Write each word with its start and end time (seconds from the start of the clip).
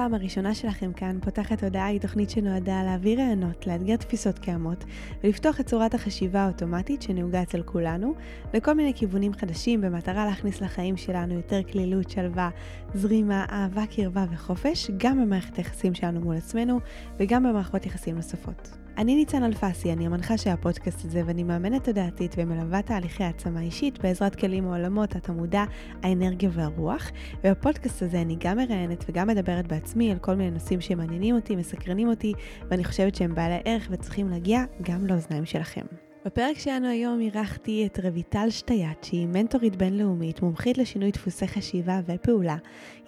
הפעם 0.00 0.14
הראשונה 0.14 0.54
שלכם 0.54 0.92
כאן, 0.92 1.18
פותחת 1.20 1.64
הודעה 1.64 1.86
היא 1.86 2.00
תוכנית 2.00 2.30
שנועדה 2.30 2.82
להעביר 2.82 3.20
רעיונות, 3.20 3.66
לאתגר 3.66 3.96
תפיסות 3.96 4.38
קיימות 4.38 4.84
ולפתוח 5.24 5.60
את 5.60 5.66
צורת 5.66 5.94
החשיבה 5.94 6.40
האוטומטית 6.40 7.02
שנהוגה 7.02 7.42
אצל 7.42 7.62
כולנו 7.62 8.14
לכל 8.54 8.72
מיני 8.72 8.94
כיוונים 8.94 9.34
חדשים 9.34 9.80
במטרה 9.80 10.26
להכניס 10.26 10.60
לחיים 10.60 10.96
שלנו 10.96 11.34
יותר 11.34 11.62
כלילות, 11.72 12.10
שלווה, 12.10 12.50
זרימה, 12.94 13.44
אהבה, 13.50 13.86
קרבה 13.86 14.24
וחופש, 14.32 14.90
גם 14.96 15.22
במערכת 15.22 15.56
היחסים 15.56 15.94
שלנו 15.94 16.20
מול 16.20 16.36
עצמנו 16.36 16.80
וגם 17.18 17.42
במערכות 17.42 17.86
יחסים 17.86 18.16
נוספות. 18.16 18.70
אני 19.00 19.14
ניצן 19.14 19.42
אלפסי, 19.42 19.92
אני 19.92 20.06
המנחה 20.06 20.36
של 20.36 20.50
הפודקאסט 20.50 21.04
הזה 21.04 21.22
ואני 21.26 21.42
מאמנת 21.42 21.84
תודעתית 21.84 22.34
ומלווה 22.38 22.82
תהליכי 22.82 23.24
העצמה 23.24 23.60
אישית 23.60 23.98
בעזרת 23.98 24.34
כלים 24.34 24.64
מעולמות 24.64 25.16
התמודה, 25.16 25.64
האנרגיה 26.02 26.50
והרוח. 26.52 27.10
ובפודקאסט 27.44 28.02
הזה 28.02 28.20
אני 28.20 28.36
גם 28.38 28.56
מראיינת 28.56 29.04
וגם 29.08 29.28
מדברת 29.28 29.66
בעצמי 29.66 30.12
על 30.12 30.18
כל 30.18 30.34
מיני 30.34 30.50
נושאים 30.50 30.80
שמעניינים 30.80 31.34
אותי, 31.34 31.56
מסקרנים 31.56 32.08
אותי, 32.08 32.32
ואני 32.68 32.84
חושבת 32.84 33.14
שהם 33.14 33.34
בעלי 33.34 33.58
ערך 33.64 33.88
וצריכים 33.90 34.28
להגיע 34.28 34.64
גם 34.82 35.06
לאוזניים 35.06 35.44
שלכם. 35.44 36.09
בפרק 36.24 36.58
שלנו 36.58 36.88
היום 36.88 37.20
אירחתי 37.20 37.86
את 37.86 38.00
רויטל 38.04 38.50
שטייט, 38.50 39.04
שהיא 39.04 39.26
מנטורית 39.26 39.76
בינלאומית, 39.76 40.42
מומחית 40.42 40.78
לשינוי 40.78 41.10
דפוסי 41.10 41.48
חשיבה 41.48 42.00
ופעולה. 42.06 42.56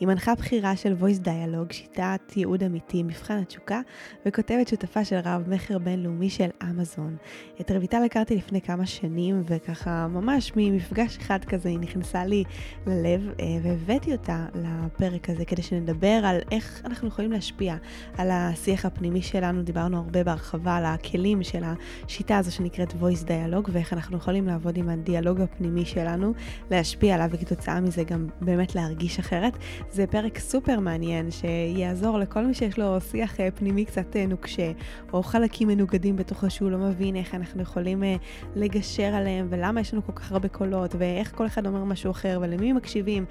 היא 0.00 0.09
מנחה 0.09 0.34
בכירה 0.34 0.77
של 0.77 0.97
voice 1.00 1.25
dialogue, 1.25 1.73
שיטת 1.73 2.36
ייעוד 2.36 2.62
אמיתי, 2.62 3.03
מבחן 3.03 3.39
התשוקה, 3.39 3.81
וכותבת 4.27 4.69
שותפה 4.69 5.05
של 5.05 5.17
רב 5.25 5.48
מכר 5.48 5.78
בינלאומי 5.78 6.31
של 6.31 6.48
אמזון. 6.62 7.17
את 7.61 7.70
רויטל 7.70 8.03
הכרתי 8.05 8.36
לפני 8.36 8.61
כמה 8.61 8.86
שנים, 8.86 9.42
וככה 9.47 10.08
ממש 10.08 10.53
ממפגש 10.56 11.19
אחד 11.19 11.45
כזה 11.45 11.69
היא 11.69 11.79
נכנסה 11.79 12.25
לי 12.25 12.45
ללב, 12.86 13.29
אה, 13.41 13.47
והבאתי 13.62 14.12
אותה 14.12 14.47
לפרק 14.55 15.31
הזה 15.31 15.45
כדי 15.45 15.62
שנדבר 15.62 16.20
על 16.25 16.39
איך 16.51 16.83
אנחנו 16.84 17.08
יכולים 17.08 17.33
להשפיע 17.33 17.77
על 18.19 18.31
השיח 18.31 18.84
הפנימי 18.84 19.23
שלנו. 19.23 19.62
דיברנו 19.62 19.97
הרבה 19.97 20.25
בהרחבה 20.25 20.77
על 20.77 20.84
הכלים 20.84 21.42
של 21.42 21.62
השיטה 21.64 22.39
הזו 22.39 22.53
שנקראת 22.53 22.95
voice 23.03 23.25
dialogue 23.27 23.70
ואיך 23.72 23.92
אנחנו 23.92 24.17
יכולים 24.17 24.47
לעבוד 24.47 24.77
עם 24.77 24.89
הדיאלוג 24.89 25.41
הפנימי 25.41 25.84
שלנו, 25.84 26.33
להשפיע 26.70 27.14
עליו 27.14 27.28
וכתוצאה 27.33 27.81
מזה 27.81 28.05
גם 28.05 28.27
באמת 28.41 28.75
להרגיש 28.75 29.19
אחרת. 29.19 29.53
זה 29.91 30.06
פרק 30.06 30.39
סופר 30.39 30.81
מעניין 30.81 31.28
שיעזור 31.30 32.19
לכל 32.19 32.47
מי 32.47 32.55
שיש 32.55 32.78
לו 32.78 33.00
שיח 33.00 33.41
אה, 33.41 33.50
פנימי 33.50 33.84
קצת 33.84 34.17
אה, 34.17 34.27
נוקשה, 34.27 34.73
או 35.12 35.23
חלקים 35.23 35.69
מנוגדים 35.69 36.17
בתוכו 36.17 36.50
שהוא 36.50 36.70
לא 36.70 36.78
מבין 36.78 37.17
איך 37.17 37.34
אנחנו 37.34 37.62
יכולים 37.62 38.05
אה, 38.05 38.17
לגשר 38.56 39.14
עליהם 39.14 39.47
ולמה 39.50 39.80
יש 39.80 39.92
לנו 39.92 40.06
כל 40.06 40.12
כך 40.12 40.33
הרבה 40.33 40.48
קולות 40.48 40.95
ואיך 40.98 41.33
כל 41.36 41.47
אחד 41.47 41.67
אומר 41.67 41.84
משהו 41.84 42.11
אחר 42.11 42.39
ולמי 42.42 42.73
מקשיבים 42.73 43.25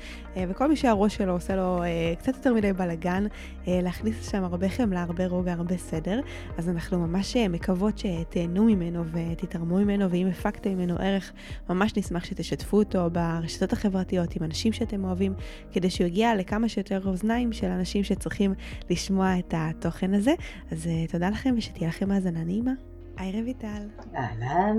וכל 0.50 0.68
מי 0.68 0.76
שהראש 0.76 1.16
שלו 1.16 1.34
עושה 1.34 1.56
לו 1.56 1.84
קצת 2.20 2.36
יותר 2.36 2.54
מדי 2.54 2.74
בלאגן, 2.74 3.26
להכניס 3.68 4.20
לשם 4.20 4.44
הרבה 4.44 4.70
חמלה, 4.70 5.02
הרבה 5.04 5.28
רוגע, 5.28 5.54
הרבה 5.54 5.78
סדר. 5.78 6.20
אז 6.58 6.70
אנחנו 6.70 7.00
ממש 7.00 7.38
מקוות 7.38 7.98
שתהנו 7.98 8.64
ממנו 8.66 9.04
ותתרמו. 9.06 9.61
תתרמו 9.62 9.78
ממנו, 9.78 10.12
ואם 10.12 10.28
הפקתם 10.28 10.70
ממנו 10.70 10.96
ערך, 11.00 11.34
ממש 11.70 11.98
נשמח 11.98 12.26
שתשתפו 12.26 12.78
אותו 12.78 13.10
ברשתות 13.12 13.74
החברתיות 13.74 14.36
עם 14.36 14.44
אנשים 14.44 14.74
שאתם 14.74 15.04
אוהבים, 15.04 15.34
כדי 15.72 15.90
שהוא 15.90 16.08
יגיע 16.08 16.36
לכמה 16.36 16.70
שיותר 16.70 17.02
אוזניים 17.06 17.54
של 17.54 17.68
אנשים 17.68 18.04
שצריכים 18.04 18.54
לשמוע 18.90 19.40
את 19.40 19.54
התוכן 19.58 20.14
הזה. 20.14 20.34
אז 20.72 20.86
uh, 20.86 21.12
תודה 21.12 21.30
לכם 21.30 21.54
ושתהיה 21.58 21.90
לכם 21.90 22.12
האזנה 22.12 22.44
נעימה. 22.44 22.72
היי 23.18 23.42
רויטל. 23.42 23.88
אהלן. 24.16 24.78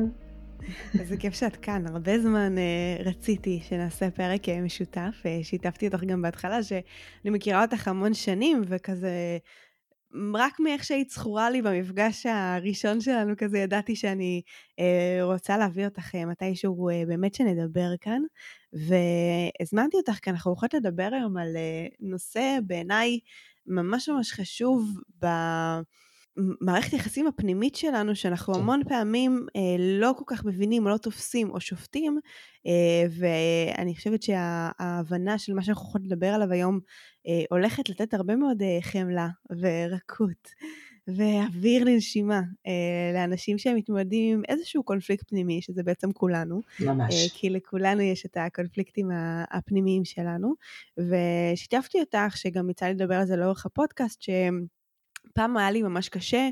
איזה 1.00 1.16
כיף 1.16 1.34
שאת 1.34 1.56
כאן, 1.56 1.86
הרבה 1.86 2.20
זמן 2.20 2.54
uh, 2.56 3.08
רציתי 3.08 3.60
שנעשה 3.68 4.10
פרק 4.10 4.48
uh, 4.48 4.52
משותף, 4.62 5.22
uh, 5.22 5.44
שיתפתי 5.44 5.86
אותך 5.86 6.04
גם 6.04 6.22
בהתחלה, 6.22 6.62
שאני 6.62 6.80
מכירה 7.24 7.62
אותך 7.62 7.88
המון 7.88 8.14
שנים, 8.14 8.62
וכזה 8.66 9.38
רק 10.34 10.60
מאיך 10.60 10.84
שהיית 10.84 11.10
זכורה 11.10 11.50
לי 11.50 11.62
במפגש 11.62 12.26
הראשון 12.26 13.00
שלנו 13.00 13.34
כזה, 13.38 13.58
ידעתי 13.58 13.96
שאני 13.96 14.42
אה, 14.78 15.18
רוצה 15.22 15.58
להביא 15.58 15.84
אותך 15.84 16.14
מתישהו 16.14 16.88
אה, 16.88 17.02
באמת 17.06 17.34
שנדבר 17.34 17.88
כאן. 18.00 18.22
והזמנתי 18.72 19.96
אותך 19.96 20.18
כי 20.22 20.30
אנחנו 20.30 20.50
הולכות 20.50 20.74
לדבר 20.74 21.08
היום 21.12 21.36
על 21.36 21.56
אה, 21.56 21.86
נושא 22.00 22.58
בעיניי 22.66 23.18
ממש 23.66 24.08
ממש 24.08 24.32
חשוב 24.32 25.00
ב... 25.24 25.26
מערכת 26.36 26.92
היחסים 26.92 27.26
הפנימית 27.26 27.74
שלנו, 27.74 28.16
שאנחנו 28.16 28.54
כן. 28.54 28.60
המון 28.60 28.82
פעמים 28.88 29.46
אה, 29.56 29.76
לא 29.78 30.12
כל 30.16 30.24
כך 30.26 30.44
מבינים 30.44 30.84
או 30.86 30.90
לא 30.90 30.96
תופסים 30.96 31.50
או 31.50 31.60
שופטים, 31.60 32.20
אה, 32.66 33.04
ואני 33.10 33.94
חושבת 33.94 34.22
שההבנה 34.22 35.38
של 35.38 35.54
מה 35.54 35.62
שאנחנו 35.62 35.82
יכולות 35.82 36.06
לדבר 36.06 36.26
עליו 36.26 36.52
היום 36.52 36.80
הולכת 37.50 37.88
לתת 37.88 38.14
הרבה 38.14 38.36
מאוד 38.36 38.62
אה, 38.62 38.78
חמלה 38.80 39.28
ורקות 39.50 40.48
ואוויר 41.08 41.84
לנשימה 41.84 42.40
אה, 42.66 43.12
לאנשים 43.14 43.58
שהם 43.58 43.76
מתמודדים 43.76 44.34
עם 44.34 44.42
איזשהו 44.48 44.82
קונפליקט 44.82 45.28
פנימי, 45.28 45.62
שזה 45.62 45.82
בעצם 45.82 46.12
כולנו. 46.12 46.60
ממש. 46.80 47.14
אה, 47.14 47.28
כי 47.34 47.50
לכולנו 47.50 48.00
יש 48.00 48.26
את 48.26 48.36
הקונפליקטים 48.36 49.10
הפנימיים 49.50 50.04
שלנו, 50.04 50.54
ושיתפתי 50.98 52.00
אותך, 52.00 52.36
שגם 52.36 52.70
יצא 52.70 52.86
לי 52.86 52.94
לדבר 52.94 53.14
על 53.14 53.26
זה 53.26 53.36
לאורך 53.36 53.66
הפודקאסט, 53.66 54.22
שהם... 54.22 54.66
פעם 55.34 55.56
היה 55.56 55.70
לי 55.70 55.82
ממש 55.82 56.08
קשה 56.08 56.48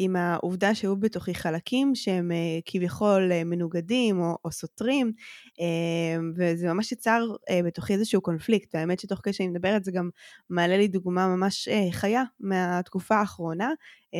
עם 0.00 0.16
העובדה 0.16 0.74
שהיו 0.74 0.96
בתוכי 0.96 1.34
חלקים 1.34 1.94
שהם 1.94 2.30
uh, 2.30 2.62
כביכול 2.64 3.30
uh, 3.32 3.44
מנוגדים 3.44 4.20
או, 4.20 4.38
או 4.44 4.52
סותרים, 4.52 5.12
uh, 5.48 6.22
וזה 6.36 6.72
ממש 6.72 6.92
יצר 6.92 7.26
בתוכי 7.64 7.92
איזשהו 7.92 8.20
קונפליקט. 8.20 8.74
והאמת 8.74 9.00
שתוך 9.00 9.20
כדי 9.22 9.32
שאני 9.32 9.48
מדברת 9.48 9.84
זה 9.84 9.92
גם 9.92 10.10
מעלה 10.50 10.76
לי 10.76 10.88
דוגמה 10.88 11.36
ממש 11.36 11.68
חיה 11.90 12.22
מהתקופה 12.40 13.16
האחרונה, 13.16 13.70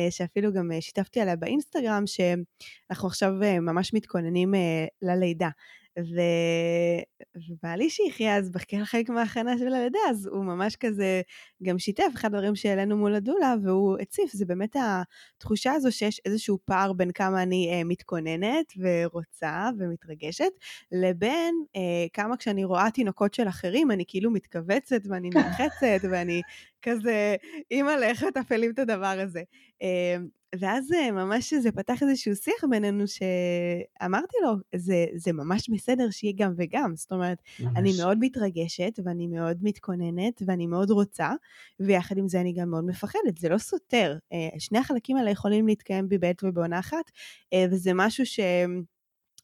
שאפילו 0.09 0.53
גם 0.53 0.71
שיתפתי 0.79 1.21
עליה 1.21 1.35
באינסטגרם, 1.35 2.03
שאנחנו 2.07 3.07
עכשיו 3.07 3.31
ממש 3.61 3.93
מתכוננים 3.93 4.53
ללידה. 5.01 5.49
ו... 5.99 6.19
ובעלי 7.49 7.89
שיחיה 7.89 8.37
אז 8.37 8.51
בחלק 8.51 9.09
מההכנה 9.09 9.57
של 9.57 9.73
הלידה, 9.73 9.99
אז 10.09 10.27
הוא 10.31 10.45
ממש 10.45 10.75
כזה 10.75 11.21
גם 11.63 11.79
שיתף, 11.79 12.11
אחד 12.15 12.35
הדברים 12.35 12.55
שהעלינו 12.55 12.97
מול 12.97 13.15
הדולה, 13.15 13.55
והוא 13.63 13.97
הציף, 14.01 14.31
זה 14.31 14.45
באמת 14.45 14.75
התחושה 15.37 15.71
הזו 15.71 15.91
שיש 15.91 16.21
איזשהו 16.25 16.59
פער 16.65 16.93
בין 16.93 17.11
כמה 17.11 17.43
אני 17.43 17.69
אה, 17.73 17.83
מתכוננת 17.83 18.73
ורוצה 18.77 19.69
ומתרגשת, 19.79 20.51
לבין 20.91 21.55
אה, 21.75 22.05
כמה 22.13 22.37
כשאני 22.37 22.63
רואה 22.63 22.91
תינוקות 22.91 23.33
של 23.33 23.47
אחרים, 23.47 23.91
אני 23.91 24.03
כאילו 24.07 24.31
מתכווצת 24.31 25.01
ואני 25.09 25.29
נלחצת 25.35 26.07
ואני 26.11 26.41
כזה, 26.81 27.35
אימא, 27.71 27.91
איך 28.03 28.23
מתפעלים 28.23 28.71
את 28.71 28.79
הדבר 28.79 29.19
הזה. 29.19 29.41
אה, 29.81 30.17
ואז 30.59 30.91
אה, 30.91 31.11
ממש 31.11 31.53
זה 31.53 31.71
פתח 31.71 32.03
איזשהו 32.03 32.35
שיח 32.35 32.63
בינינו 32.69 33.03
שאמרתי 33.07 34.37
לו, 34.43 34.51
זה, 34.75 35.05
זה 35.15 35.33
ממש 35.33 35.69
בסדר 35.69 36.09
שיהיה 36.09 36.33
גם 36.37 36.53
וגם. 36.57 36.95
זאת 36.95 37.11
אומרת, 37.11 37.37
ממש. 37.59 37.73
אני 37.75 37.91
מאוד 38.01 38.17
מתרגשת 38.21 38.99
ואני 39.03 39.27
מאוד 39.27 39.57
מתכוננת 39.61 40.41
ואני 40.45 40.67
מאוד 40.67 40.89
רוצה, 40.89 41.29
ויחד 41.79 42.17
עם 42.17 42.27
זה 42.27 42.41
אני 42.41 42.53
גם 42.53 42.69
מאוד 42.69 42.85
מפחדת, 42.85 43.37
זה 43.37 43.49
לא 43.49 43.57
סותר. 43.57 44.17
אה, 44.33 44.59
שני 44.59 44.79
החלקים 44.79 45.17
האלה 45.17 45.31
יכולים 45.31 45.67
להתקיים 45.67 46.09
בבת 46.09 46.43
ובעונה 46.43 46.79
אחת, 46.79 47.11
וזה 47.71 47.91
משהו 47.93 48.25
ש... 48.25 48.39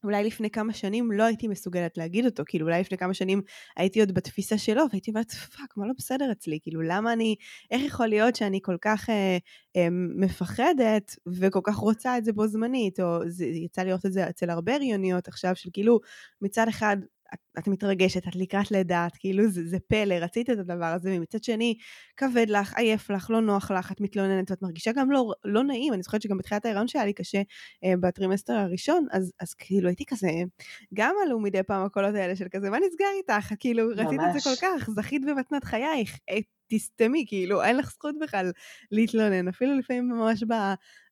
אולי 0.06 0.24
לפני 0.24 0.50
כמה 0.50 0.74
שנים 0.74 1.12
לא 1.12 1.24
הייתי 1.24 1.48
מסוגלת 1.48 1.98
להגיד 1.98 2.26
אותו, 2.26 2.44
כאילו 2.48 2.66
אולי 2.66 2.82
לפני 2.82 2.98
כמה 2.98 3.14
שנים 3.14 3.42
הייתי 3.78 4.00
עוד 4.00 4.14
בתפיסה 4.14 4.58
של 4.58 4.71
או, 4.71 4.84
והייתי 4.92 5.12
אומרת, 5.12 5.32
fuck, 5.32 5.78
מה 5.78 5.88
לא 5.88 5.94
בסדר 5.98 6.32
אצלי? 6.32 6.60
כאילו, 6.62 6.82
למה 6.82 7.14
אני, 7.14 7.36
איך 7.72 7.84
יכול 7.84 8.08
להיות 8.08 8.36
שאני 8.36 8.60
כל 8.64 8.78
כך 8.82 9.10
אה, 9.10 9.38
אה, 9.76 9.88
מפחדת 9.92 11.16
וכל 11.28 11.62
כך 11.64 11.76
רוצה 11.76 12.18
את 12.18 12.26
זה 12.26 12.34
בו 12.34 12.48
זמנית, 12.48 13.00
או 13.00 13.20
זה, 13.28 13.46
יצא 13.46 13.82
לראות 13.82 14.06
את 14.06 14.14
זה 14.14 14.30
אצל 14.30 14.50
הרבה 14.50 14.76
הריוניות 14.76 15.28
עכשיו, 15.28 15.56
של 15.56 15.70
כאילו, 15.74 16.00
מצד 16.42 16.68
אחד 16.68 16.98
את, 17.36 17.60
את 17.60 17.68
מתרגשת, 17.68 18.28
את 18.28 18.36
לקראת 18.36 18.72
לידה, 18.72 19.08
את 19.08 19.18
כאילו 19.20 19.50
זה, 19.50 19.68
זה 19.68 19.78
פלא, 19.88 20.16
רצית 20.16 20.50
את 20.50 20.60
הדבר 20.60 20.86
הזה, 20.86 21.14
ומצד 21.18 21.44
שני, 21.44 21.78
כבד 22.18 22.46
לך, 22.50 22.74
עייף 22.78 23.10
לך, 23.10 23.30
לא 23.30 23.42
נוח 23.42 23.72
לך, 23.72 23.92
את 23.92 24.02
מתלוננת 24.02 24.52
ואת 24.52 24.62
מרגישה 24.62 24.92
גם 24.92 25.12
לא, 25.12 25.32
לא 25.46 25.64
נעים, 25.64 25.94
אני 25.94 26.04
זוכרת 26.04 26.22
שגם 26.22 26.38
בתחילת 26.38 26.66
ההיריון 26.66 26.88
שהיה 26.88 27.06
לי 27.06 27.14
קשה 27.14 27.42
אה, 27.84 27.94
בטרימסטר 28.02 28.54
הראשון, 28.54 29.08
אז, 29.12 29.32
אז 29.40 29.54
כאילו 29.54 29.88
הייתי 29.88 30.06
כזה, 30.06 30.28
גם 30.94 31.16
עלו 31.26 31.40
מדי 31.40 31.64
פעם 31.64 31.86
הקולות 31.86 32.16
האלה 32.16 32.36
של 32.36 32.46
כזה, 32.52 32.70
מה 32.70 32.78
נסגר 32.88 33.06
איתך? 33.18 33.54
כאילו, 33.60 33.88
ממש. 33.88 34.00
רצית 34.00 34.20
את 34.28 34.34
זה 34.34 34.50
כל 34.50 34.56
כך, 34.62 34.90
זכית 34.90 35.26
במתנת 35.26 35.64
חייך, 35.64 36.20
אה, 36.30 36.40
תסתמי, 36.68 37.26
כאילו, 37.28 37.64
אין 37.64 37.78
לך 37.78 37.92
זכות 37.92 38.16
בכלל 38.22 38.52
להתלונן, 38.92 39.48
אפילו 39.48 39.78
לפעמים 39.78 40.10
ממש 40.10 40.44
ב, 40.44 40.54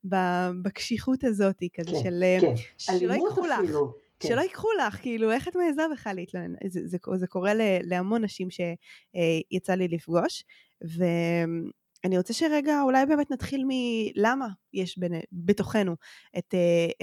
ב, 0.10 0.16
בקשיחות 0.62 1.24
הזאת, 1.24 1.58
כזה 1.74 1.92
כן, 1.92 2.04
של, 2.04 2.24
אה, 2.24 2.38
כן. 2.42 2.56
שלא 2.78 3.14
ייקחו 3.14 3.46
לך. 3.46 3.60
כן. 3.68 4.03
שלא 4.28 4.42
ייקחו 4.42 4.68
לך, 4.80 4.96
כאילו, 5.02 5.32
איך 5.32 5.48
את 5.48 5.56
מעיזה 5.56 5.82
בכלל 5.94 6.16
להתלונן? 6.16 6.54
זה, 6.68 6.80
זה, 6.86 6.98
זה 7.16 7.28
קורה 7.28 7.54
ל, 7.54 7.62
להמון 7.82 8.24
נשים 8.24 8.48
שיצא 8.50 9.74
לי 9.74 9.88
לפגוש, 9.88 10.44
ואני 10.82 12.18
רוצה 12.18 12.34
שרגע 12.34 12.82
אולי 12.82 13.06
באמת 13.06 13.32
נתחיל 13.32 13.66
מלמה 13.68 14.48
יש 14.74 14.98
בין, 14.98 15.14
בתוכנו 15.32 15.96
את, 16.38 16.54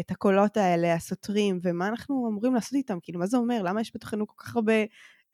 את 0.00 0.10
הקולות 0.10 0.56
האלה, 0.56 0.94
הסותרים, 0.94 1.60
ומה 1.62 1.88
אנחנו 1.88 2.28
אמורים 2.30 2.54
לעשות 2.54 2.72
איתם, 2.74 2.98
כאילו, 3.02 3.18
מה 3.20 3.26
זה 3.26 3.36
אומר? 3.36 3.62
למה 3.62 3.80
יש 3.80 3.92
בתוכנו 3.94 4.26
כל 4.26 4.34
כך 4.38 4.56
הרבה 4.56 4.84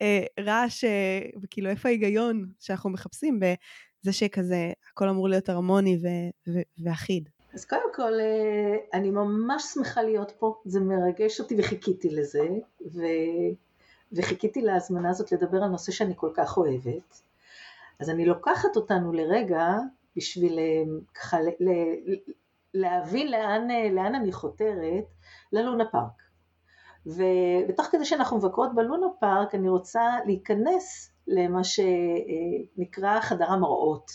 אה, 0.01 0.23
רעש, 0.39 0.83
אה, 0.83 1.21
וכאילו, 1.41 1.69
איפה 1.69 1.89
ההיגיון 1.89 2.45
שאנחנו 2.59 2.89
מחפשים 2.89 3.39
בזה 3.39 4.13
שכזה, 4.13 4.71
הכל 4.91 5.09
אמור 5.09 5.29
להיות 5.29 5.49
הרמוני 5.49 5.97
ו- 5.97 6.51
ו- 6.53 6.83
ואחיד? 6.83 7.29
אז 7.57 7.65
קודם 7.65 7.93
כל, 7.93 8.13
אה, 8.19 8.75
אני 8.93 9.11
ממש 9.11 9.63
שמחה 9.63 10.01
להיות 10.01 10.31
פה, 10.31 10.55
זה 10.65 10.79
מרגש 10.79 11.39
אותי 11.39 11.55
וחיכיתי 11.59 12.09
לזה, 12.09 12.47
ו... 12.93 13.01
וחיכיתי 14.13 14.61
להזמנה 14.61 15.09
הזאת 15.09 15.31
לדבר 15.31 15.63
על 15.63 15.69
נושא 15.69 15.91
שאני 15.91 16.13
כל 16.15 16.31
כך 16.33 16.57
אוהבת. 16.57 17.21
אז 17.99 18.09
אני 18.09 18.25
לוקחת 18.25 18.75
אותנו 18.75 19.13
לרגע 19.13 19.67
בשביל 20.15 20.59
אה, 20.59 20.83
ככה 21.13 21.37
ל... 21.41 21.69
להבין 22.73 23.31
לאן, 23.31 23.71
אה, 23.71 23.89
לאן 23.91 24.15
אני 24.15 24.31
חותרת, 24.31 25.05
ללונה 25.51 25.85
פארק. 25.91 26.21
ובתוך 27.05 27.85
כדי 27.85 28.05
שאנחנו 28.05 28.37
מבקרות 28.37 28.75
בלונה 28.75 29.07
פארק, 29.19 29.55
אני 29.55 29.69
רוצה 29.69 30.01
להיכנס 30.25 31.11
למה 31.27 31.61
שנקרא 31.63 33.19
חדר 33.19 33.51
המראות. 33.51 34.11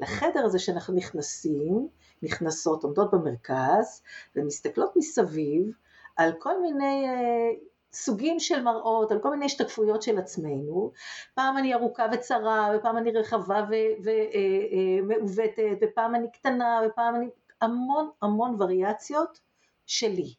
לחדר 0.00 0.44
הזה 0.44 0.58
שאנחנו 0.58 0.94
נכנסים, 0.94 1.88
נכנסות, 2.22 2.84
עומדות 2.84 3.10
במרכז 3.10 4.02
ומסתכלות 4.36 4.96
מסביב 4.96 5.72
על 6.16 6.32
כל 6.38 6.62
מיני 6.62 7.08
אה, 7.08 7.50
סוגים 7.92 8.40
של 8.40 8.62
מראות, 8.62 9.12
על 9.12 9.18
כל 9.18 9.30
מיני 9.30 9.44
השתקפויות 9.44 10.02
של 10.02 10.18
עצמנו, 10.18 10.92
פעם 11.34 11.58
אני 11.58 11.74
ארוכה 11.74 12.06
וצרה, 12.12 12.70
ופעם 12.76 12.98
אני 12.98 13.10
רחבה 13.10 13.66
ומעוותת, 14.02 15.58
אה, 15.58 15.64
אה, 15.64 15.72
ופעם 15.80 16.14
אני 16.14 16.30
קטנה, 16.32 16.80
ופעם 16.86 17.16
אני... 17.16 17.28
המון 17.60 18.10
המון 18.22 18.56
וריאציות 18.62 19.40
שלי, 19.86 20.34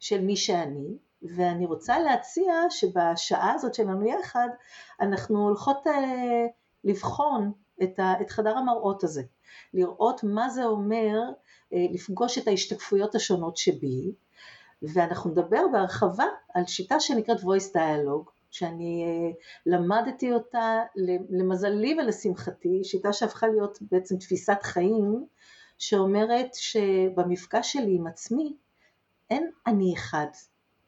של 0.00 0.20
מי 0.20 0.36
שאני, 0.36 0.98
ואני 1.22 1.66
רוצה 1.66 1.98
להציע 1.98 2.52
שבשעה 2.70 3.52
הזאת 3.52 3.74
שלנו 3.74 4.06
יחד, 4.06 4.48
אנחנו 5.00 5.48
הולכות 5.48 5.86
לבחון 6.84 7.52
את, 7.82 7.98
ה, 7.98 8.14
את 8.20 8.30
חדר 8.30 8.58
המראות 8.58 9.04
הזה, 9.04 9.22
לראות 9.74 10.24
מה 10.24 10.48
זה 10.48 10.64
אומר 10.64 11.18
אה, 11.72 11.86
לפגוש 11.90 12.38
את 12.38 12.48
ההשתקפויות 12.48 13.14
השונות 13.14 13.56
שבי, 13.56 14.12
ואנחנו 14.82 15.30
נדבר 15.30 15.62
בהרחבה 15.72 16.26
על 16.54 16.66
שיטה 16.66 17.00
שנקראת 17.00 17.40
voice 17.40 17.76
dialogue, 17.76 18.30
שאני 18.50 19.04
אה, 19.04 19.30
למדתי 19.66 20.32
אותה 20.32 20.82
למזלי 21.30 21.96
ולשמחתי, 21.98 22.80
שיטה 22.84 23.12
שהפכה 23.12 23.46
להיות 23.46 23.78
בעצם 23.90 24.16
תפיסת 24.16 24.58
חיים, 24.62 25.26
שאומרת 25.78 26.54
שבמפגש 26.54 27.72
שלי 27.72 27.94
עם 27.94 28.06
עצמי 28.06 28.56
אין 29.30 29.50
אני 29.66 29.94
אחד, 29.94 30.26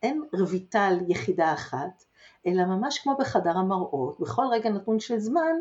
אין 0.03 0.23
רויטל 0.33 0.99
יחידה 1.09 1.53
אחת, 1.53 2.05
אלא 2.47 2.65
ממש 2.65 2.99
כמו 2.99 3.17
בחדר 3.19 3.57
המראות, 3.57 4.21
בכל 4.21 4.43
רגע 4.53 4.71
נתון 4.71 5.01
של 5.01 5.19
זמן 5.19 5.53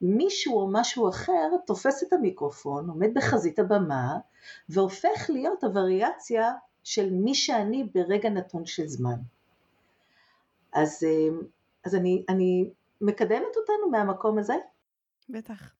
מישהו 0.00 0.60
או 0.60 0.68
משהו 0.72 1.08
אחר 1.08 1.48
תופס 1.66 2.02
את 2.02 2.12
המיקרופון, 2.12 2.88
עומד 2.88 3.14
בחזית 3.14 3.58
הבמה, 3.58 4.16
והופך 4.68 5.26
להיות 5.28 5.64
הווריאציה 5.64 6.52
של 6.84 7.10
מי 7.10 7.34
שאני 7.34 7.84
ברגע 7.94 8.28
נתון 8.28 8.66
של 8.66 8.86
זמן. 8.86 9.16
אז, 10.72 11.06
אז 11.84 11.94
אני, 11.94 12.24
אני 12.28 12.70
מקדמת 13.00 13.56
אותנו 13.56 13.90
מהמקום 13.90 14.38
הזה. 14.38 14.54
בטח. 15.28 15.72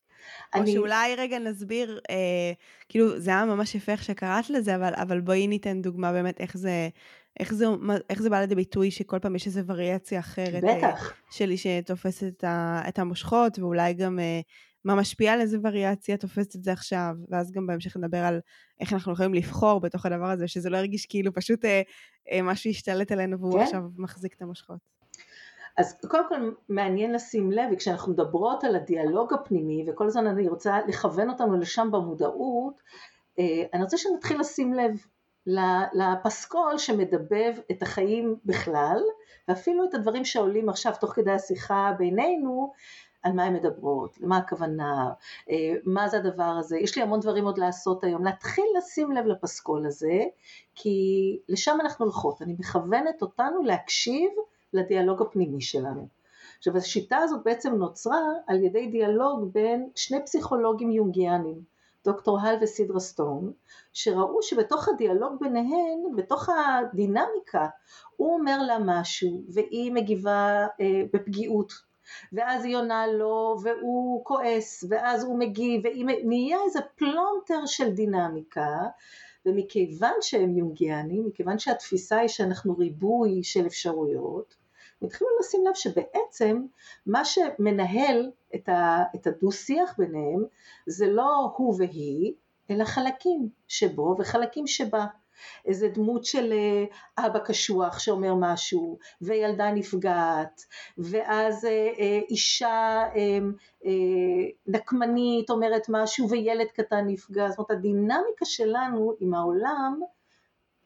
אני... 0.53 0.69
או 0.69 0.75
שאולי 0.75 1.15
רגע 1.15 1.39
נסביר, 1.39 1.99
אה, 2.09 2.53
כאילו 2.89 3.19
זה 3.19 3.31
היה 3.31 3.45
ממש 3.45 3.75
יפה 3.75 3.91
איך 3.91 4.03
שקראת 4.03 4.49
לזה, 4.49 4.75
אבל, 4.75 4.93
אבל 4.95 5.21
בואי 5.21 5.47
ניתן 5.47 5.81
דוגמה 5.81 6.11
באמת 6.11 6.41
איך 6.41 6.57
זה, 6.57 6.89
איך 7.39 7.53
זה, 7.53 7.65
איך 8.09 8.21
זה 8.21 8.29
בא 8.29 8.39
לידי 8.39 8.55
ביטוי 8.55 8.91
שכל 8.91 9.19
פעם 9.19 9.35
יש 9.35 9.47
איזו 9.47 9.61
וריאציה 9.65 10.19
אחרת. 10.19 10.63
אה, 10.63 10.77
בטח. 10.77 11.13
שלי 11.31 11.57
שתופסת 11.57 12.27
את, 12.27 12.43
ה, 12.43 12.81
את 12.87 12.99
המושכות, 12.99 13.59
ואולי 13.59 13.93
גם 13.93 14.19
אה, 14.19 14.41
מה 14.87 14.95
משפיע 14.95 15.33
על 15.33 15.41
איזה 15.41 15.57
וריאציה 15.63 16.17
תופסת 16.17 16.55
את 16.55 16.63
זה 16.63 16.71
עכשיו, 16.71 17.15
ואז 17.29 17.51
גם 17.51 17.67
בהמשך 17.67 17.97
נדבר 17.97 18.17
על 18.17 18.39
איך 18.79 18.93
אנחנו 18.93 19.13
יכולים 19.13 19.33
לבחור 19.33 19.79
בתוך 19.79 20.05
הדבר 20.05 20.29
הזה, 20.29 20.47
שזה 20.47 20.69
לא 20.69 20.77
ירגיש 20.77 21.05
כאילו 21.05 21.33
פשוט 21.33 21.65
אה, 21.65 21.81
אה, 22.31 22.41
משהו 22.41 22.69
ישתלט 22.69 23.11
עלינו 23.11 23.39
והוא 23.39 23.53
כן. 23.53 23.59
עכשיו 23.59 23.81
מחזיק 23.97 24.33
את 24.33 24.41
המושכות. 24.41 24.79
אז 25.77 25.97
קודם 26.07 26.29
כל 26.29 26.51
מעניין 26.69 27.13
לשים 27.13 27.51
לב, 27.51 27.69
וכשאנחנו 27.73 28.11
מדברות 28.11 28.63
על 28.63 28.75
הדיאלוג 28.75 29.33
הפנימי, 29.33 29.85
וכל 29.87 30.07
הזמן 30.07 30.27
אני 30.27 30.49
רוצה 30.49 30.79
לכוון 30.87 31.29
אותנו 31.29 31.57
לשם 31.59 31.89
במודעות, 31.91 32.81
אה, 33.39 33.63
אני 33.73 33.83
רוצה 33.83 33.97
שנתחיל 33.97 34.39
לשים 34.39 34.73
לב 34.73 34.91
לפסקול 35.93 36.77
שמדבב 36.77 37.53
את 37.71 37.81
החיים 37.81 38.35
בכלל, 38.45 39.01
ואפילו 39.47 39.83
את 39.83 39.93
הדברים 39.93 40.25
שעולים 40.25 40.69
עכשיו 40.69 40.93
תוך 40.99 41.11
כדי 41.11 41.31
השיחה 41.31 41.91
בינינו, 41.97 42.73
על 43.23 43.33
מה 43.33 43.43
הן 43.43 43.53
מדברות, 43.53 44.17
למה 44.21 44.37
הכוונה, 44.37 45.11
אה, 45.49 45.73
מה 45.85 46.07
זה 46.07 46.17
הדבר 46.17 46.43
הזה, 46.59 46.77
יש 46.77 46.97
לי 46.97 47.03
המון 47.03 47.19
דברים 47.19 47.45
עוד 47.45 47.57
לעשות 47.57 48.03
היום, 48.03 48.25
להתחיל 48.25 48.65
לשים 48.77 49.11
לב 49.11 49.25
לפסקול 49.25 49.85
הזה, 49.85 50.23
כי 50.75 51.39
לשם 51.49 51.77
אנחנו 51.81 52.05
הולכות, 52.05 52.41
אני 52.41 52.55
מכוונת 52.59 53.21
אותנו 53.21 53.63
להקשיב 53.63 54.29
לדיאלוג 54.73 55.21
הפנימי 55.21 55.61
שלנו. 55.61 56.07
עכשיו 56.57 56.77
השיטה 56.77 57.17
הזאת 57.17 57.43
בעצם 57.45 57.75
נוצרה 57.75 58.21
על 58.47 58.63
ידי 58.63 58.87
דיאלוג 58.87 59.53
בין 59.53 59.89
שני 59.95 60.23
פסיכולוגים 60.25 60.91
יונגיאנים, 60.91 61.61
דוקטור 62.05 62.39
הל 62.39 62.55
וסידרה 62.61 62.99
סטון, 62.99 63.51
שראו 63.93 64.43
שבתוך 64.43 64.89
הדיאלוג 64.89 65.39
ביניהן, 65.39 66.15
בתוך 66.15 66.49
הדינמיקה, 66.49 67.67
הוא 68.15 68.33
אומר 68.33 68.63
לה 68.63 68.77
משהו 68.85 69.43
והיא 69.53 69.91
מגיבה 69.91 70.67
אה, 70.81 71.01
בפגיעות, 71.13 71.73
ואז 72.33 72.65
היא 72.65 72.77
עונה 72.77 73.07
לו 73.07 73.55
והוא 73.63 74.25
כועס, 74.25 74.83
ואז 74.89 75.23
הוא 75.23 75.39
מגיב, 75.39 75.81
ונהיה 75.85 76.57
איזה 76.65 76.79
פלונטר 76.95 77.65
של 77.65 77.89
דינמיקה, 77.89 78.77
ומכיוון 79.45 80.13
שהם 80.21 80.57
יונגיאנים, 80.57 81.25
מכיוון 81.25 81.59
שהתפיסה 81.59 82.17
היא 82.17 82.27
שאנחנו 82.27 82.77
ריבוי 82.77 83.43
של 83.43 83.65
אפשרויות, 83.65 84.55
התחילו 85.01 85.29
לשים 85.39 85.65
לב 85.67 85.73
שבעצם 85.73 86.65
מה 87.05 87.25
שמנהל 87.25 88.31
את, 88.55 88.69
ה, 88.69 89.03
את 89.15 89.27
הדו-שיח 89.27 89.95
ביניהם 89.97 90.43
זה 90.87 91.07
לא 91.07 91.53
הוא 91.57 91.75
והיא, 91.77 92.33
אלא 92.69 92.83
חלקים 92.83 93.49
שבו 93.67 94.15
וחלקים 94.19 94.67
שבה. 94.67 95.05
איזה 95.65 95.87
דמות 95.87 96.25
של 96.25 96.53
אה, 96.53 97.25
אבא 97.25 97.39
קשוח 97.39 97.99
שאומר 97.99 98.33
משהו, 98.39 98.97
וילדה 99.21 99.71
נפגעת, 99.71 100.65
ואז 100.97 101.65
אה, 101.65 101.89
אה, 101.99 102.19
אישה 102.29 103.03
נקמנית 104.67 105.49
אומרת 105.49 105.85
משהו 105.89 106.29
וילד 106.29 106.67
קטן 106.67 107.07
נפגע, 107.07 107.49
זאת 107.49 107.57
אומרת 107.57 107.71
הדינמיקה 107.71 108.45
שלנו 108.45 109.13
עם 109.19 109.33
העולם 109.33 109.99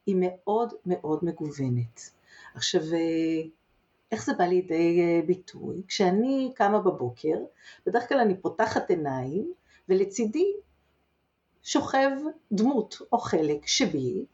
היא 0.06 0.16
מאוד 0.20 0.74
מאוד 0.86 1.20
מגוונת. 1.22 2.12
עכשיו 2.56 2.82
איך 4.12 4.26
זה 4.26 4.34
בא 4.34 4.44
לידי 4.44 5.00
אה, 5.02 5.22
ביטוי? 5.26 5.82
כשאני 5.88 6.52
קמה 6.56 6.80
בבוקר, 6.80 7.38
בדרך 7.86 8.10
כלל 8.10 8.20
אני 8.20 8.42
פותחת 8.42 8.90
עיניים, 8.90 9.54
ולצידי 9.90 10.54
שוכב 11.64 12.12
דמות 12.52 12.98
או 13.12 13.18
חלק 13.18 13.68
שבי. 13.68 14.26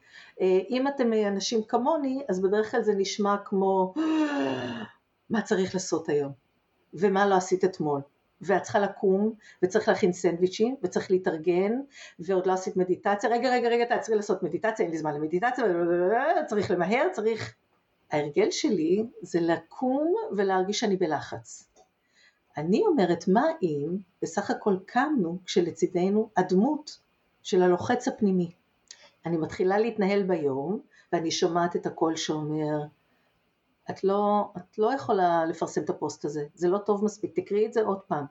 אה, 0.42 0.60
אם 0.70 0.88
אתם 0.88 1.14
אנשים 1.14 1.64
כמוני, 1.64 2.24
אז 2.30 2.42
בדרך 2.42 2.72
כלל 2.72 2.82
זה 2.82 2.94
נשמע 2.96 3.36
כמו 3.46 3.94
מה 5.30 5.42
צריך 5.42 5.76
לעשות 5.76 6.10
היום, 6.10 6.32
ומה 6.94 7.28
לא 7.28 7.36
עשית 7.36 7.66
אתמול. 7.66 8.02
ואת 8.42 8.62
צריכה 8.62 8.80
לקום, 8.80 9.34
וצריך 9.64 9.88
להכין 9.88 10.14
סנדוויצ'ים, 10.14 10.76
וצריך 10.84 11.12
להתארגן, 11.12 11.72
ועוד 12.20 12.46
לא 12.46 12.54
עשית 12.54 12.78
מדיטציה, 12.78 13.30
רגע 13.30 13.50
רגע 13.50 13.70
רגע 13.70 13.86
תעצרי 13.86 14.16
לעשות 14.16 14.44
מדיטציה, 14.44 14.86
אין 14.86 14.92
לי 14.92 14.98
זמן 14.98 15.14
למדיטציה, 15.14 15.66
צריך 16.48 16.72
למהר, 16.72 17.08
צריך 17.12 17.56
ההרגל 18.12 18.52
שלי 18.52 19.04
זה 19.22 19.40
לקום 19.42 20.14
ולהרגיש 20.38 20.80
שאני 20.80 20.96
בלחץ. 20.96 21.70
אני 22.58 22.84
אומרת, 22.86 23.28
מה 23.28 23.46
אם 23.62 23.98
בסך 24.22 24.52
הכל 24.52 24.78
קמנו 24.86 25.38
כשלצידנו 25.46 26.30
הדמות 26.38 27.00
של 27.44 27.62
הלוחץ 27.62 28.08
הפנימי. 28.08 28.52
אני 29.26 29.38
מתחילה 29.38 29.78
להתנהל 29.78 30.24
ביום, 30.24 30.80
ואני 31.14 31.32
שומעת 31.32 31.76
את 31.76 31.86
הקול 31.86 32.16
שאומר, 32.16 32.84
את 33.90 34.04
לא, 34.04 34.52
את 34.58 34.78
לא 34.78 34.94
יכולה 34.94 35.46
לפרסם 35.46 35.84
את 35.84 35.90
הפוסט 35.90 36.26
הזה, 36.26 36.46
זה 36.54 36.68
לא 36.68 36.78
טוב 36.78 37.06
מספיק, 37.06 37.40
תקראי 37.40 37.66
את 37.66 37.74
זה 37.74 37.82
עוד 37.82 38.00
פעם. 38.00 38.26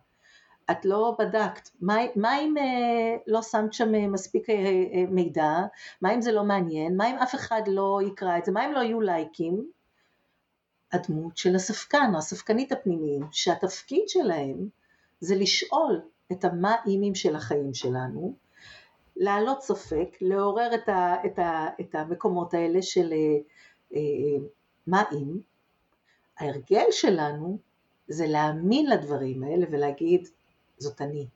את 0.71 0.85
לא 0.85 1.17
בדקת, 1.19 1.69
מה, 1.81 1.97
מה 2.17 2.41
אם 2.41 2.55
אה, 2.59 3.17
לא 3.27 3.43
שמת 3.43 3.73
שם 3.73 3.95
אה, 3.95 4.09
מספיק 4.09 4.51
אה, 4.51 4.55
אה, 4.55 5.05
מידע, 5.11 5.53
מה 6.01 6.15
אם 6.15 6.21
זה 6.21 6.33
לא 6.33 6.45
מעניין, 6.45 6.97
מה 6.97 7.11
אם 7.11 7.17
אף 7.17 7.35
אחד 7.35 7.63
לא 7.67 8.01
יקרא 8.07 8.39
את 8.39 8.45
זה, 8.45 8.53
מה 8.53 8.67
אם 8.67 8.73
לא 8.73 8.81
יהיו 8.81 9.01
לייקים, 9.01 9.71
הדמות 10.93 11.37
של 11.37 11.55
הספקן 11.55 12.11
או 12.15 12.19
הספקנית 12.19 12.73
הפנימיים, 12.73 13.23
שהתפקיד 13.33 14.09
שלהם 14.09 14.69
זה 15.21 15.35
לשאול 15.35 16.01
את 16.33 16.45
המה 16.45 16.77
אימים 16.87 17.15
של 17.15 17.37
החיים 17.37 17.75
שלנו, 17.75 18.37
להעלות 19.17 19.63
ספק, 19.63 20.17
לעורר 20.21 20.75
את, 20.75 20.89
ה, 20.89 21.15
את, 21.27 21.39
ה, 21.39 21.67
את 21.81 21.95
המקומות 21.95 22.55
האלה 22.55 22.83
של 22.83 23.13
אה, 23.13 23.39
אה, 23.95 24.47
מה 24.87 25.05
אם, 25.13 25.39
ההרגל 26.39 26.87
שלנו 26.91 27.59
זה 28.09 28.27
להאמין 28.27 28.91
לדברים 28.91 29.43
האלה 29.43 29.67
ולהגיד 29.71 30.29
זאת 30.79 31.01
אני. 31.01 31.27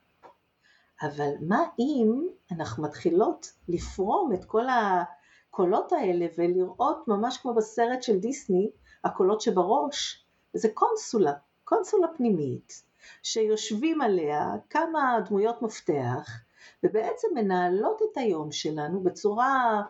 אבל 1.02 1.30
מה 1.40 1.64
אם 1.78 2.28
אנחנו 2.50 2.82
מתחילות 2.82 3.52
לפרום 3.68 4.32
את 4.32 4.44
כל 4.44 4.64
הקולות 4.68 5.92
האלה 5.92 6.26
ולראות 6.38 7.08
ממש 7.08 7.38
כמו 7.38 7.54
בסרט 7.54 8.02
של 8.02 8.18
דיסני, 8.18 8.70
הקולות 9.04 9.40
שבראש, 9.40 10.24
זה 10.54 10.68
קונסולה, 10.74 11.32
קונסולה 11.64 12.08
פנימית, 12.16 12.82
שיושבים 13.22 14.00
עליה 14.00 14.46
כמה 14.70 15.18
דמויות 15.28 15.62
מפתח, 15.62 16.40
ובעצם 16.84 17.28
מנהלות 17.34 18.00
את 18.02 18.16
היום 18.16 18.52
שלנו 18.52 19.00
בצורה 19.00 19.82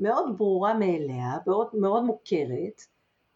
מאוד 0.00 0.38
ברורה 0.38 0.74
מאליה, 0.74 1.38
מאוד, 1.46 1.68
מאוד 1.72 2.04
מוכרת, 2.04 2.82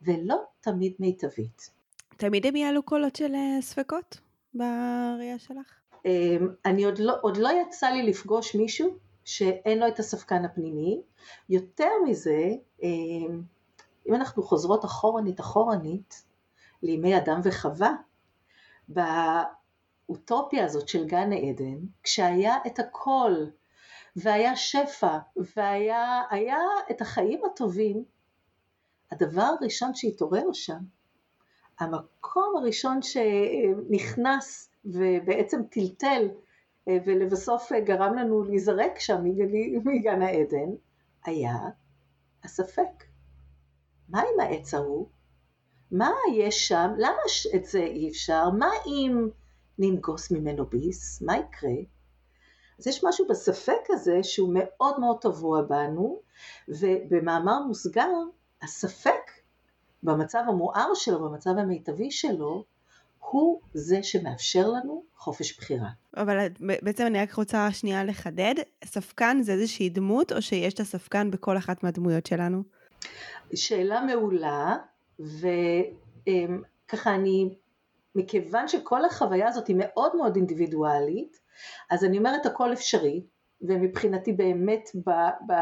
ולא 0.02 0.45
תמיד 0.61 0.93
מיטבית. 0.99 1.71
תמיד 2.17 2.47
הם 2.47 2.57
יעלו 2.57 2.83
קולות 2.83 3.17
של 3.17 3.35
אה, 3.35 3.62
ספקות 3.62 4.21
בראייה 4.55 5.39
שלך? 5.39 5.83
אמ, 6.05 6.49
אני 6.65 6.85
עוד 6.85 6.99
לא, 6.99 7.15
עוד 7.23 7.37
לא 7.37 7.49
יצא 7.63 7.89
לי 7.89 8.03
לפגוש 8.03 8.55
מישהו 8.55 8.97
שאין 9.25 9.79
לו 9.79 9.89
את 9.89 9.99
הספקן 9.99 10.45
הפנימי. 10.45 11.03
יותר 11.49 11.91
מזה, 12.07 12.51
אמ, 12.83 13.43
אם 14.09 14.15
אנחנו 14.15 14.43
חוזרות 14.43 14.85
אחורנית 14.85 15.41
אחורנית 15.41 16.25
לימי 16.83 17.17
אדם 17.17 17.41
וחווה, 17.45 17.93
באוטופיה 20.09 20.65
הזאת 20.65 20.89
של 20.89 21.07
גן 21.07 21.33
עדן, 21.33 21.79
כשהיה 22.03 22.57
את 22.67 22.79
הכל, 22.79 23.33
והיה 24.17 24.57
שפע, 24.57 25.19
והיה 25.37 26.61
את 26.91 27.01
החיים 27.01 27.41
הטובים, 27.45 28.05
הדבר 29.11 29.55
הראשון 29.61 29.95
שהתעורר 29.95 30.53
שם, 30.53 30.79
המקום 31.83 32.55
הראשון 32.57 33.03
שנכנס 33.03 34.71
ובעצם 34.85 35.62
טלטל 35.71 36.29
ולבסוף 36.87 37.73
גרם 37.73 38.15
לנו 38.15 38.43
להיזרק 38.45 38.99
שם 38.99 39.25
מגן 39.85 40.23
העדן, 40.23 40.71
היה 41.25 41.57
הספק. 42.45 43.05
מה 44.09 44.21
עם 44.21 44.41
העץ 44.41 44.75
ההוא? 44.75 45.07
מה 45.91 46.11
יש 46.35 46.69
שם? 46.69 46.91
למה 46.99 47.23
את 47.55 47.65
זה 47.65 47.81
אי 47.81 48.09
אפשר? 48.09 48.51
מה 48.51 48.71
אם 48.87 49.29
ננגוס 49.79 50.31
ממנו 50.31 50.67
ביס? 50.67 51.23
מה 51.23 51.37
יקרה? 51.37 51.71
אז 52.79 52.87
יש 52.87 53.05
משהו 53.05 53.27
בספק 53.29 53.83
הזה 53.89 54.23
שהוא 54.23 54.51
מאוד 54.55 55.01
מאוד 55.01 55.21
טבוע 55.21 55.62
בנו, 55.62 56.21
ובמאמר 56.69 57.62
מוסגר, 57.67 58.11
הספק 58.62 59.22
במצב 60.03 60.43
המואר 60.49 60.95
שלו, 60.95 61.21
במצב 61.21 61.51
המיטבי 61.51 62.11
שלו, 62.11 62.65
הוא 63.19 63.61
זה 63.75 64.03
שמאפשר 64.03 64.69
לנו 64.69 65.03
חופש 65.17 65.59
בחירה. 65.59 65.89
אבל 66.17 66.47
בעצם 66.61 67.07
אני 67.07 67.19
רק 67.19 67.33
רוצה 67.33 67.73
שנייה 67.73 68.05
לחדד, 68.05 68.55
ספקן 68.85 69.39
זה 69.43 69.53
איזושהי 69.53 69.89
דמות, 69.89 70.33
או 70.33 70.43
שיש 70.43 70.75
את 70.75 70.81
הספקן 70.81 71.31
בכל 71.31 71.57
אחת 71.57 71.83
מהדמויות 71.83 72.27
שלנו? 72.27 72.63
שאלה 73.55 74.01
מעולה, 74.01 74.77
וככה 75.21 77.15
אני, 77.15 77.55
מכיוון 78.15 78.69
שכל 78.69 79.05
החוויה 79.05 79.49
הזאת 79.49 79.67
היא 79.67 79.77
מאוד 79.79 80.17
מאוד 80.17 80.37
אינדיבידואלית, 80.37 81.41
אז 81.91 82.05
אני 82.05 82.19
אומרת 82.19 82.47
הכל 82.47 82.73
אפשרי, 82.73 83.23
ומבחינתי 83.61 84.33
באמת 84.33 84.91
ב, 84.95 85.11
ב, 85.47 85.53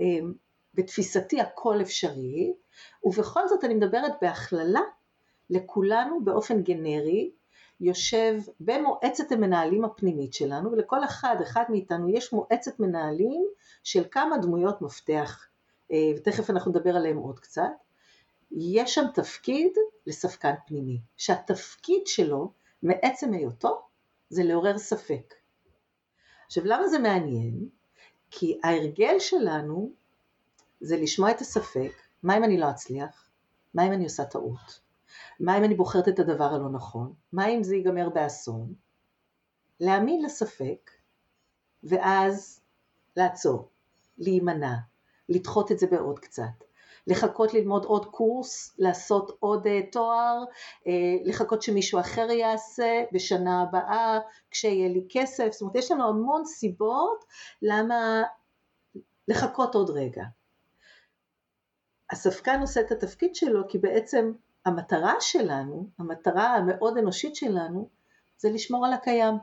אמ, 0.00 0.32
בתפיסתי 0.74 1.40
הכל 1.40 1.80
אפשרי, 1.80 2.52
ובכל 3.04 3.48
זאת 3.48 3.64
אני 3.64 3.74
מדברת 3.74 4.12
בהכללה 4.22 4.80
לכולנו 5.50 6.24
באופן 6.24 6.62
גנרי, 6.62 7.30
יושב 7.80 8.34
במועצת 8.60 9.32
המנהלים 9.32 9.84
הפנימית 9.84 10.34
שלנו, 10.34 10.72
ולכל 10.72 11.04
אחד, 11.04 11.36
אחד 11.42 11.64
מאיתנו 11.68 12.08
יש 12.10 12.32
מועצת 12.32 12.80
מנהלים 12.80 13.44
של 13.84 14.04
כמה 14.10 14.38
דמויות 14.38 14.82
מפתח 14.82 15.46
אה, 15.92 15.96
ותכף 16.16 16.50
אנחנו 16.50 16.70
נדבר 16.70 16.96
עליהם 16.96 17.16
עוד 17.16 17.38
קצת, 17.38 17.62
יש 18.52 18.94
שם 18.94 19.04
תפקיד 19.14 19.72
לספקן 20.06 20.54
פנימי, 20.66 21.00
שהתפקיד 21.16 22.06
שלו 22.06 22.52
מעצם 22.82 23.32
היותו 23.32 23.82
זה 24.30 24.42
לעורר 24.44 24.78
ספק. 24.78 25.34
עכשיו 26.46 26.64
למה 26.64 26.88
זה 26.88 26.98
מעניין? 26.98 27.68
כי 28.30 28.60
ההרגל 28.64 29.18
שלנו 29.18 29.92
זה 30.80 30.96
לשמוע 30.96 31.30
את 31.30 31.40
הספק, 31.40 31.92
מה 32.22 32.36
אם 32.36 32.44
אני 32.44 32.58
לא 32.58 32.70
אצליח? 32.70 33.30
מה 33.74 33.86
אם 33.86 33.92
אני 33.92 34.04
עושה 34.04 34.24
טעות? 34.24 34.80
מה 35.40 35.58
אם 35.58 35.64
אני 35.64 35.74
בוחרת 35.74 36.08
את 36.08 36.18
הדבר 36.18 36.54
הלא 36.54 36.68
נכון? 36.68 37.12
מה 37.32 37.46
אם 37.48 37.62
זה 37.62 37.76
ייגמר 37.76 38.08
באסון? 38.08 38.74
להאמין 39.80 40.22
לספק, 40.22 40.90
ואז 41.84 42.60
לעצור, 43.16 43.68
להימנע, 44.18 44.74
לדחות 45.28 45.72
את 45.72 45.78
זה 45.78 45.86
בעוד 45.86 46.18
קצת. 46.18 46.64
לחכות 47.06 47.54
ללמוד 47.54 47.84
עוד 47.84 48.06
קורס, 48.06 48.74
לעשות 48.78 49.36
עוד 49.40 49.66
uh, 49.66 49.92
תואר, 49.92 50.44
uh, 50.80 50.88
לחכות 51.24 51.62
שמישהו 51.62 52.00
אחר 52.00 52.30
יעשה 52.30 53.04
בשנה 53.12 53.62
הבאה, 53.62 54.18
כשיהיה 54.50 54.88
לי 54.88 55.06
כסף, 55.10 55.48
זאת 55.52 55.60
אומרת 55.60 55.76
יש 55.76 55.90
לנו 55.90 56.08
המון 56.08 56.44
סיבות 56.44 57.24
למה 57.62 58.22
לחכות 59.28 59.74
עוד 59.74 59.90
רגע. 59.90 60.24
הספקן 62.10 62.60
עושה 62.60 62.80
את 62.80 62.90
התפקיד 62.90 63.34
שלו 63.34 63.68
כי 63.68 63.78
בעצם 63.78 64.32
המטרה 64.66 65.14
שלנו, 65.20 65.88
המטרה 65.98 66.54
המאוד 66.54 66.98
אנושית 66.98 67.36
שלנו, 67.36 67.88
זה 68.38 68.50
לשמור 68.50 68.86
על 68.86 68.92
הקיים. 68.92 69.34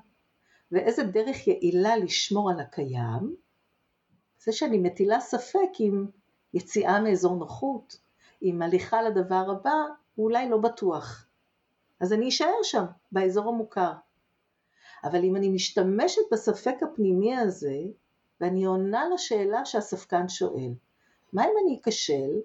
ואיזה 0.71 1.03
דרך 1.03 1.47
יעילה 1.47 1.97
לשמור 1.97 2.51
על 2.51 2.59
הקיים? 2.59 3.35
זה 4.39 4.51
שאני 4.51 4.77
מטילה 4.77 5.19
ספק 5.19 5.69
עם 5.79 6.07
יציאה 6.53 7.01
מאזור 7.01 7.35
נוחות, 7.35 7.97
עם 8.41 8.61
הליכה 8.61 9.01
לדבר 9.01 9.45
הבא, 9.51 9.75
הוא 10.15 10.25
אולי 10.25 10.49
לא 10.49 10.57
בטוח. 10.57 11.27
אז 11.99 12.13
אני 12.13 12.29
אשאר 12.29 12.63
שם, 12.63 12.85
באזור 13.11 13.49
המוכר. 13.49 13.93
אבל 15.03 15.23
אם 15.23 15.35
אני 15.35 15.49
משתמשת 15.49 16.21
בספק 16.31 16.75
הפנימי 16.81 17.37
הזה, 17.37 17.77
ואני 18.41 18.65
עונה 18.65 19.03
לשאלה 19.13 19.65
שהספקן 19.65 20.29
שואל, 20.29 20.73
מה 21.33 21.43
אם 21.43 21.53
אני 21.63 21.79
אכשל? 21.81 22.39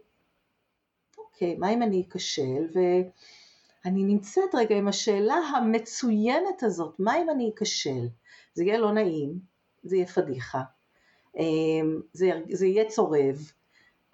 אוקיי, 1.32 1.54
מה 1.54 1.70
אם 1.70 1.82
אני 1.82 2.04
אכשל? 2.08 2.66
ואני 2.74 4.04
נמצאת 4.04 4.54
רגע 4.54 4.76
עם 4.76 4.88
השאלה 4.88 5.34
המצוינת 5.34 6.62
הזאת, 6.62 6.94
מה 6.98 7.18
אם 7.18 7.30
אני 7.30 7.50
אכשל? 7.54 8.08
זה 8.54 8.64
יהיה 8.64 8.78
לא 8.78 8.92
נעים, 8.92 9.38
זה 9.82 9.96
יהיה 9.96 10.06
פדיחה, 10.06 10.60
אמ, 11.36 12.00
זה, 12.12 12.30
זה 12.52 12.66
יהיה 12.66 12.88
צורב, 12.88 13.52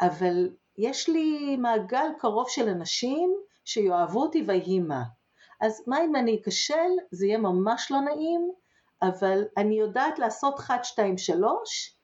אבל 0.00 0.50
יש 0.78 1.08
לי 1.08 1.56
מעגל 1.56 2.06
קרוב 2.18 2.48
של 2.48 2.68
אנשים 2.68 3.36
שיאהבו 3.64 4.22
אותי 4.22 4.44
ויהי 4.46 4.80
מה. 4.80 5.02
אז 5.60 5.82
מה 5.86 6.04
אם 6.04 6.16
אני 6.16 6.40
אכשל? 6.42 6.90
זה 7.10 7.26
יהיה 7.26 7.38
ממש 7.38 7.90
לא 7.90 8.00
נעים, 8.00 8.52
אבל 9.02 9.44
אני 9.56 9.78
יודעת 9.78 10.18
לעשות 10.18 10.58
1, 10.58 10.84
2, 10.84 11.18
3 11.18 11.96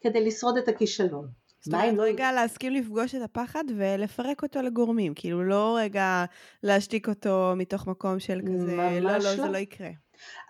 כדי 0.00 0.24
לשרוד 0.24 0.56
את 0.56 0.68
הכישלון. 0.68 1.28
זאת 1.60 1.74
אומרת, 1.74 1.94
לא... 1.94 2.02
רגע 2.02 2.32
להסכים 2.32 2.72
לפגוש 2.72 3.14
את 3.14 3.22
הפחד 3.22 3.64
ולפרק 3.76 4.42
אותו 4.42 4.62
לגורמים, 4.62 5.12
כאילו 5.14 5.44
לא 5.44 5.76
רגע 5.80 6.24
להשתיק 6.62 7.08
אותו 7.08 7.52
מתוך 7.56 7.86
מקום 7.86 8.18
של 8.18 8.40
כזה, 8.46 8.76
לא, 8.76 9.00
לא, 9.00 9.12
לא, 9.12 9.36
זה 9.36 9.48
לא 9.48 9.58
יקרה. 9.58 9.90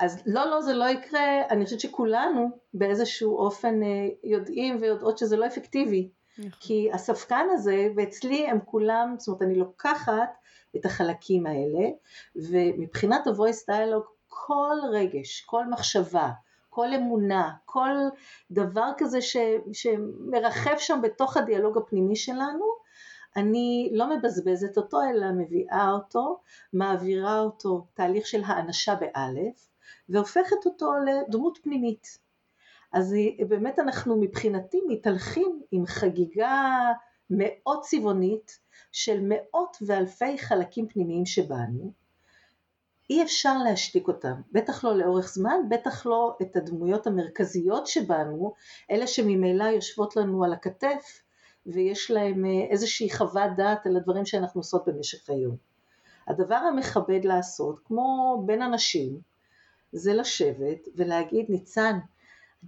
אז 0.00 0.22
לא, 0.26 0.50
לא, 0.50 0.62
זה 0.62 0.74
לא 0.74 0.84
יקרה, 0.84 1.48
אני 1.50 1.64
חושבת 1.64 1.80
שכולנו 1.80 2.50
באיזשהו 2.74 3.36
אופן 3.36 3.82
אה, 3.82 4.08
יודעים 4.24 4.78
ויודעות 4.80 5.18
שזה 5.18 5.36
לא 5.36 5.46
אפקטיבי. 5.46 6.10
נכון. 6.38 6.50
כי 6.60 6.88
הספקן 6.92 7.46
הזה, 7.52 7.88
ואצלי 7.96 8.46
הם 8.48 8.58
כולם, 8.64 9.14
זאת 9.18 9.28
אומרת 9.28 9.42
אני 9.42 9.58
לוקחת 9.58 10.30
את 10.76 10.84
החלקים 10.84 11.46
האלה, 11.46 11.88
ומבחינת 12.36 13.26
ה-voice 13.26 13.70
dialogue 13.70 14.08
כל 14.28 14.76
רגש, 14.92 15.40
כל 15.40 15.64
מחשבה, 15.70 16.30
כל 16.76 16.94
אמונה, 16.94 17.52
כל 17.64 17.94
דבר 18.50 18.90
כזה 18.98 19.22
ש, 19.22 19.36
שמרחב 19.72 20.74
שם 20.78 21.00
בתוך 21.02 21.36
הדיאלוג 21.36 21.78
הפנימי 21.78 22.16
שלנו, 22.16 22.64
אני 23.36 23.90
לא 23.92 24.16
מבזבזת 24.16 24.76
אותו 24.76 24.98
אלא 25.02 25.26
מביאה 25.32 25.90
אותו, 25.90 26.40
מעבירה 26.72 27.40
אותו 27.40 27.86
תהליך 27.94 28.26
של 28.26 28.42
האנשה 28.46 28.94
באלף 28.94 29.68
והופכת 30.08 30.66
אותו 30.66 30.92
לדמות 31.06 31.58
פנימית. 31.62 32.18
אז 32.92 33.14
באמת 33.48 33.78
אנחנו 33.78 34.16
מבחינתי 34.20 34.80
מתהלכים 34.88 35.62
עם 35.70 35.86
חגיגה 35.86 36.92
מאוד 37.30 37.80
צבעונית 37.82 38.58
של 38.92 39.20
מאות 39.22 39.76
ואלפי 39.86 40.38
חלקים 40.38 40.88
פנימיים 40.88 41.26
שבנו, 41.26 41.92
אי 43.10 43.22
אפשר 43.22 43.58
להשתיק 43.58 44.08
אותם, 44.08 44.34
בטח 44.52 44.84
לא 44.84 44.96
לאורך 44.96 45.28
זמן, 45.28 45.60
בטח 45.68 46.06
לא 46.06 46.36
את 46.42 46.56
הדמויות 46.56 47.06
המרכזיות 47.06 47.86
שבנו, 47.86 48.54
אלה 48.90 49.06
שממילא 49.06 49.64
יושבות 49.64 50.16
לנו 50.16 50.44
על 50.44 50.52
הכתף 50.52 51.20
ויש 51.66 52.10
להם 52.10 52.44
אה, 52.44 52.66
איזושהי 52.70 53.10
חוות 53.10 53.50
דעת 53.56 53.86
על 53.86 53.96
הדברים 53.96 54.26
שאנחנו 54.26 54.60
עושות 54.60 54.88
במשך 54.88 55.30
היום. 55.30 55.56
הדבר 56.28 56.54
המכבד 56.54 57.24
לעשות, 57.24 57.78
כמו 57.84 58.42
בין 58.46 58.62
אנשים, 58.62 59.20
זה 59.92 60.14
לשבת 60.14 60.88
ולהגיד, 60.96 61.46
ניצן, 61.48 61.98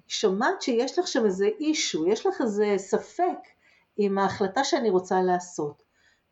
שומעת 0.08 0.62
שיש 0.62 0.98
לך 0.98 1.08
שם 1.08 1.24
איזה 1.24 1.46
אישו, 1.46 2.06
יש 2.06 2.26
לך 2.26 2.40
איזה 2.40 2.74
ספק 2.76 3.38
עם 3.96 4.18
ההחלטה 4.18 4.64
שאני 4.64 4.90
רוצה 4.90 5.22
לעשות. 5.22 5.82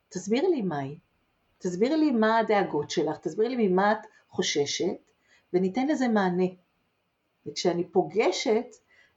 תסבירי 0.09 0.49
לי 0.49 0.63
מהי, 0.63 0.99
תסבירי 1.59 1.97
לי 1.97 2.11
מה 2.11 2.39
הדאגות 2.39 2.91
שלך, 2.91 3.19
תסבירי 3.19 3.57
לי 3.57 3.69
ממה 3.69 3.93
את 3.93 4.07
חוששת, 4.29 5.13
וניתן 5.53 5.87
לזה 5.87 6.09
מענה. 6.09 6.47
וכשאני 7.47 7.89
פוגשת 7.89 8.67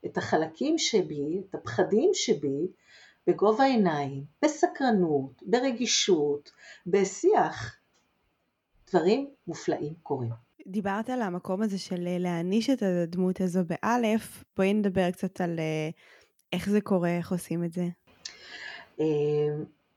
את 0.06 0.18
החלקים 0.18 0.78
שבי, 0.78 1.42
את 1.50 1.54
הפחדים 1.54 2.10
שבי, 2.14 2.66
בגובה 3.26 3.64
העיניים, 3.64 4.24
בסקרנות, 4.42 5.42
ברגישות, 5.42 6.50
בשיח, 6.86 7.76
דברים 8.90 9.30
מופלאים 9.46 9.94
קורים. 10.02 10.30
דיברת 10.66 11.10
על 11.10 11.22
המקום 11.22 11.62
הזה 11.62 11.78
של 11.78 12.06
אה, 12.06 12.18
להעניש 12.18 12.70
את 12.70 12.82
הדמות 12.82 13.40
הזו 13.40 13.60
באלף, 13.64 14.44
בואי 14.56 14.74
נדבר 14.74 15.10
קצת 15.10 15.40
על 15.40 15.58
אה, 15.58 15.90
איך 16.52 16.70
זה 16.70 16.80
קורה, 16.80 17.16
איך 17.16 17.32
עושים 17.32 17.64
את 17.64 17.72
זה. 17.72 17.88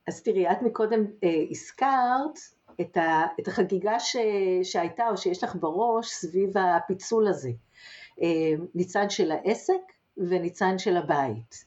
אה, 0.07 0.13
אז 0.13 0.23
תראי, 0.23 0.51
את 0.51 0.61
מקודם 0.61 1.05
הזכרת 1.51 2.39
את, 2.81 3.47
החגיגה 3.47 3.99
ש, 3.99 4.17
שהייתה 4.63 5.09
או 5.09 5.17
שיש 5.17 5.43
לך 5.43 5.55
בראש 5.55 6.09
סביב 6.09 6.57
הפיצול 6.57 7.27
הזה. 7.27 7.51
ניצן 8.75 9.09
של 9.09 9.31
העסק 9.31 9.81
וניצן 10.17 10.77
של 10.77 10.97
הבית. 10.97 11.65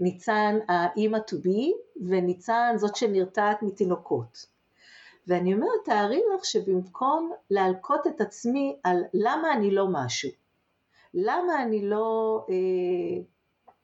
ניצן 0.00 0.58
האימא 0.68 1.18
to 1.18 1.34
be 1.34 1.72
וניצן 2.08 2.74
זאת 2.76 2.96
שנרתעת 2.96 3.62
מתינוקות. 3.62 4.46
ואני 5.26 5.54
אומרת, 5.54 5.84
תארי 5.84 6.20
לך 6.34 6.44
שבמקום 6.44 7.32
להלקות 7.50 8.06
את 8.06 8.20
עצמי 8.20 8.76
על 8.84 9.04
למה 9.14 9.52
אני 9.52 9.70
לא 9.70 9.86
משהו, 9.92 10.30
למה 11.14 11.62
אני 11.62 11.88
לא 11.88 12.40
אה, 12.50 13.22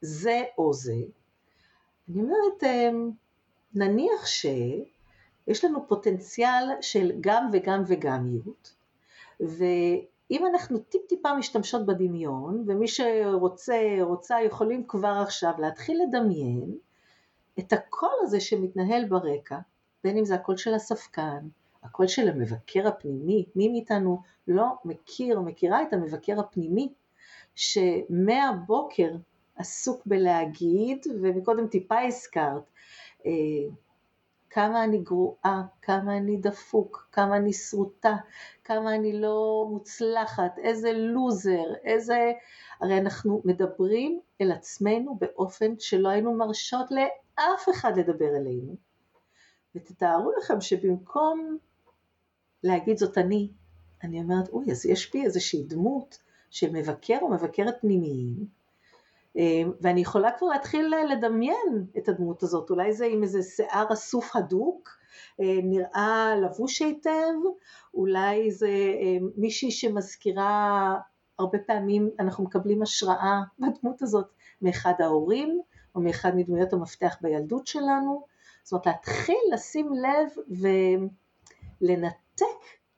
זה 0.01 0.43
או 0.59 0.73
זה, 0.73 0.97
אני 2.09 2.23
אומרת, 2.23 2.65
אה, 2.65 2.91
נניח 3.75 4.27
שיש 4.27 5.65
לנו 5.65 5.89
פוטנציאל 5.89 6.65
של 6.81 7.13
גם 7.21 7.49
וגם 7.53 7.83
וגמיות, 7.87 8.75
ואם 9.41 10.47
אנחנו 10.47 10.79
טיפ 10.79 11.03
טיפה 11.09 11.35
משתמשות 11.35 11.87
בדמיון, 11.87 12.65
ומי 12.67 12.89
שרוצה, 12.89 13.79
רוצה, 14.01 14.37
יכולים 14.47 14.85
כבר 14.87 15.23
עכשיו 15.23 15.53
להתחיל 15.59 16.03
לדמיין 16.03 16.79
את 17.59 17.73
הקול 17.73 18.15
הזה 18.23 18.41
שמתנהל 18.41 19.05
ברקע, 19.05 19.59
בין 20.05 20.19
אם 20.19 20.25
זה 20.25 20.35
הקול 20.35 20.57
של 20.57 20.75
הספקן, 20.75 21.49
הקול 21.83 22.07
של 22.07 22.29
המבקר 22.29 22.89
הפנימי, 22.89 23.47
מי 23.57 23.69
מאיתנו 23.69 24.23
לא 24.49 24.67
מכיר 24.85 25.37
או 25.37 25.43
מכירה 25.43 25.83
את 25.83 25.93
המבקר 25.93 26.41
הפנימי, 26.41 26.93
שמהבוקר 27.55 29.11
עסוק 29.57 30.03
בלהגיד, 30.07 31.07
ומקודם 31.23 31.67
טיפה 31.67 32.01
הזכרת, 32.01 32.72
כמה 34.55 34.85
אני 34.85 34.99
גרועה, 34.99 35.63
כמה 35.83 36.17
אני 36.17 36.37
דפוק, 36.37 37.09
כמה 37.13 37.37
אני 37.37 37.53
שרוטה, 37.53 38.17
כמה 38.65 38.95
אני 38.95 39.21
לא 39.21 39.67
מוצלחת, 39.71 40.59
איזה 40.59 40.93
לוזר, 40.93 41.75
איזה... 41.85 42.33
הרי 42.81 42.99
אנחנו 42.99 43.43
מדברים 43.45 44.21
אל 44.41 44.53
עצמנו 44.53 45.19
באופן 45.21 45.75
שלא 45.79 46.09
היינו 46.09 46.33
מרשות 46.33 46.87
לאף 46.91 47.69
אחד 47.71 47.99
לדבר 47.99 48.37
אלינו. 48.37 48.77
ותתארו 49.75 50.33
לכם 50.39 50.61
שבמקום 50.61 51.59
להגיד 52.65 52.97
זאת 52.97 53.19
אני, 53.19 53.51
אני 54.03 54.21
אומרת, 54.21 54.49
אוי, 54.49 54.71
אז 54.71 54.87
יש 54.87 55.13
בי 55.13 55.25
איזושהי 55.25 55.63
דמות 55.63 56.19
של 56.51 56.71
מבקר 56.73 57.19
או 57.23 57.31
מבקרת 57.31 57.81
פנימיים, 57.81 58.37
אה, 58.37 58.62
ואני 59.81 60.01
יכולה 60.01 60.31
כבר 60.39 60.47
להתחיל 60.49 60.95
לדמיין 61.13 61.87
את 61.99 62.09
הדמות 62.09 62.43
הזאת, 62.43 62.71
אולי 62.71 62.93
זה 62.93 63.07
עם 63.07 63.23
איזה 63.23 63.43
שיער 63.43 63.93
אסוף 63.93 64.37
הדוק, 64.37 64.89
אה, 65.41 65.59
נראה 65.63 66.35
לבוש 66.43 66.83
היטב, 66.83 67.35
אולי 67.95 68.51
זה 68.51 68.69
אה, 68.69 69.19
מישהי 69.37 69.71
שמזכירה, 69.71 70.95
הרבה 71.39 71.59
פעמים 71.59 72.11
אנחנו 72.19 72.45
מקבלים 72.45 72.83
השראה 72.83 73.41
בדמות 73.59 74.03
הזאת 74.03 74.27
מאחד 74.63 74.93
ההורים, 74.99 75.61
או 75.95 76.01
מאחד 76.01 76.37
מדמויות 76.37 76.73
המפתח 76.73 77.17
בילדות 77.21 77.67
שלנו, 77.67 78.25
זאת 78.63 78.73
אומרת 78.73 78.87
להתחיל 78.87 79.41
לשים 79.53 79.91
לב 79.93 80.29
ולנתק 81.81 82.47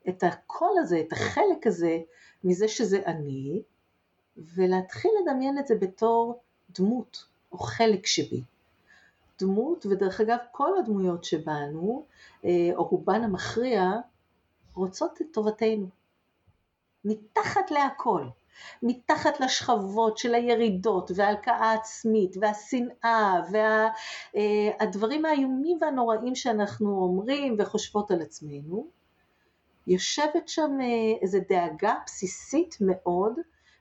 את 0.08 0.22
הקול 0.22 0.78
הזה, 0.78 1.00
את 1.00 1.12
החלק 1.12 1.66
הזה, 1.66 1.98
מזה 2.44 2.68
שזה 2.68 3.02
אני, 3.06 3.62
ולהתחיל 4.36 5.10
לדמיין 5.22 5.58
את 5.58 5.66
זה 5.66 5.74
בתור 5.74 6.40
דמות 6.70 7.24
או 7.52 7.58
חלק 7.58 8.06
שבי. 8.06 8.42
דמות, 9.40 9.86
ודרך 9.86 10.20
אגב 10.20 10.38
כל 10.52 10.78
הדמויות 10.78 11.24
שבנו, 11.24 12.04
אה, 12.44 12.70
או 12.76 12.84
רובן 12.84 13.24
המכריע, 13.24 13.92
רוצות 14.74 15.20
את 15.20 15.26
טובתנו. 15.32 15.86
מתחת 17.04 17.70
להכל. 17.70 18.24
מתחת 18.82 19.40
לשכבות 19.40 20.18
של 20.18 20.34
הירידות 20.34 21.10
וההלקאה 21.14 21.54
העצמית 21.54 22.36
והשנאה 22.40 23.40
והדברים 24.34 25.22
וה, 25.22 25.28
אה, 25.28 25.34
האיומים 25.34 25.78
והנוראים 25.80 26.34
שאנחנו 26.34 27.02
אומרים 27.02 27.56
וחושבות 27.58 28.10
על 28.10 28.22
עצמנו, 28.22 28.86
יושבת 29.86 30.48
שם 30.48 30.78
אה, 30.80 30.86
איזו 31.22 31.38
דאגה 31.48 31.94
בסיסית 32.06 32.76
מאוד, 32.80 33.32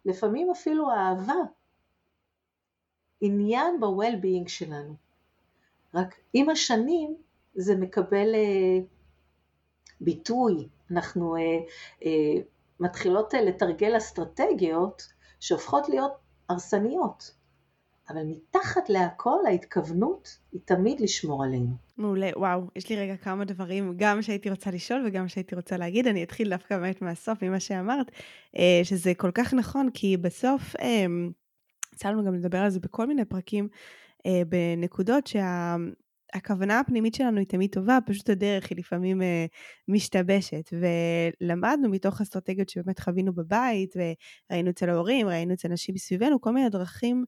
לפעמים 0.05 0.51
אפילו 0.51 0.91
אהבה, 0.91 1.33
עניין 3.21 3.79
ב-well-being 3.79 4.47
שלנו. 4.49 4.95
רק 5.93 6.15
עם 6.33 6.49
השנים 6.49 7.15
זה 7.55 7.75
מקבל 7.75 8.35
אה, 8.35 8.79
ביטוי, 10.01 10.67
אנחנו 10.91 11.35
מתחילות 12.79 13.33
לתרגל 13.33 13.97
אסטרטגיות 13.97 15.13
שהופכות 15.39 15.89
להיות 15.89 16.11
הרסניות. 16.49 17.35
אבל 18.09 18.21
מתחת 18.25 18.89
להכל 18.89 19.37
ההתכוונות 19.47 20.37
היא 20.51 20.61
תמיד 20.65 20.99
לשמור 20.99 21.43
עלינו. 21.43 21.75
מעולה, 21.97 22.29
וואו, 22.35 22.61
יש 22.75 22.89
לי 22.89 22.95
רגע 22.95 23.17
כמה 23.17 23.45
דברים, 23.45 23.93
גם 23.97 24.21
שהייתי 24.21 24.49
רוצה 24.49 24.71
לשאול 24.71 25.03
וגם 25.07 25.27
שהייתי 25.27 25.55
רוצה 25.55 25.77
להגיד, 25.77 26.07
אני 26.07 26.23
אתחיל 26.23 26.49
דווקא 26.49 26.77
באמת 26.77 27.01
מהסוף, 27.01 27.43
ממה 27.43 27.59
שאמרת, 27.59 28.11
אה, 28.57 28.81
שזה 28.83 29.13
כל 29.13 29.31
כך 29.33 29.53
נכון, 29.53 29.89
כי 29.93 30.17
בסוף, 30.17 30.75
אה, 30.75 31.05
יצא 31.93 32.09
לנו 32.09 32.25
גם 32.25 32.35
לדבר 32.35 32.57
על 32.57 32.69
זה 32.69 32.79
בכל 32.79 33.07
מיני 33.07 33.25
פרקים, 33.25 33.67
אה, 34.25 34.41
בנקודות 34.49 35.27
שה... 35.27 35.75
הכוונה 36.33 36.79
הפנימית 36.79 37.15
שלנו 37.15 37.37
היא 37.37 37.47
תמיד 37.47 37.69
טובה, 37.71 37.97
פשוט 38.05 38.29
הדרך 38.29 38.69
היא 38.69 38.77
לפעמים 38.77 39.21
אה, 39.21 39.45
משתבשת. 39.87 40.69
ולמדנו 40.73 41.89
מתוך 41.89 42.21
אסטרטגיות 42.21 42.69
שבאמת 42.69 42.99
חווינו 42.99 43.33
בבית, 43.33 43.95
וראינו 43.95 44.69
אצל 44.69 44.89
ההורים, 44.89 45.27
ראינו 45.27 45.53
אצל 45.53 45.67
אנשים 45.67 45.95
מסביבנו, 45.95 46.41
כל 46.41 46.51
מיני 46.51 46.69
דרכים 46.69 47.25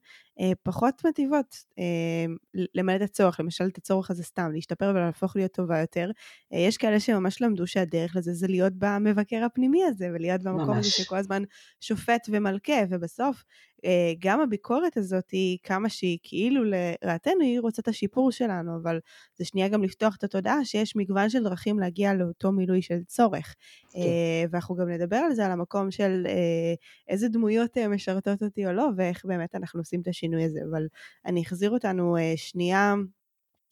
פחות 0.62 1.02
מטיבות 1.04 1.56
אה, 1.78 2.26
למלא 2.74 2.96
את 2.96 3.02
הצורך, 3.02 3.40
למשל 3.40 3.64
את 3.64 3.78
הצורך 3.78 4.10
הזה 4.10 4.22
סתם, 4.22 4.50
להשתפר 4.52 4.92
ולהפוך 4.94 5.36
להיות 5.36 5.52
טובה 5.52 5.80
יותר. 5.80 6.10
אה, 6.52 6.58
יש 6.58 6.76
כאלה 6.76 7.00
שממש 7.00 7.42
למדו 7.42 7.66
שהדרך 7.66 8.16
לזה 8.16 8.34
זה 8.34 8.46
להיות 8.46 8.72
במבקר 8.78 9.44
הפנימי 9.44 9.84
הזה, 9.84 10.08
ולהיות 10.14 10.42
במקום 10.42 10.70
ממש. 10.70 10.78
הזה 10.78 10.90
שכל 10.90 11.16
הזמן 11.16 11.42
שופט 11.80 12.26
ומלכה, 12.30 12.82
ובסוף 12.90 13.44
אה, 13.84 14.12
גם 14.18 14.40
הביקורת 14.40 14.96
הזאת, 14.96 15.30
היא 15.30 15.58
כמה 15.62 15.88
שהיא 15.88 16.18
כאילו 16.22 16.62
לרעתנו, 16.64 17.40
היא 17.40 17.60
רוצה 17.60 17.82
את 17.82 17.88
השיפור 17.88 18.32
שלנו, 18.32 18.76
אבל 18.82 18.98
זה 19.36 19.44
שנייה 19.44 19.68
גם 19.68 19.82
לפתוח 19.82 20.16
את 20.16 20.24
התודעה 20.24 20.64
שיש 20.64 20.96
מגוון 20.96 21.30
של 21.30 21.44
דרכים 21.44 21.78
להגיע 21.78 22.14
לאותו 22.14 22.52
מילוי 22.52 22.82
של 22.82 23.02
צורך. 23.06 23.54
כן. 23.92 23.98
אה, 23.98 24.44
ואנחנו 24.50 24.76
גם 24.76 24.88
נדבר 24.88 25.16
על 25.16 25.34
זה, 25.34 25.46
על 25.46 25.52
המקום 25.52 25.90
של 25.90 26.22
אה, 26.26 26.74
איזה 27.08 27.28
דמויות 27.28 27.78
משרתות 27.78 28.42
אותי 28.42 28.66
או 28.66 28.72
לא, 28.72 28.88
ואיך 28.96 29.24
באמת 29.24 29.54
אנחנו 29.54 29.80
עושים 29.80 30.00
את 30.00 30.08
השינוי 30.08 30.25
הזה. 30.34 30.60
אבל 30.70 30.86
אני 31.26 31.42
אחזיר 31.42 31.70
אותנו 31.70 32.16
שנייה 32.36 32.94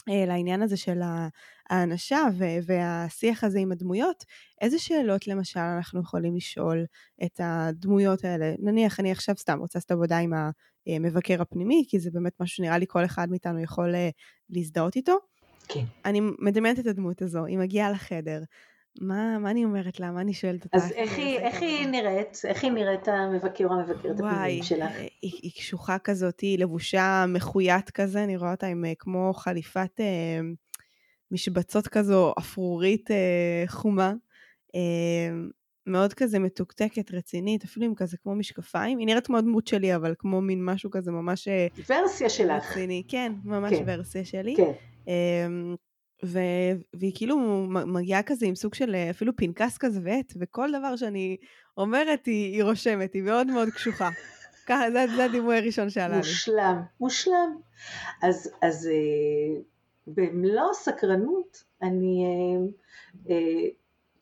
לעניין 0.08 0.62
הזה 0.62 0.76
של 0.76 1.00
האנשה 1.70 2.22
והשיח 2.66 3.44
הזה 3.44 3.58
עם 3.58 3.72
הדמויות, 3.72 4.24
איזה 4.60 4.78
שאלות 4.78 5.26
למשל 5.26 5.60
אנחנו 5.60 6.00
יכולים 6.00 6.36
לשאול 6.36 6.84
את 7.24 7.40
הדמויות 7.44 8.24
האלה? 8.24 8.54
נניח 8.58 9.00
אני 9.00 9.12
עכשיו 9.12 9.34
סתם 9.38 9.58
רוצה 9.58 9.78
לעשות 9.78 9.90
עבודה 9.90 10.18
עם 10.18 10.32
המבקר 10.86 11.42
הפנימי, 11.42 11.84
כי 11.88 11.98
זה 11.98 12.10
באמת 12.10 12.32
משהו 12.40 12.56
שנראה 12.56 12.78
לי 12.78 12.86
כל 12.88 13.04
אחד 13.04 13.30
מאיתנו 13.30 13.60
יכול 13.60 13.94
אה, 13.94 14.08
להזדהות 14.50 14.96
איתו. 14.96 15.16
כן. 15.68 15.84
אני 16.04 16.20
מדמיינת 16.38 16.78
את 16.78 16.86
הדמות 16.86 17.22
הזו, 17.22 17.44
היא 17.44 17.58
מגיעה 17.58 17.90
לחדר. 17.90 18.42
מה, 19.00 19.38
מה 19.38 19.50
אני 19.50 19.64
אומרת 19.64 20.00
לה? 20.00 20.10
מה 20.10 20.20
אני 20.20 20.34
שואלת 20.34 20.64
אותה? 20.64 20.76
אז 20.76 20.92
איך 20.92 21.18
היא, 21.18 21.38
איך 21.38 21.62
היא 21.62 21.86
נראית? 21.86 22.38
איך 22.44 22.64
היא 22.64 22.72
נראית 22.72 23.08
המבקר 23.08 23.64
או 23.64 23.72
המבקרת 23.72 24.20
הפנימיים 24.20 24.62
שלך? 24.62 24.90
היא, 24.98 25.10
היא 25.42 25.52
קשוחה 25.52 25.98
כזאת, 25.98 26.40
היא 26.40 26.58
לבושה 26.58 27.24
מחויית 27.28 27.90
כזה, 27.90 28.24
אני 28.24 28.36
רואה 28.36 28.50
אותה 28.50 28.66
עם 28.66 28.84
אה, 28.84 28.92
כמו 28.98 29.32
חליפת 29.34 30.00
אה, 30.00 30.40
משבצות 31.30 31.88
כזו 31.88 32.34
אפרורית 32.38 33.10
אה, 33.10 33.64
חומה. 33.66 34.12
אה, 34.74 35.30
מאוד 35.86 36.14
כזה 36.14 36.38
מתוקתקת, 36.38 37.14
רצינית, 37.14 37.64
אפילו 37.64 37.86
עם 37.86 37.94
כזה 37.94 38.16
כמו 38.16 38.34
משקפיים. 38.34 38.98
היא 38.98 39.06
נראית 39.06 39.26
כמו 39.26 39.40
דמות 39.40 39.66
שלי, 39.66 39.96
אבל 39.96 40.14
כמו 40.18 40.40
מין 40.40 40.64
משהו 40.64 40.90
כזה 40.90 41.10
ממש... 41.10 41.48
אה, 41.48 41.66
ורסיה 41.88 42.28
שלך. 42.28 42.70
רציני, 42.70 43.02
כן, 43.08 43.32
ממש 43.44 43.72
כן. 43.78 43.84
ורסיה 43.86 44.24
שלי. 44.24 44.56
כן. 44.56 44.72
אה, 46.24 46.28
ו- 46.74 46.98
והיא 47.00 47.12
כאילו 47.14 47.38
מגיעה 47.86 48.22
כזה 48.22 48.46
עם 48.46 48.54
סוג 48.54 48.74
של 48.74 48.96
אפילו 49.10 49.36
פנקס 49.36 49.78
כזה 49.78 50.00
ועט, 50.02 50.32
וכל 50.40 50.72
דבר 50.78 50.96
שאני 50.96 51.36
אומרת 51.76 52.26
היא, 52.26 52.54
היא 52.54 52.64
רושמת, 52.64 53.14
היא 53.14 53.22
מאוד 53.22 53.46
מאוד 53.46 53.68
קשוחה. 53.68 54.10
ככה, 54.66 54.90
זה, 54.90 55.06
זה 55.16 55.24
הדימוי 55.24 55.58
הראשון 55.58 55.90
שעלה 55.90 56.08
לי. 56.08 56.16
מושלם, 56.16 56.82
מושלם. 57.00 57.56
אז, 58.22 58.50
אז 58.62 58.86
אה, 58.86 59.60
במלוא 60.06 60.70
הסקרנות, 60.70 61.64
אני 61.82 62.24
אה, 62.24 62.66
אה, 63.30 63.68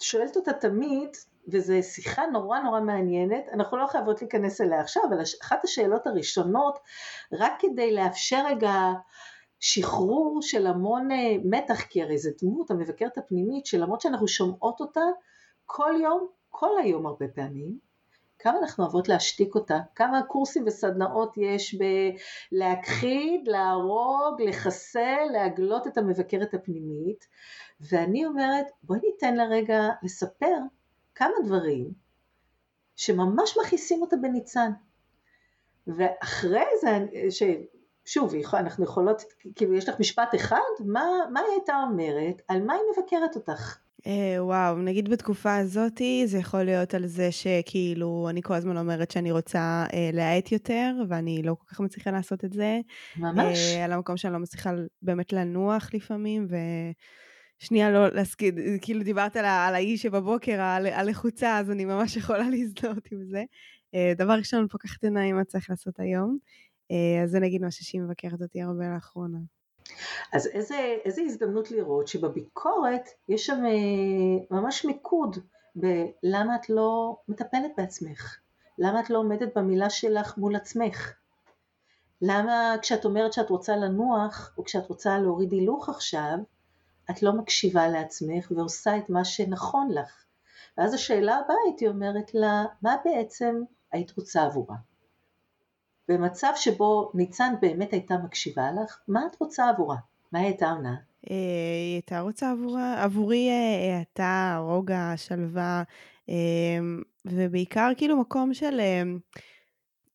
שואלת 0.00 0.36
אותה 0.36 0.52
תמיד, 0.52 1.08
וזו 1.48 1.74
שיחה 1.82 2.22
נורא 2.32 2.58
נורא 2.60 2.80
מעניינת, 2.80 3.44
אנחנו 3.52 3.76
לא 3.76 3.86
חייבות 3.86 4.22
להיכנס 4.22 4.60
אליה 4.60 4.80
עכשיו, 4.80 5.02
אבל 5.08 5.22
אחת 5.42 5.64
השאלות 5.64 6.06
הראשונות, 6.06 6.78
רק 7.32 7.52
כדי 7.58 7.94
לאפשר 7.94 8.44
רגע 8.46 8.72
שחרור 9.64 10.42
של 10.42 10.66
המון 10.66 11.10
אה, 11.10 11.36
מתח, 11.44 11.82
כי 11.82 12.02
הרי 12.02 12.18
זו 12.18 12.30
דמות, 12.42 12.70
המבקרת 12.70 13.18
הפנימית, 13.18 13.66
שלמרות 13.66 14.00
שאנחנו 14.00 14.28
שומעות 14.28 14.80
אותה 14.80 15.00
כל 15.66 15.94
יום, 16.02 16.28
כל 16.48 16.78
היום 16.82 17.06
הרבה 17.06 17.28
פעמים, 17.28 17.78
כמה 18.38 18.58
אנחנו 18.58 18.84
אוהבות 18.84 19.08
להשתיק 19.08 19.54
אותה, 19.54 19.78
כמה 19.94 20.22
קורסים 20.22 20.64
וסדנאות 20.66 21.34
יש 21.36 21.76
בלהכחיד, 22.52 23.48
להרוג, 23.48 24.42
לחסל, 24.42 25.24
להגלות 25.32 25.86
את 25.86 25.98
המבקרת 25.98 26.54
הפנימית, 26.54 27.26
ואני 27.80 28.26
אומרת 28.26 28.66
בואי 28.82 29.00
ניתן 29.04 29.34
לה 29.34 29.44
רגע 29.44 29.88
לספר 30.02 30.56
כמה 31.14 31.34
דברים 31.44 31.90
שממש 32.96 33.58
מכעיסים 33.58 34.02
אותה 34.02 34.16
בניצן. 34.16 34.70
ואחרי 35.86 36.66
זה, 36.80 37.06
ש... 37.30 37.42
שוב, 38.04 38.34
אנחנו 38.54 38.84
יכולות, 38.84 39.22
כאילו 39.54 39.74
יש 39.74 39.88
לך 39.88 40.00
משפט 40.00 40.34
אחד, 40.34 40.58
מה, 40.86 41.04
מה 41.32 41.40
היא 41.40 41.48
הייתה 41.50 41.76
אומרת, 41.90 42.42
על 42.48 42.62
מה 42.62 42.72
היא 42.72 42.82
מבקרת 42.92 43.36
אותך? 43.36 43.78
אה, 44.06 44.44
וואו, 44.44 44.76
נגיד 44.76 45.08
בתקופה 45.08 45.56
הזאתי 45.56 46.22
זה 46.26 46.38
יכול 46.38 46.62
להיות 46.62 46.94
על 46.94 47.06
זה 47.06 47.32
שכאילו 47.32 48.26
אני 48.30 48.42
כל 48.42 48.54
הזמן 48.54 48.76
אומרת 48.76 49.10
שאני 49.10 49.32
רוצה 49.32 49.84
אה, 49.92 50.10
להאט 50.12 50.52
יותר 50.52 50.94
ואני 51.08 51.42
לא 51.42 51.54
כל 51.54 51.64
כך 51.66 51.80
מצליחה 51.80 52.10
לעשות 52.10 52.44
את 52.44 52.52
זה. 52.52 52.80
ממש. 53.16 53.58
אה, 53.58 53.84
על 53.84 53.92
המקום 53.92 54.16
שאני 54.16 54.32
לא 54.32 54.38
מצליחה 54.38 54.70
באמת 55.02 55.32
לנוח 55.32 55.90
לפעמים 55.94 56.46
ושנייה 57.60 57.90
לא 57.90 58.08
להסקיד, 58.08 58.60
כאילו 58.82 59.02
דיברת 59.02 59.36
על, 59.36 59.44
על 59.44 59.74
האיש 59.74 60.02
שבבוקר 60.02 60.60
הלחוצה 60.92 61.58
אז 61.58 61.70
אני 61.70 61.84
ממש 61.84 62.16
יכולה 62.16 62.48
להזדהות 62.52 63.08
עם 63.12 63.24
זה. 63.24 63.42
אה, 63.94 64.12
דבר 64.16 64.32
ראשון, 64.32 64.68
פוקחת 64.68 65.04
עיניים 65.04 65.36
מה 65.36 65.44
צריך 65.44 65.70
לעשות 65.70 66.00
היום. 66.00 66.38
אה, 66.92 67.22
אז 67.22 67.30
זה 67.30 67.40
נגיד 67.40 67.62
משהו 67.64 67.84
שהיא 67.84 68.00
מבקרת 68.00 68.42
אותי 68.42 68.62
הרבה 68.62 68.88
לאחרונה. 68.94 69.38
אז 70.32 70.46
איזה, 70.46 70.96
איזה 71.04 71.22
הזדמנות 71.22 71.70
לראות 71.70 72.08
שבביקורת 72.08 73.08
יש 73.28 73.46
שם 73.46 73.62
אה, 73.66 74.58
ממש 74.58 74.84
מיקוד 74.84 75.36
בלמה 75.74 76.56
את 76.56 76.70
לא 76.70 77.16
מטפלת 77.28 77.70
בעצמך, 77.76 78.38
למה 78.78 79.00
את 79.00 79.10
לא 79.10 79.18
עומדת 79.18 79.58
במילה 79.58 79.90
שלך 79.90 80.38
מול 80.38 80.56
עצמך, 80.56 81.14
למה 82.22 82.74
כשאת 82.82 83.04
אומרת 83.04 83.32
שאת 83.32 83.50
רוצה 83.50 83.76
לנוח 83.76 84.54
או 84.58 84.64
כשאת 84.64 84.88
רוצה 84.88 85.18
להוריד 85.18 85.52
הילוך 85.52 85.88
עכשיו, 85.88 86.38
את 87.10 87.22
לא 87.22 87.32
מקשיבה 87.32 87.88
לעצמך 87.88 88.52
ועושה 88.56 88.98
את 88.98 89.10
מה 89.10 89.24
שנכון 89.24 89.90
לך. 89.90 90.24
ואז 90.78 90.94
השאלה 90.94 91.36
הבאה 91.36 91.56
הייתי 91.66 91.88
אומרת 91.88 92.34
לה, 92.34 92.64
מה 92.82 92.96
בעצם 93.04 93.62
היית 93.92 94.16
רוצה 94.16 94.42
עבורה? 94.42 94.76
במצב 96.08 96.52
שבו 96.56 97.10
ניצן 97.14 97.54
באמת 97.62 97.92
הייתה 97.92 98.14
מקשיבה 98.24 98.70
לך, 98.82 98.98
מה 99.08 99.20
את 99.30 99.36
רוצה 99.40 99.68
עבורה? 99.68 99.96
מה 100.32 100.38
הייתה 100.38 100.70
עונה? 100.70 100.94
אה, 101.30 101.36
היא 101.86 101.94
הייתה 101.94 102.20
רוצה 102.20 102.50
עבורה, 102.50 103.02
עבורי 103.02 103.50
האטה, 103.98 104.52
אה, 104.54 104.58
רוגע, 104.58 105.12
שלווה, 105.16 105.82
אה, 106.28 106.34
ובעיקר 107.24 107.90
כאילו 107.96 108.16
מקום 108.16 108.54
של 108.54 108.80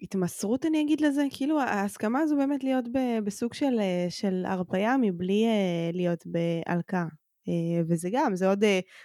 התמסרות 0.02 0.66
אני 0.66 0.82
אגיד 0.82 1.02
לזה, 1.02 1.24
כאילו 1.32 1.60
ההסכמה 1.60 2.20
הזו 2.20 2.36
באמת 2.36 2.64
להיות 2.64 2.86
בסוג 3.24 3.54
של, 3.54 3.80
של 4.10 4.44
הרפאיה 4.48 4.98
מבלי 4.98 5.46
להיות 5.94 6.24
בהלקאה. 6.26 7.06
אה, 7.48 7.84
וזה 7.88 8.10
גם, 8.12 8.36
זה 8.36 8.50
עוד 8.50 8.64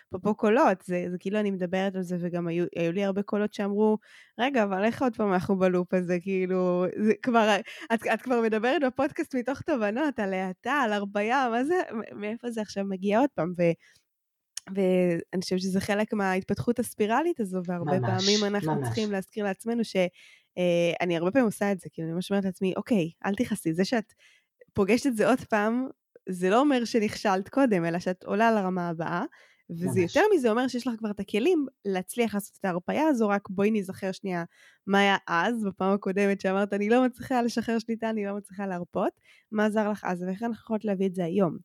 אפרופו 0.08 0.28
אה, 0.28 0.34
קולות, 0.34 0.82
זה, 0.84 1.06
זה 1.10 1.16
כאילו 1.18 1.40
אני 1.40 1.50
מדברת 1.50 1.94
על 1.96 2.02
זה, 2.02 2.16
וגם 2.20 2.46
היו, 2.46 2.64
היו 2.76 2.92
לי 2.92 3.04
הרבה 3.04 3.22
קולות 3.22 3.54
שאמרו, 3.54 3.98
רגע, 4.40 4.64
אבל 4.64 4.84
איך 4.84 5.02
עוד 5.02 5.16
פעם 5.16 5.32
אנחנו 5.32 5.58
בלופ 5.58 5.94
הזה, 5.94 6.18
כאילו, 6.20 6.86
זה 7.06 7.12
כבר, 7.22 7.56
את, 7.94 8.00
את 8.14 8.22
כבר 8.22 8.40
מדברת 8.40 8.82
בפודקאסט 8.86 9.34
מתוך 9.34 9.60
תובנות 9.60 10.18
על 10.18 10.34
האטה, 10.34 10.72
על 10.72 10.92
הרבייה, 10.92 11.48
מה 11.50 11.64
זה, 11.64 11.74
מאיפה 12.12 12.50
זה 12.50 12.60
עכשיו 12.60 12.84
מגיע 12.84 13.18
עוד 13.18 13.30
פעם, 13.34 13.52
ו... 13.58 13.62
ואני 14.74 15.42
חושבת 15.42 15.60
שזה 15.60 15.80
חלק 15.80 16.12
מההתפתחות 16.12 16.78
הספירלית 16.78 17.40
הזו, 17.40 17.60
והרבה 17.66 17.98
ממש, 17.98 18.24
פעמים 18.24 18.54
אנחנו 18.54 18.74
ממש. 18.74 18.84
צריכים 18.84 19.12
להזכיר 19.12 19.44
לעצמנו 19.44 19.84
שאני 19.84 21.14
אה, 21.14 21.18
הרבה 21.18 21.30
פעמים 21.30 21.46
עושה 21.46 21.72
את 21.72 21.80
זה, 21.80 21.88
כאילו 21.92 22.08
אני 22.08 22.14
ממש 22.14 22.30
אומרת 22.30 22.44
לעצמי, 22.44 22.72
אוקיי, 22.76 23.10
אל 23.26 23.34
תכעסי, 23.34 23.72
זה 23.72 23.84
שאת 23.84 24.12
פוגשת 24.72 25.06
את 25.06 25.16
זה 25.16 25.28
עוד 25.28 25.40
פעם, 25.40 25.86
זה 26.28 26.50
לא 26.50 26.60
אומר 26.60 26.84
שנכשלת 26.84 27.48
קודם, 27.48 27.84
אלא 27.84 27.98
שאת 27.98 28.24
עולה 28.24 28.52
לרמה 28.52 28.88
הבאה, 28.88 29.24
וזה 29.70 30.00
ממש. 30.00 30.16
יותר 30.16 30.28
מזה 30.34 30.50
אומר 30.50 30.68
שיש 30.68 30.86
לך 30.86 30.94
כבר 30.98 31.10
את 31.10 31.20
הכלים 31.20 31.66
להצליח 31.84 32.34
לעשות 32.34 32.56
את 32.60 32.64
ההרפאיה 32.64 33.08
הזו, 33.08 33.28
רק 33.28 33.48
בואי 33.50 33.70
נזכר 33.70 34.12
שנייה 34.12 34.44
מה 34.86 34.98
היה 34.98 35.16
אז, 35.26 35.64
בפעם 35.64 35.94
הקודמת 35.94 36.40
שאמרת 36.40 36.72
אני 36.72 36.88
לא 36.88 37.04
מצליחה 37.04 37.42
לשחרר 37.42 37.78
שליטה, 37.78 38.10
אני 38.10 38.26
לא 38.26 38.36
מצליחה 38.36 38.66
להרפות, 38.66 39.12
מה 39.52 39.66
עזר 39.66 39.90
לך 39.90 40.04
אז 40.04 40.22
ואיך 40.22 40.42
אנחנו 40.42 40.64
יכולות 40.64 40.84
להביא 40.84 41.06
את 41.06 41.14
זה 41.14 41.24
היום. 41.24 41.56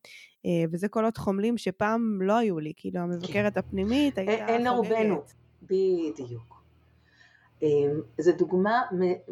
אה, 0.46 0.64
וזה 0.72 0.88
קולות 0.88 1.16
חומלים 1.16 1.58
שפעם 1.58 2.22
לא 2.22 2.36
היו 2.36 2.58
לי, 2.60 2.72
כאילו 2.76 3.00
המבקרת 3.00 3.52
כן. 3.52 3.58
הפנימית 3.58 4.18
הייתה 4.18 4.32
חוגגת. 4.32 4.48
אין 4.48 4.64
לרובנו, 4.64 5.22
בדיוק. 5.62 6.62
אה, 7.62 7.68
זו 8.20 8.32
דוגמה 8.32 8.82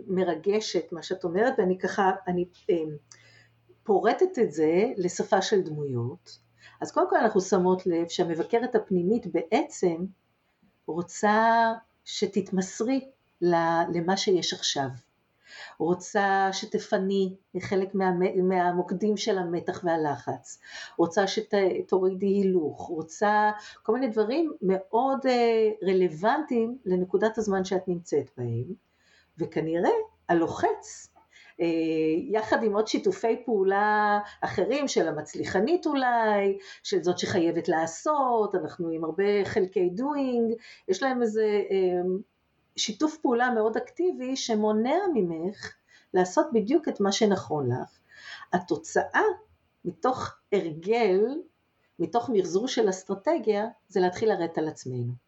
מרגשת 0.07 0.93
מה 0.93 1.03
שאת 1.03 1.25
אומרת, 1.25 1.53
ואני 1.59 1.79
ככה, 1.79 2.11
אני 2.27 2.45
אה, 2.71 2.77
פורטת 3.87 4.39
את 4.39 4.53
זה 4.53 4.93
לשפה 4.97 5.43
של 5.43 5.63
דמויות, 5.63 6.39
אז 6.81 6.93
קודם 6.93 7.11
כל 7.11 7.17
אנחנו 7.17 7.41
שמות 7.41 7.87
לב 7.87 8.09
שהמבקרת 8.09 8.75
הפנימית 8.75 9.27
בעצם 9.27 9.97
רוצה 10.87 11.73
שתתמסרי 12.05 13.11
למה 13.41 14.17
שיש 14.17 14.53
עכשיו. 14.53 14.89
רוצה 15.79 16.49
שתפני 16.53 17.37
מחלק 17.55 17.95
מה, 17.95 18.11
מהמוקדים 18.43 19.17
של 19.17 19.39
המתח 19.39 19.85
והלחץ, 19.85 20.61
רוצה 20.99 21.25
שתורידי 21.27 22.27
הילוך, 22.27 22.81
רוצה 22.81 23.51
כל 23.83 23.93
מיני 23.93 24.09
דברים 24.09 24.53
מאוד 24.63 25.27
אה, 25.27 25.71
רלוונטיים 25.83 26.79
לנקודת 26.85 27.39
הזמן 27.39 27.65
שאת 27.65 27.89
נמצאת 27.89 28.31
בהם, 28.37 28.75
וכנראה 29.39 29.91
הלוחץ 30.29 31.16
יחד 32.31 32.63
עם 32.63 32.75
עוד 32.75 32.89
שיתופי 32.89 33.43
פעולה 33.45 34.21
אחרים 34.41 34.89
של 34.89 35.09
המצליחנית 35.09 35.87
אולי, 35.87 36.59
של 36.83 37.03
זאת 37.03 37.19
שחייבת 37.19 37.69
לעשות, 37.69 38.55
אנחנו 38.55 38.91
עם 38.91 39.05
הרבה 39.05 39.45
חלקי 39.45 39.91
doing, 39.99 40.55
יש 40.89 41.03
להם 41.03 41.23
איזה 41.23 41.63
שיתוף 42.77 43.17
פעולה 43.17 43.51
מאוד 43.51 43.77
אקטיבי 43.77 44.37
שמונע 44.37 44.97
ממך 45.15 45.75
לעשות 46.15 46.47
בדיוק 46.53 46.89
את 46.89 47.01
מה 47.01 47.13
שנכון 47.13 47.73
לך. 47.73 47.99
התוצאה 48.53 49.23
מתוך 49.85 50.37
הרגל, 50.53 51.21
מתוך 51.99 52.31
מחזור 52.33 52.69
של 52.69 52.91
אסטרטגיה, 52.91 53.67
זה 53.89 54.01
להתחיל 54.01 54.29
לרדת 54.29 54.59
על 54.59 54.69
עצמנו. 54.69 55.26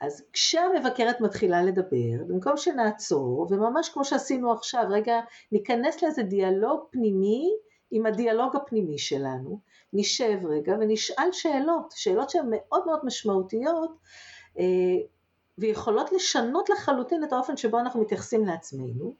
אז 0.00 0.24
כשהמבקרת 0.32 1.20
מתחילה 1.20 1.62
לדבר, 1.62 2.24
במקום 2.26 2.56
שנעצור, 2.56 3.46
וממש 3.50 3.88
כמו 3.88 4.04
שעשינו 4.04 4.52
עכשיו, 4.52 4.84
רגע 4.90 5.20
ניכנס 5.52 6.02
לאיזה 6.02 6.22
דיאלוג 6.22 6.80
פנימי 6.90 7.50
עם 7.90 8.06
הדיאלוג 8.06 8.56
הפנימי 8.56 8.98
שלנו, 8.98 9.60
נשב 9.92 10.38
רגע 10.44 10.72
ונשאל 10.80 11.28
שאלות, 11.32 11.92
שאלות 11.96 12.30
שהן 12.30 12.46
מאוד 12.50 12.86
מאוד 12.86 13.00
משמעותיות, 13.04 13.96
אה, 14.58 14.64
ויכולות 15.58 16.12
לשנות 16.12 16.70
לחלוטין 16.70 17.24
את 17.24 17.32
האופן 17.32 17.56
שבו 17.56 17.78
אנחנו 17.78 18.00
מתייחסים 18.00 18.44
לעצמנו. 18.44 19.14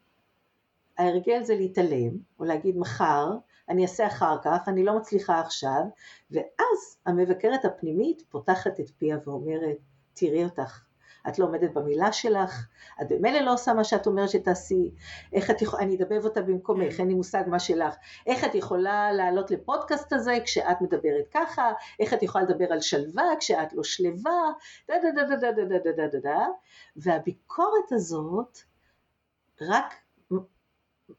ההרגל 0.99 1.43
זה 1.43 1.55
להתעלם, 1.55 2.17
או 2.41 2.45
להגיד 2.45 2.77
מחר, 2.79 3.37
אני 3.69 3.83
אעשה 3.83 4.07
אחר 4.07 4.37
כך, 4.43 4.69
אני 4.69 4.85
לא 4.85 4.97
מצליחה 4.97 5.41
עכשיו, 5.41 5.83
ואז 6.31 6.99
המבקרת 7.07 7.65
הפנימית 7.65 8.23
פותחת 8.29 8.81
את 8.81 8.91
פיה 8.91 9.19
ואומרת, 9.27 9.77
תראי 10.19 10.45
אותך, 10.45 10.81
את 11.29 11.39
לא 11.39 11.45
עומדת 11.45 11.73
במילה 11.73 12.13
שלך, 12.13 12.67
את 13.03 13.07
במילא 13.09 13.41
לא 13.41 13.53
עושה 13.53 13.75
מה 13.75 13.85
שאת 13.85 14.07
אומרת 14.07 14.29
שתעשי, 14.31 14.91
איך 15.33 15.51
את 15.51 15.63
יכולה, 15.63 15.83
אני 15.83 15.97
אדובב 15.97 16.25
אותה 16.25 16.43
במקומך, 16.43 16.93
כן. 16.93 16.99
אין 16.99 17.09
לי 17.09 17.15
מושג 17.15 17.43
מה 17.47 17.59
שלך, 17.59 17.95
איך 18.27 18.45
את 18.45 18.55
יכולה 18.55 19.13
לעלות 19.13 19.51
לפודקאסט 19.51 20.13
הזה 20.13 20.39
כשאת 20.45 20.81
מדברת 20.81 21.29
ככה, 21.35 21.73
איך 22.01 22.15
את 22.15 22.23
יכולה 22.23 22.45
לדבר 22.45 22.73
על 22.73 22.81
שלווה 22.81 23.25
כשאת 23.41 23.73
לא 23.73 23.85
שלווה, 23.85 24.51
דה 24.89 24.95
דה 25.03 25.11
דה 25.11 25.37
דה 25.37 25.53
דה 25.53 25.65
דה 25.65 25.79
דה 25.79 25.93
דה 25.93 26.07
דה 26.09 26.19
דה, 26.19 26.47
והביקורת 26.97 27.93
הזאת 27.93 28.59
רק 29.61 29.95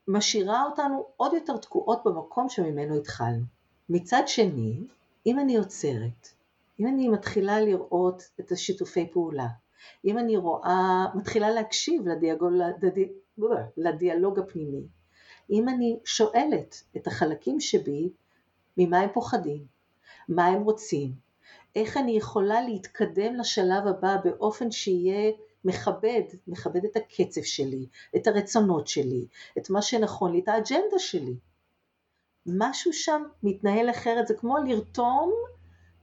משאירה 0.07 0.63
אותנו 0.63 1.05
עוד 1.17 1.33
יותר 1.33 1.57
תקועות 1.57 2.03
במקום 2.05 2.49
שממנו 2.49 2.95
התחלנו. 2.97 3.43
מצד 3.89 4.23
שני, 4.27 4.83
אם 5.25 5.39
אני 5.39 5.57
עוצרת, 5.57 6.38
אם 6.79 6.87
אני 6.87 7.09
מתחילה 7.09 7.61
לראות 7.61 8.23
את 8.39 8.51
השיתופי 8.51 9.09
פעולה, 9.11 9.47
אם 10.05 10.17
אני 10.17 10.37
רואה, 10.37 11.05
מתחילה 11.15 11.49
להקשיב 11.49 12.07
לדיאלוג, 12.07 12.53
לדיאלוג 13.77 14.39
הפנימי, 14.39 14.87
אם 15.49 15.69
אני 15.69 15.99
שואלת 16.05 16.83
את 16.97 17.07
החלקים 17.07 17.59
שבי 17.59 18.09
ממה 18.77 18.99
הם 18.99 19.09
פוחדים, 19.13 19.65
מה 20.29 20.45
הם 20.45 20.61
רוצים, 20.61 21.13
איך 21.75 21.97
אני 21.97 22.11
יכולה 22.11 22.61
להתקדם 22.61 23.35
לשלב 23.35 23.87
הבא 23.87 24.15
באופן 24.23 24.71
שיהיה 24.71 25.31
מכבד, 25.65 26.21
מכבד 26.47 26.85
את 26.85 26.95
הקצב 26.95 27.41
שלי, 27.41 27.85
את 28.15 28.27
הרצונות 28.27 28.87
שלי, 28.87 29.25
את 29.57 29.69
מה 29.69 29.81
שנכון 29.81 30.31
לי, 30.31 30.39
את 30.39 30.47
האג'נדה 30.47 30.99
שלי. 30.99 31.35
משהו 32.45 32.93
שם 32.93 33.23
מתנהל 33.43 33.89
אחרת, 33.89 34.27
זה 34.27 34.33
כמו 34.33 34.57
לרתום 34.57 35.33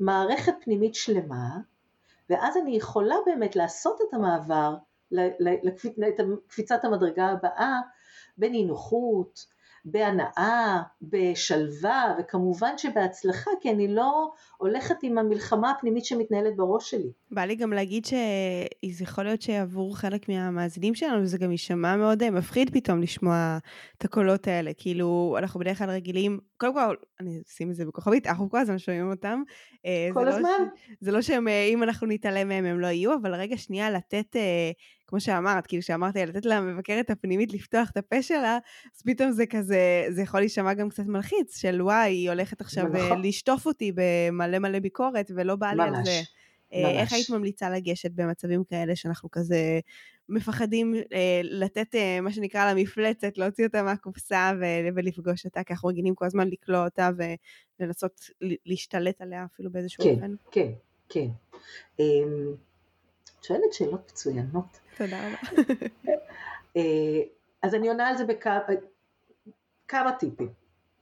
מערכת 0.01 0.55
פנימית 0.61 0.95
שלמה, 0.95 1.59
ואז 2.31 2.57
אני 2.57 2.77
יכולה 2.77 3.15
באמת 3.27 3.57
לעשות 3.57 4.01
את 4.09 4.15
המעבר 4.15 4.75
לקפיצת 5.11 6.85
המדרגה 6.85 7.27
הבאה 7.27 7.81
בנינוחות, 8.39 9.47
בהנאה, 9.89 10.83
בשלווה, 11.03 12.15
וכמובן 12.19 12.79
שבהצלחה, 12.79 13.51
כי 13.61 13.71
אני 13.71 13.95
לא 13.95 14.31
הולכת 14.57 14.95
עם 15.03 15.19
המלחמה 15.19 15.71
הפנימית 15.71 16.05
שמתנהלת 16.05 16.57
בראש 16.57 16.91
שלי. 16.91 17.13
בא 17.31 17.45
לי 17.45 17.55
גם 17.55 17.73
להגיד 17.73 18.05
שזה 18.05 19.05
יכול 19.05 19.25
להיות 19.25 19.43
שעבור 19.43 19.97
חלק 19.97 20.29
מהמאזינים 20.29 20.95
שלנו 20.95 21.27
זה 21.27 21.39
גם 21.39 21.51
יישמע 21.51 21.97
מאוד 21.97 22.23
אה, 22.23 22.31
מפחיד 22.31 22.71
פתאום 22.71 23.03
לשמוע 23.03 23.59
את 23.99 24.05
הקולות 24.05 24.49
האלה. 24.49 24.71
כאילו, 24.77 25.37
אנחנו 25.39 25.61
בדרך 25.61 25.79
כלל 25.79 25.91
רגילים, 25.91 26.39
קודם 26.57 26.75
כל, 26.75 26.97
אני 27.21 27.43
אשים 27.49 27.71
את 27.71 27.75
זה 27.75 27.85
בכוכבית, 27.85 28.27
אנחנו 28.27 28.51
כל 28.51 28.59
הזמן 28.59 28.79
שומעים 28.79 29.11
אותם. 29.11 29.43
אה, 29.87 30.09
כל 30.13 30.29
הזמן. 30.29 30.43
לא 30.43 30.67
ש... 30.77 30.91
זה 31.01 31.13
לא 31.13 31.23
שהם, 31.23 31.49
אה, 31.49 31.73
אנחנו 31.83 32.07
נתעלם 32.07 32.49
מהם 32.49 32.65
הם 32.65 32.81
לא 32.81 32.87
יהיו, 32.87 33.15
אבל 33.15 33.35
רגע 33.35 33.57
שנייה 33.57 33.91
לתת, 33.91 34.37
כמו 35.07 35.21
שאמרת, 35.21 35.67
כאילו 35.67 35.83
שאמרתי, 35.83 36.27
לתת 36.27 36.47
למבקרת 36.47 37.11
הפנימית 37.11 37.53
לפתוח 37.53 37.91
את 37.91 37.97
הפה 37.97 38.23
שלה, 38.23 38.59
אז 38.97 39.03
פתאום 39.03 39.33
זה 39.33 39.47
כזה, 39.47 40.07
זה 40.11 40.23
יכול 40.23 40.41
להישמע 40.41 40.75
גם 40.75 40.89
קצת 40.89 41.07
מלחיץ, 41.07 41.59
של 41.59 41.83
וואי, 41.83 42.11
היא 42.11 42.31
הולכת 42.31 42.61
עכשיו 42.61 42.85
נכון. 42.89 43.23
לשטוף 43.23 43.67
אותי 43.67 43.93
במלא 43.95 44.59
מלא 44.59 44.79
ביקורת, 44.79 45.31
ולא 45.35 45.57
בא 45.57 45.73
לי 45.73 45.83
על 45.83 45.95
זה. 46.05 46.11
ממש. 46.11 46.27
איך 46.73 47.13
היית 47.13 47.31
ממליצה 47.31 47.71
לגשת 47.71 48.11
במצבים 48.11 48.65
כאלה 48.65 48.97
שאנחנו 48.97 49.31
כזה 49.31 49.81
מפחדים 50.29 50.95
אה, 51.13 51.41
לתת 51.43 51.95
אה, 51.95 52.21
מה 52.21 52.33
שנקרא 52.33 52.73
למפלצת, 52.73 53.39
להוציא 53.39 53.67
אותה 53.67 53.83
מהקופסה 53.83 54.53
ו- 54.61 54.89
ולפגוש 54.97 55.45
אותה, 55.45 55.65
כי 55.65 55.73
אנחנו 55.73 55.89
רגילים 55.89 56.15
כל 56.15 56.25
הזמן 56.25 56.49
לקלוע 56.49 56.85
אותה 56.85 57.11
ולנסות 57.81 58.21
להשתלט 58.67 59.21
עליה 59.21 59.45
אפילו 59.45 59.73
באיזשהו 59.73 60.05
כן, 60.05 60.11
אופן? 60.11 60.35
כן, 60.51 60.71
כן. 61.09 61.29
את 61.95 62.01
שואלת 63.47 63.73
שאלות 63.73 64.11
מצוינות. 64.11 64.81
תודה 64.97 65.29
רבה. 65.29 65.37
אה, 66.77 66.83
אז 67.63 67.75
אני 67.75 67.89
עונה 67.89 68.09
על 68.09 68.17
זה 68.17 68.25
בכמה 69.87 70.13
טיפים. 70.13 70.53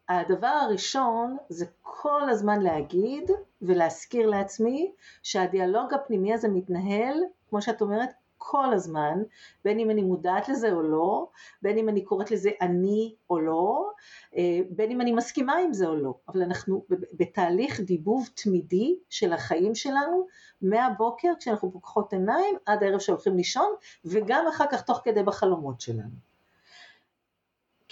הדבר 0.08 0.46
הראשון 0.46 1.36
זה 1.48 1.66
כל 1.82 2.30
הזמן 2.30 2.62
להגיד 2.62 3.30
ולהזכיר 3.62 4.26
לעצמי 4.26 4.92
שהדיאלוג 5.22 5.94
הפנימי 5.94 6.34
הזה 6.34 6.48
מתנהל, 6.48 7.14
כמו 7.50 7.62
שאת 7.62 7.80
אומרת, 7.80 8.10
כל 8.46 8.72
הזמן, 8.72 9.22
בין 9.64 9.78
אם 9.78 9.90
אני 9.90 10.02
מודעת 10.02 10.48
לזה 10.48 10.72
או 10.72 10.82
לא, 10.82 11.28
בין 11.62 11.78
אם 11.78 11.88
אני 11.88 12.04
קוראת 12.04 12.30
לזה 12.30 12.50
אני 12.60 13.14
או 13.30 13.40
לא, 13.40 13.90
אה, 14.36 14.60
בין 14.70 14.90
אם 14.90 15.00
אני 15.00 15.12
מסכימה 15.12 15.56
עם 15.56 15.72
זה 15.72 15.86
או 15.86 15.96
לא, 15.96 16.14
אבל 16.28 16.42
אנחנו 16.42 16.84
בתהליך 17.12 17.80
דיבוב 17.80 18.28
תמידי 18.34 18.96
של 19.10 19.32
החיים 19.32 19.74
שלנו, 19.74 20.26
מהבוקר 20.62 21.28
כשאנחנו 21.38 21.72
פוקחות 21.72 22.12
עיניים 22.12 22.56
עד 22.66 22.82
הערב 22.82 22.98
שהולכים 22.98 23.36
לישון, 23.36 23.72
וגם 24.04 24.44
אחר 24.48 24.64
כך 24.70 24.82
תוך 24.82 25.00
כדי 25.04 25.22
בחלומות 25.22 25.80
שלנו. 25.80 26.34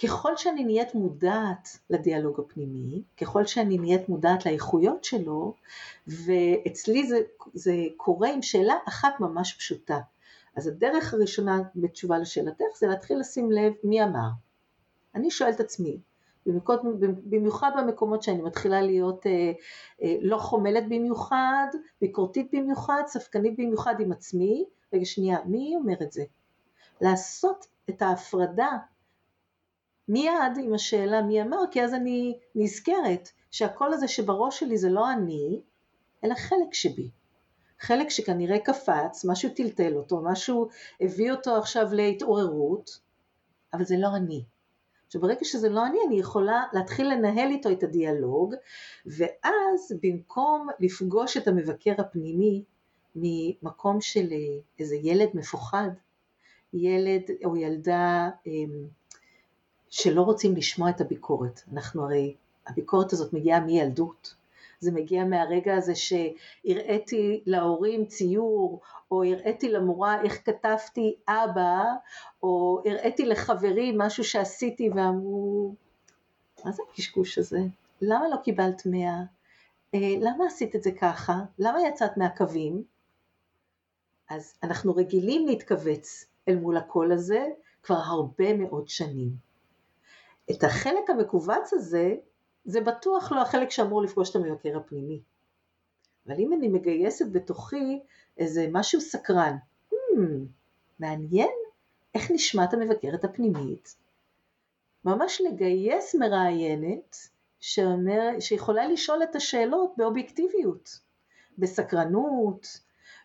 ככל 0.03 0.37
שאני 0.37 0.63
נהיית 0.63 0.95
מודעת 0.95 1.79
לדיאלוג 1.89 2.39
הפנימי, 2.39 3.01
ככל 3.17 3.45
שאני 3.45 3.77
נהיית 3.77 4.09
מודעת 4.09 4.45
לאיכויות 4.45 5.03
שלו, 5.03 5.53
ואצלי 6.07 7.07
זה, 7.07 7.17
זה 7.53 7.73
קורה 7.97 8.33
עם 8.33 8.41
שאלה 8.41 8.75
אחת 8.87 9.19
ממש 9.19 9.53
פשוטה. 9.53 9.99
אז 10.55 10.67
הדרך 10.67 11.13
הראשונה 11.13 11.59
בתשובה 11.75 12.17
לשאלתך 12.17 12.65
זה 12.79 12.87
להתחיל 12.87 13.19
לשים 13.19 13.51
לב 13.51 13.73
מי 13.83 14.03
אמר. 14.03 14.29
אני 15.15 15.31
שואלת 15.31 15.59
עצמי, 15.59 15.99
במיוחד 17.25 17.71
במקומות 17.77 18.23
שאני 18.23 18.41
מתחילה 18.41 18.81
להיות 18.81 19.27
אה, 19.27 19.51
אה, 20.03 20.15
לא 20.21 20.37
חומלת 20.37 20.83
במיוחד, 20.85 21.67
ביקורתית 22.01 22.49
במיוחד, 22.53 23.03
ספקנית 23.07 23.53
במיוחד 23.57 23.95
עם 23.99 24.11
עצמי, 24.11 24.65
רגע 24.93 25.05
שנייה, 25.05 25.37
מי 25.45 25.75
אומר 25.75 25.95
את 26.01 26.11
זה? 26.11 26.23
לעשות 27.01 27.65
את 27.89 28.01
ההפרדה 28.01 28.77
מיד 30.07 30.57
עם 30.63 30.73
השאלה 30.73 31.21
מי 31.21 31.41
אמר, 31.41 31.59
כי 31.71 31.83
אז 31.83 31.93
אני 31.93 32.37
נזכרת 32.55 33.29
שהקול 33.51 33.93
הזה 33.93 34.07
שבראש 34.07 34.59
שלי 34.59 34.77
זה 34.77 34.89
לא 34.89 35.11
אני, 35.11 35.61
אלא 36.23 36.35
חלק 36.35 36.73
שבי. 36.73 37.09
חלק 37.83 38.09
שכנראה 38.09 38.59
קפץ, 38.59 39.25
משהו 39.25 39.49
טלטל 39.55 39.95
אותו, 39.95 40.21
משהו 40.21 40.69
הביא 41.01 41.31
אותו 41.31 41.57
עכשיו 41.57 41.87
להתעוררות, 41.91 42.99
אבל 43.73 43.85
זה 43.85 43.95
לא 43.97 44.07
אני. 44.15 44.43
עכשיו 45.07 45.21
ברגע 45.21 45.43
שזה 45.43 45.69
לא 45.69 45.85
אני, 45.85 45.97
אני 46.07 46.19
יכולה 46.19 46.63
להתחיל 46.73 47.13
לנהל 47.13 47.51
איתו 47.51 47.71
את 47.71 47.83
הדיאלוג, 47.83 48.55
ואז 49.05 49.91
במקום 50.03 50.67
לפגוש 50.79 51.37
את 51.37 51.47
המבקר 51.47 51.93
הפנימי 51.97 52.63
ממקום 53.15 54.01
של 54.01 54.27
איזה 54.79 54.95
ילד 54.95 55.29
מפוחד, 55.33 55.89
ילד 56.73 57.21
או 57.45 57.55
ילדה 57.55 58.29
אמ, 58.47 58.87
שלא 59.89 60.21
רוצים 60.21 60.55
לשמוע 60.55 60.89
את 60.89 61.01
הביקורת. 61.01 61.61
אנחנו 61.73 62.03
הרי, 62.03 62.35
הביקורת 62.67 63.13
הזאת 63.13 63.33
מגיעה 63.33 63.59
מילדות. 63.59 64.35
זה 64.83 64.91
מגיע 64.91 65.25
מהרגע 65.25 65.75
הזה 65.75 65.93
שהראיתי 65.95 67.43
להורים 67.45 68.05
ציור, 68.05 68.81
או 69.11 69.23
הראיתי 69.23 69.69
למורה 69.69 70.21
איך 70.21 70.45
כתבתי 70.45 71.15
אבא, 71.27 71.83
או 72.43 72.81
הראיתי 72.85 73.25
לחברים 73.25 73.97
משהו 73.97 74.23
שעשיתי 74.23 74.89
ואמרו, 74.89 75.75
מה 76.65 76.71
זה 76.71 76.83
הקשקוש 76.89 77.37
הזה? 77.37 77.59
למה 78.01 78.27
לא 78.27 78.35
קיבלת 78.43 78.81
מאה? 78.85 79.21
אה, 79.93 80.15
למה 80.19 80.45
עשית 80.47 80.75
את 80.75 80.83
זה 80.83 80.91
ככה? 80.91 81.33
למה 81.59 81.81
יצאת 81.87 82.17
מהקווים? 82.17 82.83
אז 84.29 84.53
אנחנו 84.63 84.95
רגילים 84.95 85.47
להתכווץ 85.47 86.25
אל 86.47 86.55
מול 86.55 86.77
הקול 86.77 87.11
הזה 87.11 87.47
כבר 87.83 87.95
הרבה 87.95 88.53
מאוד 88.53 88.87
שנים. 88.87 89.29
את 90.51 90.63
החלק 90.63 91.09
המכווץ 91.09 91.73
הזה, 91.73 92.15
זה 92.65 92.81
בטוח 92.81 93.31
לא 93.31 93.41
החלק 93.41 93.71
שאמור 93.71 94.01
לפגוש 94.01 94.29
את 94.29 94.35
המבקר 94.35 94.77
הפנימי. 94.77 95.21
אבל 96.27 96.35
אם 96.39 96.53
אני 96.53 96.67
מגייסת 96.67 97.25
בתוכי 97.31 97.99
איזה 98.37 98.67
משהו 98.71 99.01
סקרן, 99.01 99.57
hmm, 99.93 100.17
מעניין 100.99 101.51
איך 102.15 102.31
נשמעת 102.31 102.73
המבקרת 102.73 103.23
הפנימית, 103.23 103.95
ממש 105.05 105.41
לגייס 105.41 106.15
מראיינת 106.15 107.17
שאומר, 107.59 108.39
שיכולה 108.39 108.87
לשאול 108.87 109.23
את 109.23 109.35
השאלות 109.35 109.93
באובייקטיביות, 109.97 110.99
בסקרנות, 111.57 112.79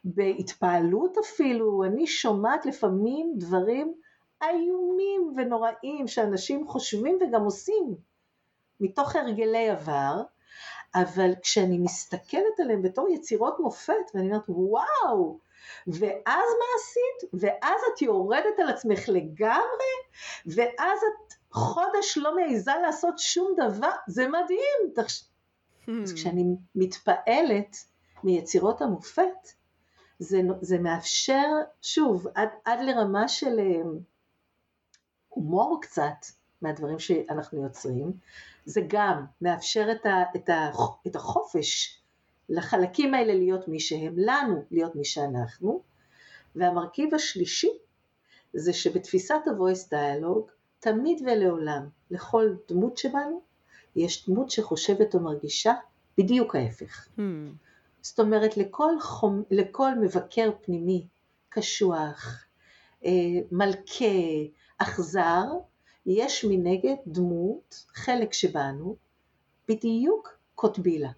בהתפעלות 0.05 1.19
אפילו, 1.19 1.85
אני 1.85 2.07
שומעת 2.07 2.67
לפעמים 2.67 3.35
דברים 3.37 3.95
איומים 4.43 5.35
ונוראים 5.37 6.07
שאנשים 6.07 6.69
חושבים 6.69 7.19
וגם 7.21 7.45
עושים 7.45 7.95
מתוך 8.81 9.17
הרגלי 9.17 9.71
עבר, 9.71 10.23
אבל 10.95 11.31
כשאני 11.43 11.79
מסתכלת 11.79 12.61
עליהם 12.61 12.83
בתור 12.83 13.09
יצירות 13.09 13.61
מופת 13.61 13.95
ואני 14.15 14.27
אומרת 14.27 14.45
וואו, 14.49 15.39
ואז 15.87 16.49
מה 16.59 16.67
עשית? 16.79 17.31
ואז 17.33 17.81
את 17.95 18.03
יורדת 18.03 18.59
על 18.59 18.69
עצמך 18.69 19.09
לגמרי, 19.09 19.95
ואז 20.47 20.99
את 20.99 21.35
חודש 21.53 22.19
לא 22.19 22.37
מעיזה 22.37 22.73
לעשות 22.83 23.19
שום 23.19 23.55
דבר, 23.57 23.91
זה 24.07 24.29
מדהים. 24.29 24.95
תחש... 24.95 25.25
Hmm. 25.87 25.91
אז 26.03 26.13
כשאני 26.13 26.45
מתפעלת 26.75 27.77
מיצירות 28.25 28.83
המופת, 28.83 29.49
זה, 30.19 30.41
זה 30.61 30.79
מאפשר, 30.79 31.47
שוב, 31.83 32.27
עד, 32.35 32.49
עד 32.65 32.81
לרמה 32.81 33.29
של 33.29 33.59
אה, 33.59 33.81
הומור 35.29 35.79
קצת 35.83 36.27
מהדברים 36.63 36.99
שאנחנו 36.99 37.63
יוצרים, 37.63 38.13
זה 38.69 38.81
גם 38.89 39.25
מאפשר 39.41 39.89
את, 39.93 40.07
ה, 40.07 40.23
את, 40.37 40.49
ה, 40.49 40.71
את 41.07 41.17
החופש 41.17 42.01
לחלקים 42.49 43.15
האלה 43.15 43.35
להיות 43.35 43.69
מי 43.69 43.81
שהם, 43.81 44.15
לנו 44.17 44.65
להיות 44.71 44.97
מי 44.97 45.05
שאנחנו, 45.05 45.83
והמרכיב 46.57 47.15
השלישי 47.15 47.71
זה 48.53 48.73
שבתפיסת 48.73 49.41
ה-voice 49.47 49.93
dialogue 49.93 50.51
תמיד 50.81 51.23
ולעולם 51.27 51.89
לכל 52.11 52.55
דמות 52.69 52.97
שבנו 52.97 53.41
יש 53.97 54.29
דמות 54.29 54.51
שחושבת 54.51 55.15
או 55.15 55.21
מרגישה 55.21 55.75
בדיוק 56.19 56.57
ההפך. 56.57 57.09
Hmm. 57.17 57.21
זאת 58.03 58.21
אומרת 58.21 58.57
לכל, 58.57 59.01
חומ... 59.01 59.43
לכל 59.51 59.95
מבקר 60.01 60.51
פנימי 60.63 61.07
קשוח, 61.49 62.45
אה, 63.05 63.11
מלכה, 63.53 64.05
אכזר, 64.79 65.45
יש 66.11 66.45
מנגד 66.45 66.95
דמות, 67.07 67.85
חלק 67.95 68.33
שבנו, 68.33 68.97
בדיוק 69.69 70.39
קוטבי 70.55 70.99
לה. 70.99 71.11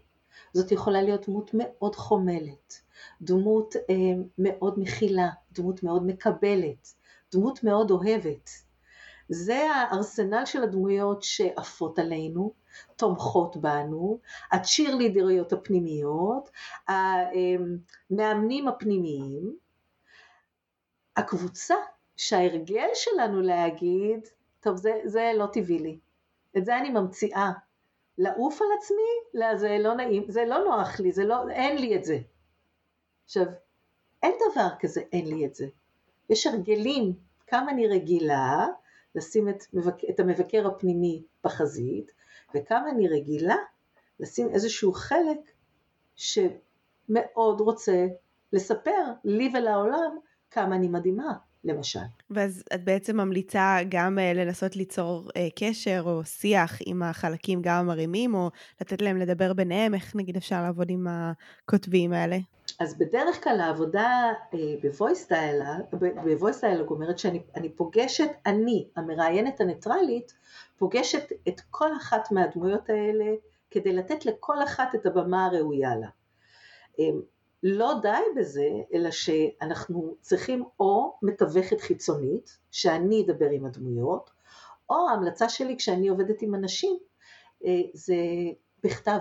זאת 0.53 0.72
יכולה 0.72 1.03
להיות 1.03 1.29
דמות 1.29 1.50
מאוד 1.55 1.94
חומלת, 1.96 2.83
דמות 3.22 3.76
אה, 3.76 4.22
מאוד 4.38 4.79
מכילה, 4.79 5.29
דמות 5.53 5.83
מאוד 5.83 6.07
מקבלת, 6.07 6.94
דמות 7.33 7.64
מאוד 7.64 7.90
אוהבת. 7.90 8.50
זה 9.29 9.70
הארסנל 9.74 10.44
של 10.44 10.62
הדמויות 10.62 11.22
שעפות 11.22 11.98
עלינו, 11.98 12.53
תומכות 12.96 13.57
בנו, 13.57 14.18
הצ'ירלידריות 14.53 15.53
הפנימיות, 15.53 16.50
המאמנים 16.88 18.68
הפנימיים. 18.68 19.57
הקבוצה 21.16 21.74
שההרגל 22.16 22.88
שלנו 22.94 23.40
להגיד, 23.40 24.20
טוב 24.61 24.77
זה, 24.77 25.01
זה 25.05 25.33
לא 25.37 25.46
טבעי 25.46 25.79
לי, 25.79 25.99
את 26.57 26.64
זה 26.64 26.79
אני 26.79 26.90
ממציאה, 26.90 27.53
לעוף 28.18 28.62
על 28.62 28.68
עצמי, 28.79 29.40
לא, 29.40 29.57
זה 29.57 29.77
לא 29.81 29.94
נעים, 29.94 30.25
זה 30.29 30.44
לא 30.44 30.64
נוח 30.64 31.01
לי, 31.01 31.12
זה 31.12 31.25
לא, 31.25 31.51
אין 31.51 31.79
לי 31.79 31.96
את 31.96 32.05
זה. 32.05 32.18
עכשיו, 33.25 33.44
אין 34.23 34.33
דבר 34.51 34.68
כזה 34.81 35.01
אין 35.12 35.27
לי 35.27 35.46
את 35.46 35.55
זה. 35.55 35.66
יש 36.31 36.46
הרגלים, 36.46 37.12
כמה 37.46 37.70
אני 37.70 37.88
רגילה 37.88 38.66
לשים 39.14 39.49
את, 39.49 39.62
את 40.11 40.20
המבקר 40.20 40.66
הפנימי 40.66 41.25
בחזית, 41.44 42.12
וכמה 42.55 42.90
אני 42.90 43.09
רגילה 43.09 43.57
לשים 44.20 44.49
איזשהו 44.49 44.92
חלק 44.92 45.38
שמאוד 46.16 47.61
רוצה 47.61 48.07
לספר 48.53 49.05
לי 49.25 49.51
ולעולם 49.55 50.18
כמה 50.51 50.77
אני 50.77 50.88
מדהימה. 50.88 51.33
למשל. 51.64 52.01
ואז 52.31 52.64
את 52.75 52.85
בעצם 52.85 53.16
ממליצה 53.16 53.79
גם 53.88 54.18
uh, 54.18 54.37
לנסות 54.37 54.77
ליצור 54.77 55.29
uh, 55.29 55.33
קשר 55.57 56.03
או 56.07 56.25
שיח 56.25 56.79
עם 56.87 57.03
החלקים 57.03 57.62
גם 57.62 57.77
המרימים, 57.77 58.35
או 58.35 58.51
לתת 58.81 59.03
להם 59.03 59.16
לדבר 59.16 59.53
ביניהם, 59.53 59.94
איך 59.94 60.16
נגיד 60.16 60.37
אפשר 60.37 60.62
לעבוד 60.62 60.90
עם 60.90 61.07
הכותבים 61.11 62.12
האלה? 62.12 62.38
אז 62.81 62.99
בדרך 62.99 63.44
כלל 63.44 63.61
העבודה 63.61 64.33
uh, 64.53 64.57
בvoice 64.83 66.61
dialog 66.61 66.90
אומרת 66.90 67.18
שאני 67.18 67.68
פוגשת, 67.77 68.31
אני, 68.46 68.88
המראיינת 68.96 69.61
הניטרלית, 69.61 70.33
פוגשת 70.79 71.33
את 71.49 71.61
כל 71.70 71.96
אחת 71.96 72.33
מהדמויות 72.33 72.90
האלה 72.90 73.35
כדי 73.70 73.92
לתת 73.92 74.27
לכל 74.27 74.62
אחת 74.62 74.94
את 74.94 75.07
הבמה 75.07 75.46
הראויה 75.46 75.96
לה. 75.96 76.09
לא 77.62 77.94
די 78.03 78.40
בזה, 78.40 78.68
אלא 78.94 79.11
שאנחנו 79.11 80.14
צריכים 80.20 80.64
או 80.81 81.18
מתווכת 81.23 81.81
חיצונית, 81.81 82.59
שאני 82.70 83.25
אדבר 83.27 83.51
עם 83.51 83.66
הדמויות, 83.66 84.31
או 84.90 85.09
ההמלצה 85.09 85.49
שלי 85.49 85.77
כשאני 85.77 86.09
עובדת 86.09 86.42
עם 86.42 86.55
אנשים, 86.55 86.99
אה, 87.64 87.81
זה 87.94 88.16
בכתב. 88.85 89.20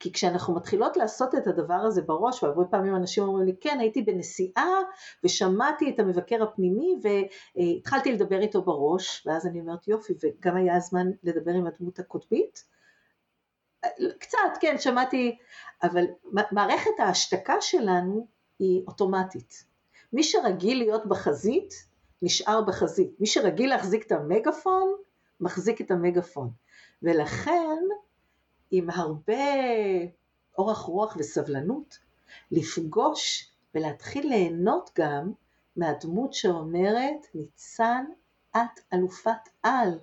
כי 0.00 0.12
כשאנחנו 0.12 0.54
מתחילות 0.54 0.96
לעשות 0.96 1.34
את 1.34 1.46
הדבר 1.46 1.74
הזה 1.74 2.02
בראש, 2.02 2.42
והרבה 2.42 2.64
פעמים 2.64 2.96
אנשים 2.96 3.24
אומרים 3.24 3.46
לי, 3.46 3.56
כן, 3.60 3.76
הייתי 3.80 4.02
בנסיעה 4.02 4.68
ושמעתי 5.24 5.90
את 5.90 6.00
המבקר 6.00 6.42
הפנימי 6.42 6.94
והתחלתי 7.02 8.12
לדבר 8.12 8.40
איתו 8.40 8.62
בראש, 8.62 9.26
ואז 9.26 9.46
אני 9.46 9.60
אומרת, 9.60 9.88
יופי, 9.88 10.12
וגם 10.22 10.56
היה 10.56 10.76
הזמן 10.76 11.10
לדבר 11.22 11.52
עם 11.52 11.66
הדמות 11.66 11.98
הקוטבית, 11.98 12.64
קצת, 14.18 14.38
כן, 14.60 14.78
שמעתי, 14.78 15.38
אבל 15.82 16.04
מערכת 16.52 16.90
ההשתקה 16.98 17.60
שלנו 17.60 18.26
היא 18.58 18.82
אוטומטית. 18.86 19.64
מי 20.12 20.22
שרגיל 20.22 20.78
להיות 20.78 21.06
בחזית, 21.06 21.74
נשאר 22.22 22.62
בחזית. 22.62 23.10
מי 23.20 23.26
שרגיל 23.26 23.70
להחזיק 23.70 24.06
את 24.06 24.12
המגפון, 24.12 24.92
מחזיק 25.40 25.80
את 25.80 25.90
המגפון. 25.90 26.50
ולכן, 27.02 27.82
עם 28.70 28.90
הרבה 28.90 29.44
אורך 30.58 30.78
רוח 30.78 31.16
וסבלנות, 31.18 31.98
לפגוש 32.50 33.52
ולהתחיל 33.74 34.28
ליהנות 34.28 34.90
גם 34.98 35.32
מהדמות 35.76 36.34
שאומרת, 36.34 37.26
ניצן, 37.34 38.04
את 38.56 38.80
אלופת 38.92 39.48
על. 39.62 39.98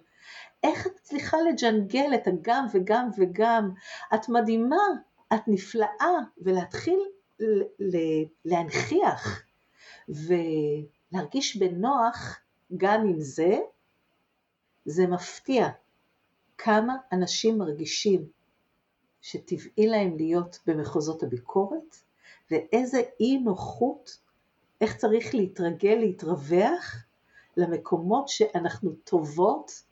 איך 0.66 0.88
את 0.88 0.92
מצליחה 1.02 1.38
לג'נגל 1.50 2.12
את 2.16 2.28
הגם 2.28 2.66
וגם 2.74 3.10
וגם? 3.18 3.72
את 4.16 4.30
מדהימה, 4.30 4.84
את 5.34 5.48
נפלאה, 5.48 6.16
ולהתחיל 6.38 7.00
להנכיח 8.46 9.44
ולהרגיש 10.10 11.58
בנוח 11.58 12.40
גם 12.78 13.02
עם 13.02 13.20
זה, 13.20 13.58
זה 14.86 15.08
מפתיע 15.08 15.68
כמה 16.58 16.96
אנשים 17.12 17.58
מרגישים 17.58 18.26
שטבעי 19.22 19.88
להם 19.88 20.18
להיות 20.18 20.60
במחוזות 20.66 21.24
הביקורת, 21.24 21.96
ואיזה 22.52 23.02
אי 23.20 23.38
נוחות, 23.38 24.20
איך 24.82 24.98
צריך 24.98 25.36
להתרגל, 25.36 25.96
להתרווח 25.96 26.96
למקומות 27.58 28.28
שאנחנו 28.30 28.92
טובות 29.04 29.85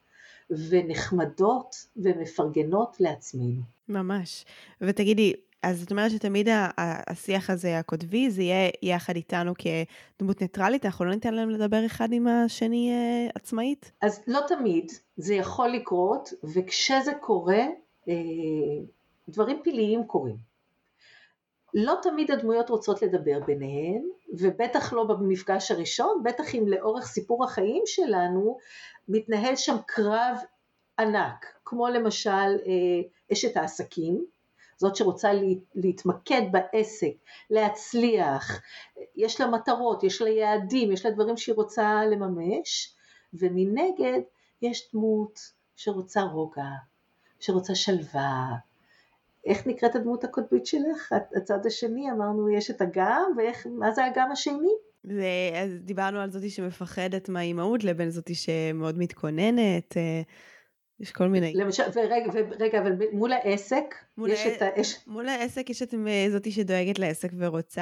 ונחמדות 0.70 1.76
ומפרגנות 1.98 2.98
לעצמנו. 3.00 3.62
ממש. 3.90 4.46
ותגידי, 4.82 5.34
אז 5.64 5.84
את 5.84 5.92
אומרת 5.92 6.12
שתמיד 6.12 6.48
השיח 6.78 7.50
הזה 7.50 7.80
הקוטבי, 7.80 8.32
זה 8.32 8.42
יהיה 8.42 8.70
יחד 8.82 9.16
איתנו 9.16 9.54
כדמות 9.58 10.42
ניטרלית, 10.42 10.86
אנחנו 10.86 11.06
לא 11.06 11.12
ניתן 11.12 11.34
להם 11.34 11.50
לדבר 11.50 11.86
אחד 11.86 12.14
עם 12.14 12.28
השני 12.28 12.92
אה, 12.92 13.30
עצמאית? 13.36 13.92
אז 14.02 14.20
לא 14.28 14.40
תמיד, 14.48 14.92
זה 15.18 15.34
יכול 15.34 15.70
לקרות, 15.70 16.30
וכשזה 16.44 17.12
קורה, 17.20 17.66
אה, 18.10 18.14
דברים 19.30 19.58
פלאיים 19.64 20.04
קורים. 20.04 20.53
לא 21.74 21.96
תמיד 22.02 22.32
הדמויות 22.32 22.70
רוצות 22.70 23.02
לדבר 23.02 23.40
ביניהן, 23.46 24.02
ובטח 24.34 24.94
לא 24.94 25.04
במפגש 25.04 25.72
הראשון, 25.72 26.22
בטח 26.24 26.56
אם 26.56 26.68
לאורך 26.68 27.06
סיפור 27.06 27.44
החיים 27.44 27.84
שלנו 27.86 28.58
מתנהל 29.08 29.56
שם 29.56 29.76
קרב 29.86 30.38
ענק, 31.00 31.46
כמו 31.66 31.88
למשל 31.88 32.30
אה, 32.30 33.02
אשת 33.32 33.58
העסקים, 33.58 34.26
זאת 34.78 34.96
שרוצה 34.96 35.32
להתמקד 35.76 36.42
בעסק, 36.52 37.14
להצליח, 37.50 38.62
יש 39.16 39.42
לה 39.42 39.48
מטרות, 39.48 40.04
יש 40.04 40.22
לה 40.22 40.30
יעדים, 40.30 40.92
יש 40.92 41.06
לה 41.06 41.12
דברים 41.12 41.38
שהיא 41.38 41.56
רוצה 41.56 42.06
לממש, 42.06 42.94
ומנגד 43.34 44.20
יש 44.62 44.90
דמות 44.94 45.40
שרוצה 45.76 46.22
רוגע, 46.22 46.72
שרוצה 47.40 47.76
שלווה. 47.76 48.46
איך 49.46 49.68
נקראת 49.68 49.96
הדמות 49.96 50.24
הקוטבית 50.24 50.66
שלך? 50.66 51.14
הצד 51.36 51.66
השני, 51.66 52.12
אמרנו 52.12 52.50
יש 52.50 52.72
את 52.72 52.82
הגם, 52.82 53.32
ומה 53.66 53.92
זה 53.92 54.06
הגם 54.06 54.32
השני? 54.32 54.74
אז 55.64 55.80
דיברנו 55.82 56.20
על 56.20 56.32
זאתי 56.32 56.50
שמפחדת 56.50 57.30
מהאימהות 57.30 57.84
לבין 57.84 58.10
זאתי 58.10 58.36
שמאוד 58.36 59.00
מתכוננת. 59.00 59.98
אה, 59.98 60.22
יש 61.00 61.12
כל 61.12 61.28
מיני. 61.28 61.54
למשל, 61.56 61.84
ורגע, 61.94 62.32
ורגע 62.34 62.80
אבל 62.82 62.92
מול 63.12 63.32
העסק, 63.32 63.96
מול 64.18 64.30
יש 64.30 64.46
ה... 64.46 64.56
את 64.56 64.62
ה... 64.62 64.80
יש... 64.80 65.08
מול 65.08 65.30
העסק 65.30 65.70
יש 65.70 65.82
את 65.82 65.94
אה, 65.94 66.26
זאתי 66.30 66.52
שדואגת 66.52 67.00
לעסק 67.00 67.32
ורוצה... 67.38 67.82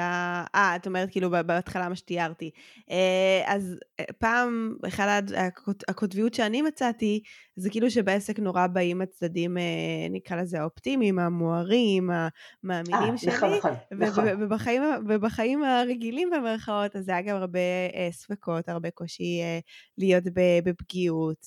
אה, 0.54 0.76
את 0.76 0.86
אומרת 0.86 1.10
כאילו 1.10 1.30
בהתחלה 1.30 1.88
מה 1.88 1.96
שתיארתי. 1.96 2.50
אה, 2.90 3.42
אז 3.46 3.76
פעם, 4.18 4.76
אחד 4.88 5.22
הקוטביות 5.88 6.34
שאני 6.34 6.62
מצאתי, 6.62 7.22
זה 7.56 7.70
כאילו 7.70 7.90
שבעסק 7.90 8.38
נורא 8.38 8.66
באים 8.66 9.00
הצדדים, 9.00 9.56
נקרא 10.10 10.36
לזה 10.36 10.60
האופטימיים, 10.60 11.18
המוארים, 11.18 12.10
המאמינים 12.62 13.16
שלי. 13.16 13.32
נכון, 13.32 13.50
נכון, 13.52 13.72
נכון. 14.00 14.24
ובחיים, 14.42 14.82
ובחיים 15.08 15.64
הרגילים 15.64 16.30
במרכאות, 16.30 16.96
אז 16.96 17.04
זה 17.04 17.12
היה 17.12 17.22
גם 17.22 17.36
הרבה 17.36 17.60
ספקות, 18.10 18.68
הרבה 18.68 18.90
קושי 18.90 19.40
להיות 19.98 20.24
בפגיעות. 20.64 21.46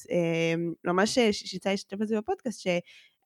ממש 0.85 1.19
שיצא 1.31 1.69
להשתתף 1.69 1.97
בזה 1.97 2.17
בפודקאסט, 2.17 2.67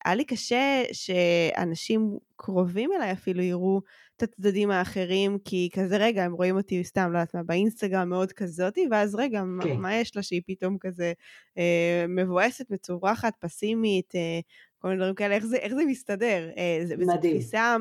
שהיה 0.03 0.15
לי 0.15 0.25
קשה 0.25 0.83
שאנשים 0.91 2.17
קרובים 2.35 2.89
אליי 2.95 3.11
אפילו 3.11 3.41
יראו 3.41 3.81
את 4.17 4.23
הצדדים 4.23 4.71
האחרים, 4.71 5.37
כי 5.45 5.69
כזה 5.73 5.97
רגע, 5.97 6.23
הם 6.23 6.33
רואים 6.33 6.57
אותי 6.57 6.83
סתם, 6.83 7.11
לא 7.11 7.17
יודעת 7.17 7.35
מה, 7.35 7.43
באינסטגרם 7.43 8.09
מאוד 8.09 8.31
כזאתי, 8.31 8.87
ואז 8.91 9.15
רגע, 9.15 9.39
כן. 9.39 9.45
מה, 9.45 9.73
מה 9.73 9.95
יש 9.95 10.15
לה 10.15 10.23
שהיא 10.23 10.41
פתאום 10.47 10.77
כזה 10.77 11.13
אה, 11.57 12.05
מבואסת, 12.07 12.65
מצוברחת, 12.69 13.33
פסימית, 13.39 14.15
אה, 14.15 14.39
כל 14.79 14.87
מיני 14.87 14.99
דברים 14.99 15.15
כאלה, 15.15 15.35
איך 15.35 15.45
זה, 15.45 15.57
איך 15.57 15.73
זה 15.73 15.85
מסתדר? 15.85 16.49
אה, 16.57 16.81
זה, 16.85 16.97
מדהים. 16.97 17.11
זו 17.11 17.17
תפיסה... 17.17 17.75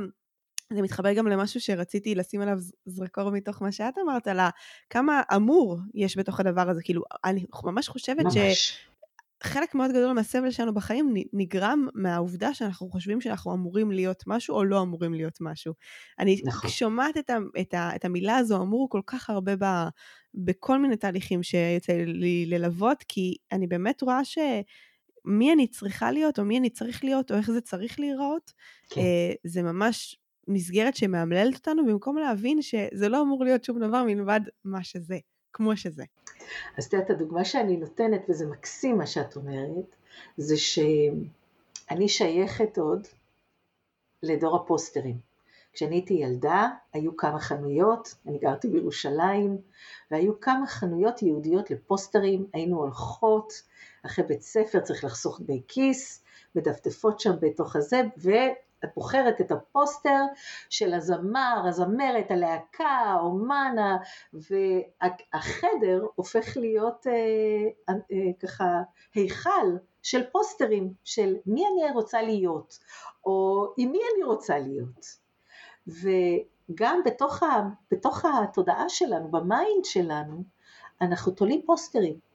זה 0.72 0.82
מתחבר 0.82 1.12
גם 1.12 1.26
למשהו 1.28 1.60
שרציתי 1.60 2.14
לשים 2.14 2.40
עליו 2.40 2.58
זרקור 2.86 3.30
מתוך 3.30 3.62
מה 3.62 3.72
שאת 3.72 3.94
אמרת, 4.04 4.28
על 4.28 4.40
כמה 4.90 5.22
אמור 5.36 5.78
יש 5.94 6.18
בתוך 6.18 6.40
הדבר 6.40 6.70
הזה. 6.70 6.82
כאילו, 6.82 7.02
אני 7.24 7.44
ממש 7.64 7.88
חושבת 7.88 8.24
ממש. 8.24 8.78
חלק 9.42 9.74
מאוד 9.74 9.90
גדול 9.90 10.12
מהסבל 10.12 10.50
שלנו 10.50 10.74
בחיים 10.74 11.14
נגרם 11.32 11.86
מהעובדה 11.94 12.54
שאנחנו 12.54 12.88
חושבים 12.88 13.20
שאנחנו 13.20 13.54
אמורים 13.54 13.90
להיות 13.90 14.22
משהו 14.26 14.56
או 14.56 14.64
לא 14.64 14.82
אמורים 14.82 15.14
להיות 15.14 15.38
משהו. 15.40 15.74
אני 16.18 16.40
נכון. 16.44 16.70
שומעת 16.70 17.16
את, 17.16 17.30
ה, 17.30 17.36
את, 17.60 17.74
ה, 17.74 17.96
את 17.96 18.04
המילה 18.04 18.36
הזו 18.36 18.62
אמור 18.62 18.88
כל 18.90 19.00
כך 19.06 19.30
הרבה 19.30 19.56
ב, 19.56 19.64
בכל 20.34 20.78
מיני 20.78 20.96
תהליכים 20.96 21.42
שיוצא 21.42 21.92
לי 21.92 22.46
ללוות, 22.46 23.04
כי 23.08 23.36
אני 23.52 23.66
באמת 23.66 24.02
רואה 24.02 24.24
ש... 24.24 24.38
מי 25.24 25.52
אני 25.52 25.66
צריכה 25.66 26.12
להיות, 26.12 26.38
או 26.38 26.44
מי 26.44 26.58
אני 26.58 26.70
צריך 26.70 27.04
להיות, 27.04 27.30
או 27.32 27.36
איך 27.36 27.50
זה 27.50 27.60
צריך 27.60 28.00
להיראות, 28.00 28.52
כן. 28.90 29.00
אה, 29.00 29.32
זה 29.44 29.62
ממש 29.62 30.16
מסגרת 30.48 30.96
שמאמללת 30.96 31.54
אותנו, 31.54 31.86
במקום 31.86 32.18
להבין 32.18 32.62
שזה 32.62 33.08
לא 33.08 33.22
אמור 33.22 33.44
להיות 33.44 33.64
שום 33.64 33.78
דבר 33.78 34.04
מלבד 34.04 34.40
מה 34.64 34.84
שזה, 34.84 35.18
כמו 35.52 35.76
שזה. 35.76 36.04
אז 36.78 36.84
את 36.84 36.92
יודעת, 36.92 37.10
הדוגמה 37.10 37.44
שאני 37.44 37.76
נותנת, 37.76 38.22
וזה 38.28 38.46
מקסים 38.46 38.98
מה 38.98 39.06
שאת 39.06 39.36
אומרת, 39.36 39.96
זה 40.36 40.56
שאני 40.56 42.08
שייכת 42.08 42.78
עוד 42.78 43.06
לדור 44.22 44.56
הפוסטרים. 44.56 45.28
כשאני 45.72 45.94
הייתי 45.94 46.14
ילדה, 46.14 46.68
היו 46.92 47.16
כמה 47.16 47.40
חנויות, 47.40 48.14
אני 48.26 48.38
גרתי 48.38 48.68
בירושלים, 48.68 49.58
והיו 50.10 50.40
כמה 50.40 50.66
חנויות 50.66 51.22
יהודיות 51.22 51.70
לפוסטרים, 51.70 52.46
היינו 52.52 52.76
הולכות 52.76 53.52
אחרי 54.06 54.24
בית 54.24 54.42
ספר, 54.42 54.80
צריך 54.80 55.04
לחסוך 55.04 55.40
דמי 55.40 55.62
כיס, 55.68 56.24
מדפדפות 56.54 57.20
שם 57.20 57.32
בתוך 57.40 57.76
הזה, 57.76 58.02
את 58.84 58.88
בוחרת 58.94 59.40
את 59.40 59.50
הפוסטר 59.50 60.22
של 60.70 60.94
הזמר, 60.94 61.62
הזמרת, 61.68 62.30
הלהקה, 62.30 62.84
האומן, 62.84 63.76
והחדר 64.32 66.06
הופך 66.14 66.56
להיות 66.56 67.06
אה, 67.06 67.94
אה, 67.94 68.32
ככה 68.42 68.82
היכל 69.14 69.76
של 70.02 70.22
פוסטרים 70.32 70.92
של 71.04 71.36
מי 71.46 71.64
אני 71.66 71.92
רוצה 71.92 72.22
להיות, 72.22 72.78
או 73.26 73.66
עם 73.76 73.92
מי 73.92 73.98
אני 74.14 74.24
רוצה 74.24 74.58
להיות. 74.58 75.06
וגם 75.86 77.00
בתוך, 77.04 77.42
ה, 77.42 77.68
בתוך 77.90 78.24
התודעה 78.24 78.88
שלנו, 78.88 79.30
ב 79.30 79.41
mind 79.41 79.84
שלנו, 79.84 80.42
אנחנו 81.00 81.32
תולים 81.32 81.62
פוסטרים. 81.66 82.27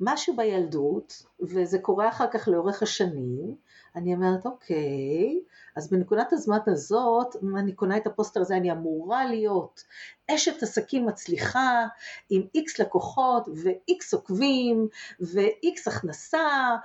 משהו 0.00 0.36
בילדות, 0.36 1.22
וזה 1.40 1.78
קורה 1.78 2.08
אחר 2.08 2.26
כך 2.30 2.48
לאורך 2.48 2.82
השנים, 2.82 3.54
אני 3.96 4.14
אומרת, 4.14 4.46
אוקיי, 4.46 5.40
אז 5.76 5.90
בנקודת 5.90 6.32
הזמן 6.32 6.58
הזאת, 6.66 7.36
אם 7.42 7.56
אני 7.56 7.72
קונה 7.72 7.96
את 7.96 8.06
הפוסטר 8.06 8.40
הזה, 8.40 8.56
אני 8.56 8.72
אמורה 8.72 9.24
להיות 9.24 9.84
אשת 10.30 10.62
עסקים 10.62 11.06
מצליחה, 11.06 11.86
עם 12.30 12.42
איקס 12.54 12.78
לקוחות, 12.78 13.48
ואיקס 13.62 14.14
עוקבים, 14.14 14.88
ואיקס 15.20 15.88
הכנסה, 15.88 16.76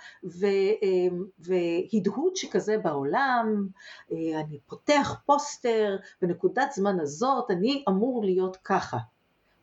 והדהוד 1.39 2.36
שכזה 2.36 2.78
בעולם, 2.78 3.68
אני 4.11 4.59
פותח 4.68 5.22
פוסטר, 5.26 5.97
בנקודת 6.22 6.72
זמן 6.72 6.99
הזאת 6.99 7.51
אני 7.51 7.84
אמור 7.89 8.24
להיות 8.26 8.57
ככה. 8.64 8.97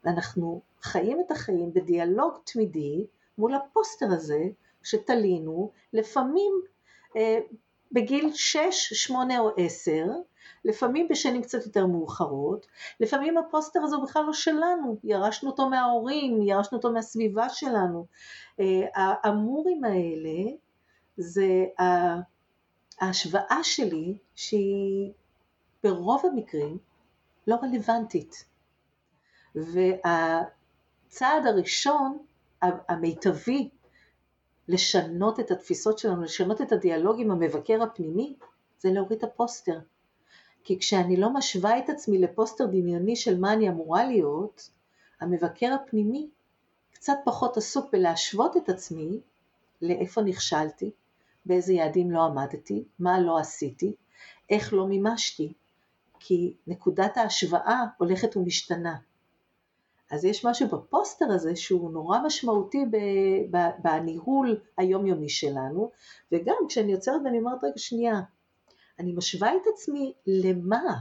ואנחנו 0.05 0.61
חיים 0.83 1.21
את 1.27 1.31
החיים 1.31 1.73
בדיאלוג 1.73 2.35
תמידי 2.45 3.07
מול 3.41 3.55
הפוסטר 3.55 4.07
הזה 4.07 4.43
שתלינו, 4.83 5.71
לפעמים 5.93 6.53
אה, 7.17 7.39
בגיל 7.93 8.31
6, 8.35 8.93
8 8.93 9.39
או 9.39 9.51
10, 9.57 10.07
לפעמים 10.65 11.09
בשנים 11.09 11.43
קצת 11.43 11.67
יותר 11.67 11.87
מאוחרות, 11.87 12.67
לפעמים 13.01 13.39
הפוסטר 13.39 13.81
הזה 13.83 13.97
הוא 13.97 14.05
בכלל 14.05 14.25
לא 14.27 14.33
שלנו, 14.33 14.97
ירשנו 15.05 15.51
אותו 15.51 15.69
מההורים, 15.69 16.43
ירשנו 16.43 16.79
אותו 16.79 16.93
מהסביבה 16.93 17.49
שלנו. 17.49 18.07
אה, 18.61 18.87
האמורים 18.95 19.85
האלה 19.85 20.51
זה 21.17 21.65
ההשוואה 23.01 23.59
שלי 23.63 24.17
שהיא 24.35 25.13
ברוב 25.85 26.27
המקרים 26.27 26.79
לא 27.47 27.57
רלוונטית. 27.63 28.45
והצעד 29.55 31.47
הראשון 31.47 32.19
המיטבי 32.63 33.71
לשנות 34.69 35.41
את 35.41 35.51
התפיסות 35.51 35.99
שלנו, 35.99 36.23
לשנות 36.23 36.61
את 36.61 36.73
הדיאלוג 36.73 37.21
עם 37.21 37.31
המבקר 37.31 37.83
הפנימי, 37.83 38.37
זה 38.79 38.91
להוריד 38.91 39.19
את 39.19 39.25
הפוסטר. 39.25 39.79
כי 40.65 40.79
כשאני 40.79 41.17
לא 41.17 41.35
משווה 41.35 41.79
את 41.79 41.91
עצמי 41.91 42.19
לפוסטר 42.19 42.67
דמיוני 42.67 43.17
של 43.17 43.41
מה 43.41 43.53
אני 43.53 43.69
אמורה 43.69 44.05
להיות, 44.05 44.71
המבקר 45.21 45.75
הפנימי 45.75 46.29
קצת 46.93 47.17
פחות 47.25 47.57
עסוק 47.57 47.93
בלהשוות 47.93 48.57
את 48.57 48.69
עצמי 48.69 49.21
לאיפה 49.83 50.23
נכשלתי, 50.23 50.91
באיזה 51.47 51.73
יעדים 51.73 52.11
לא 52.11 52.25
עמדתי, 52.25 52.85
מה 52.99 53.21
לא 53.21 53.39
עשיתי, 53.39 53.95
איך 54.51 54.73
לא 54.73 54.87
מימשתי, 54.87 55.53
כי 56.19 56.55
נקודת 56.67 57.17
ההשוואה 57.17 57.85
הולכת 57.99 58.37
ומשתנה. 58.37 58.97
אז 60.11 60.25
יש 60.25 60.45
משהו 60.45 60.69
בפוסטר 60.69 61.33
הזה 61.33 61.57
שהוא 61.57 61.93
נורא 61.93 62.19
משמעותי 62.27 62.85
בניהול 63.83 64.61
היומיומי 64.77 65.29
שלנו, 65.29 65.91
וגם 66.33 66.57
כשאני 66.69 66.93
יוצרת 66.93 67.21
ואני 67.25 67.39
אומרת 67.39 67.65
רגע 67.65 67.79
שנייה, 67.79 68.21
אני 68.99 69.13
משווה 69.13 69.57
את 69.57 69.63
עצמי 69.75 70.13
למה? 70.27 70.95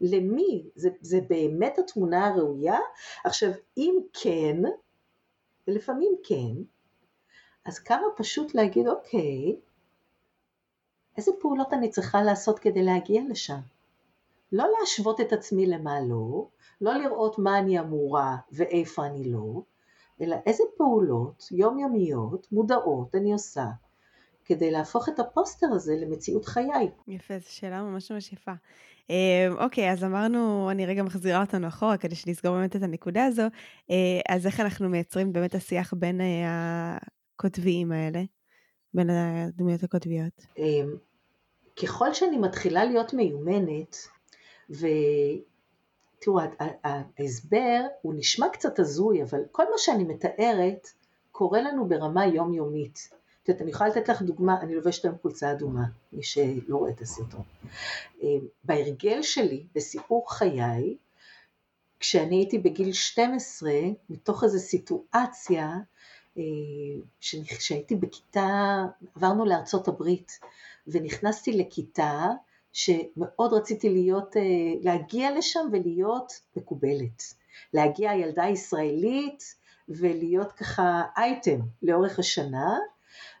למי? 0.00 0.64
זה, 0.74 0.88
זה 1.00 1.20
באמת 1.28 1.78
התמונה 1.78 2.26
הראויה? 2.26 2.78
עכשיו 3.24 3.50
אם 3.76 3.98
כן, 4.22 4.56
ולפעמים 5.68 6.12
כן, 6.24 6.62
אז 7.64 7.78
כמה 7.78 8.06
פשוט 8.16 8.54
להגיד 8.54 8.88
אוקיי, 8.88 9.56
איזה 11.16 11.32
פעולות 11.40 11.72
אני 11.72 11.90
צריכה 11.90 12.22
לעשות 12.22 12.58
כדי 12.58 12.82
להגיע 12.82 13.22
לשם? 13.28 13.58
לא 14.52 14.66
להשוות 14.80 15.20
את 15.20 15.32
עצמי 15.32 15.66
למה 15.66 16.00
לא, 16.00 16.48
לא 16.80 16.94
לראות 16.94 17.38
מה 17.38 17.58
אני 17.58 17.80
אמורה 17.80 18.36
ואיפה 18.52 19.06
אני 19.06 19.32
לא, 19.32 19.62
אלא 20.20 20.36
איזה 20.46 20.62
פעולות 20.76 21.44
יומיומיות, 21.50 22.52
מודעות, 22.52 23.14
אני 23.14 23.32
עושה, 23.32 23.66
כדי 24.44 24.70
להפוך 24.70 25.08
את 25.08 25.18
הפוסטר 25.18 25.66
הזה 25.72 25.96
למציאות 25.96 26.44
חיי. 26.44 26.90
יפה, 27.08 27.38
זו 27.38 27.52
שאלה 27.52 27.82
ממש 27.82 28.12
ממש 28.12 28.32
יפה. 28.32 28.52
אה, 29.10 29.48
אוקיי, 29.64 29.92
אז 29.92 30.04
אמרנו, 30.04 30.70
אני 30.70 30.86
רגע 30.86 31.02
מחזירה 31.02 31.40
אותנו 31.40 31.68
אחורה 31.68 31.96
כדי 31.96 32.14
שנסגור 32.14 32.56
באמת 32.56 32.76
את 32.76 32.82
הנקודה 32.82 33.24
הזו, 33.24 33.42
אה, 33.90 34.20
אז 34.28 34.46
איך 34.46 34.60
אנחנו 34.60 34.88
מייצרים 34.88 35.32
באמת 35.32 35.54
השיח 35.54 35.94
בין 35.94 36.20
אה, 36.20 36.98
הכותביים 37.34 37.92
האלה, 37.92 38.22
בין 38.94 39.10
הדמויות 39.10 39.82
הכותביות? 39.82 40.46
ככל 41.82 42.14
שאני 42.14 42.38
מתחילה 42.38 42.84
להיות 42.84 43.14
מיומנת, 43.14 43.96
ותראו, 44.70 46.38
ההסבר 46.84 47.80
הוא 48.02 48.14
נשמע 48.16 48.48
קצת 48.48 48.78
הזוי, 48.78 49.22
אבל 49.22 49.40
כל 49.52 49.64
מה 49.70 49.78
שאני 49.78 50.04
מתארת 50.04 50.88
קורה 51.32 51.60
לנו 51.60 51.88
ברמה 51.88 52.26
יומיומית. 52.26 53.10
את 53.42 53.48
יודעת, 53.48 53.62
אני 53.62 53.70
יכולה 53.70 53.90
לתת 53.90 54.08
לך 54.08 54.22
דוגמה, 54.22 54.60
אני 54.60 54.74
לובשת 54.74 55.04
היום 55.04 55.16
חולצה 55.22 55.52
אדומה, 55.52 55.84
מי 56.12 56.22
שלא 56.22 56.76
רואה 56.76 56.90
את 56.90 57.00
הסרטון. 57.00 57.42
אה, 58.22 58.28
בהרגל 58.64 59.22
שלי, 59.22 59.66
בסיפור 59.74 60.32
חיי, 60.32 60.96
כשאני 62.00 62.36
הייתי 62.36 62.58
בגיל 62.58 62.92
12, 62.92 63.70
מתוך 64.10 64.44
איזו 64.44 64.58
סיטואציה, 64.58 65.76
אה, 66.38 66.42
כשהייתי 67.58 67.96
בכיתה, 67.96 68.84
עברנו 69.16 69.44
לארצות 69.44 69.88
הברית, 69.88 70.40
ונכנסתי 70.86 71.52
לכיתה 71.52 72.26
שמאוד 72.78 73.52
רציתי 73.52 73.90
להיות, 73.90 74.36
אה, 74.36 74.42
להגיע 74.80 75.38
לשם 75.38 75.68
ולהיות 75.72 76.32
מקובלת. 76.56 77.22
להגיע 77.74 78.14
ילדה 78.14 78.44
ישראלית 78.44 79.42
ולהיות 79.88 80.52
ככה 80.52 81.02
אייטם 81.16 81.60
לאורך 81.82 82.18
השנה, 82.18 82.76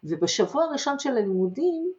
ובשבוע 0.04 0.64
הראשון 0.64 0.98
של 0.98 1.16
הלימודים 1.16 1.92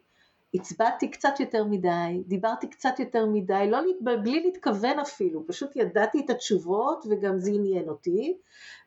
הצבעתי 0.54 1.10
קצת 1.10 1.40
יותר 1.40 1.64
מדי, 1.64 2.22
דיברתי 2.26 2.70
קצת 2.70 2.94
יותר 2.98 3.26
מדי, 3.26 3.66
לא, 3.70 3.78
בלי 4.00 4.42
להתכוון 4.44 4.98
אפילו, 4.98 5.46
פשוט 5.46 5.76
ידעתי 5.76 6.20
את 6.24 6.30
התשובות 6.30 7.04
וגם 7.10 7.38
זה 7.38 7.50
עניין 7.50 7.88
אותי, 7.88 8.38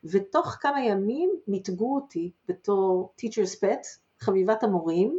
ותוך 0.04 0.56
כמה 0.60 0.84
ימים 0.84 1.30
מיתגו 1.48 1.94
אותי 1.94 2.30
בתור 2.48 3.12
teacher's 3.20 3.64
pet, 3.64 3.86
חביבת 4.20 4.62
המורים, 4.62 5.18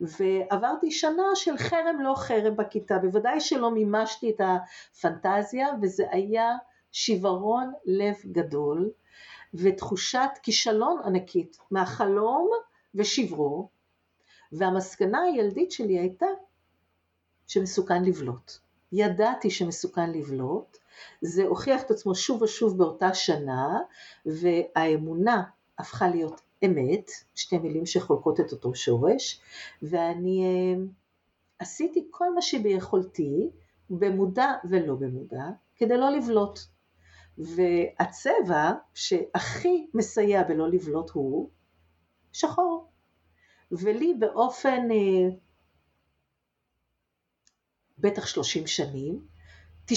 ועברתי 0.00 0.90
שנה 0.90 1.26
של 1.34 1.58
חרם 1.58 2.00
לא 2.00 2.14
חרם 2.16 2.56
בכיתה, 2.56 2.98
בוודאי 2.98 3.40
שלא 3.40 3.70
מימשתי 3.70 4.30
את 4.30 4.40
הפנטזיה, 4.40 5.68
וזה 5.82 6.04
היה 6.10 6.56
שיוורון 6.92 7.72
לב 7.84 8.14
גדול, 8.32 8.90
ותחושת 9.54 10.30
כישלון 10.42 11.00
ענקית 11.04 11.56
מהחלום 11.70 12.50
ושברו, 12.94 13.68
והמסקנה 14.52 15.22
הילדית 15.22 15.72
שלי 15.72 15.98
הייתה 15.98 16.26
שמסוכן 17.46 18.04
לבלוט. 18.04 18.52
ידעתי 18.92 19.50
שמסוכן 19.50 20.12
לבלוט, 20.12 20.78
זה 21.20 21.44
הוכיח 21.44 21.82
את 21.82 21.90
עצמו 21.90 22.14
שוב 22.14 22.42
ושוב 22.42 22.78
באותה 22.78 23.14
שנה, 23.14 23.78
והאמונה 24.26 25.42
הפכה 25.78 26.08
להיות 26.08 26.40
אמת, 26.66 27.10
שתי 27.34 27.58
מילים 27.58 27.86
שחולקות 27.86 28.40
את 28.40 28.52
אותו 28.52 28.74
שורש, 28.74 29.40
ואני 29.82 30.44
אה, 30.44 30.84
עשיתי 31.58 32.08
כל 32.10 32.34
מה 32.34 32.42
שביכולתי, 32.42 33.50
במודע 33.90 34.52
ולא 34.70 34.94
במודע, 34.94 35.44
כדי 35.76 35.96
לא 35.96 36.10
לבלוט. 36.10 36.58
והצבע 37.38 38.72
שהכי 38.94 39.86
מסייע 39.94 40.42
בלא 40.42 40.68
לבלוט 40.68 41.10
הוא 41.10 41.50
שחור. 42.32 42.90
ולי 43.72 44.14
באופן 44.18 44.90
אה, 44.90 45.36
בטח 47.98 48.26
30 48.26 48.66
שנים, 48.66 49.26
90% 49.90 49.92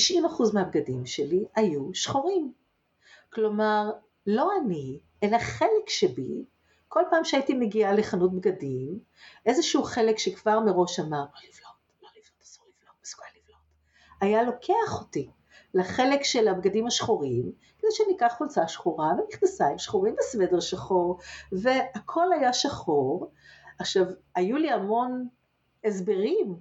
מהבגדים 0.53 1.05
שלי 1.05 1.45
היו 1.55 1.93
שחורים. 1.93 2.53
כלומר, 3.34 3.91
לא 4.28 4.51
אני, 4.61 4.99
אלא 5.24 5.38
חלק 5.38 5.89
שבי, 5.89 6.45
כל 6.88 7.04
פעם 7.10 7.24
שהייתי 7.24 7.54
מגיעה 7.54 7.94
לחנות 7.94 8.36
בגדים, 8.36 9.00
איזשהו 9.46 9.84
חלק 9.84 10.18
שכבר 10.18 10.60
מראש 10.60 11.00
אמר, 11.00 11.20
לא 11.20 11.24
לבלוט, 11.24 12.04
לא 12.04 12.10
לבלוט, 12.10 12.42
אסור 12.44 12.66
לבלוט, 12.66 12.96
מסוגל 13.04 13.26
לבלוט, 13.36 13.62
היה 14.22 14.44
לוקח 14.44 15.00
אותי 15.00 15.30
לחלק 15.74 16.24
של 16.24 16.48
הבגדים 16.48 16.88
השחורים, 16.88 17.52
כדי 17.80 17.92
שאני 17.92 18.16
אקח 18.16 18.34
חולצה 18.38 18.68
שחורה 18.68 19.12
ומכנסיים 19.20 19.78
שחורים 19.78 20.16
וסוודר 20.20 20.60
שחור, 20.60 21.20
והכל 21.52 22.34
היה 22.34 22.54
שחור, 22.54 23.32
עכשיו, 23.80 24.06
היו 24.36 24.58
לי 24.58 24.72
המון 24.72 25.28
הסברים, 25.84 26.56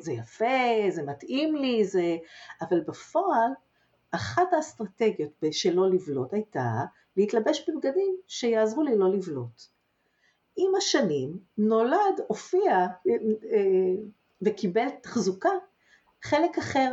זה 0.00 0.12
יפה, 0.12 0.90
זה 0.90 1.02
מתאים 1.02 1.56
לי, 1.56 1.84
זה... 1.84 2.16
אבל 2.60 2.80
בפועל, 2.80 3.50
אחת 4.10 4.52
האסטרטגיות 4.52 5.32
שלא 5.50 5.90
לבלוט 5.90 6.34
הייתה 6.34 6.84
להתלבש 7.18 7.68
בבגדים 7.68 8.16
שיעזרו 8.26 8.82
לי 8.82 8.98
לא 8.98 9.12
לבלוט. 9.12 9.62
עם 10.56 10.74
השנים 10.74 11.38
נולד, 11.58 12.20
הופיע 12.26 12.72
אה, 12.72 12.86
אה, 13.52 13.94
וקיבל 14.42 14.88
תחזוקה 15.02 15.50
חלק 16.22 16.58
אחר 16.58 16.92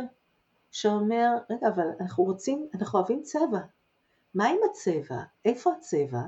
שאומר, 0.70 1.28
רגע, 1.50 1.68
אבל 1.68 1.86
אנחנו 2.00 2.24
רוצים, 2.24 2.66
אנחנו 2.74 2.98
אוהבים 2.98 3.22
צבע. 3.22 3.58
מה 4.34 4.46
עם 4.48 4.56
הצבע? 4.70 5.22
איפה 5.44 5.72
הצבע? 5.72 6.20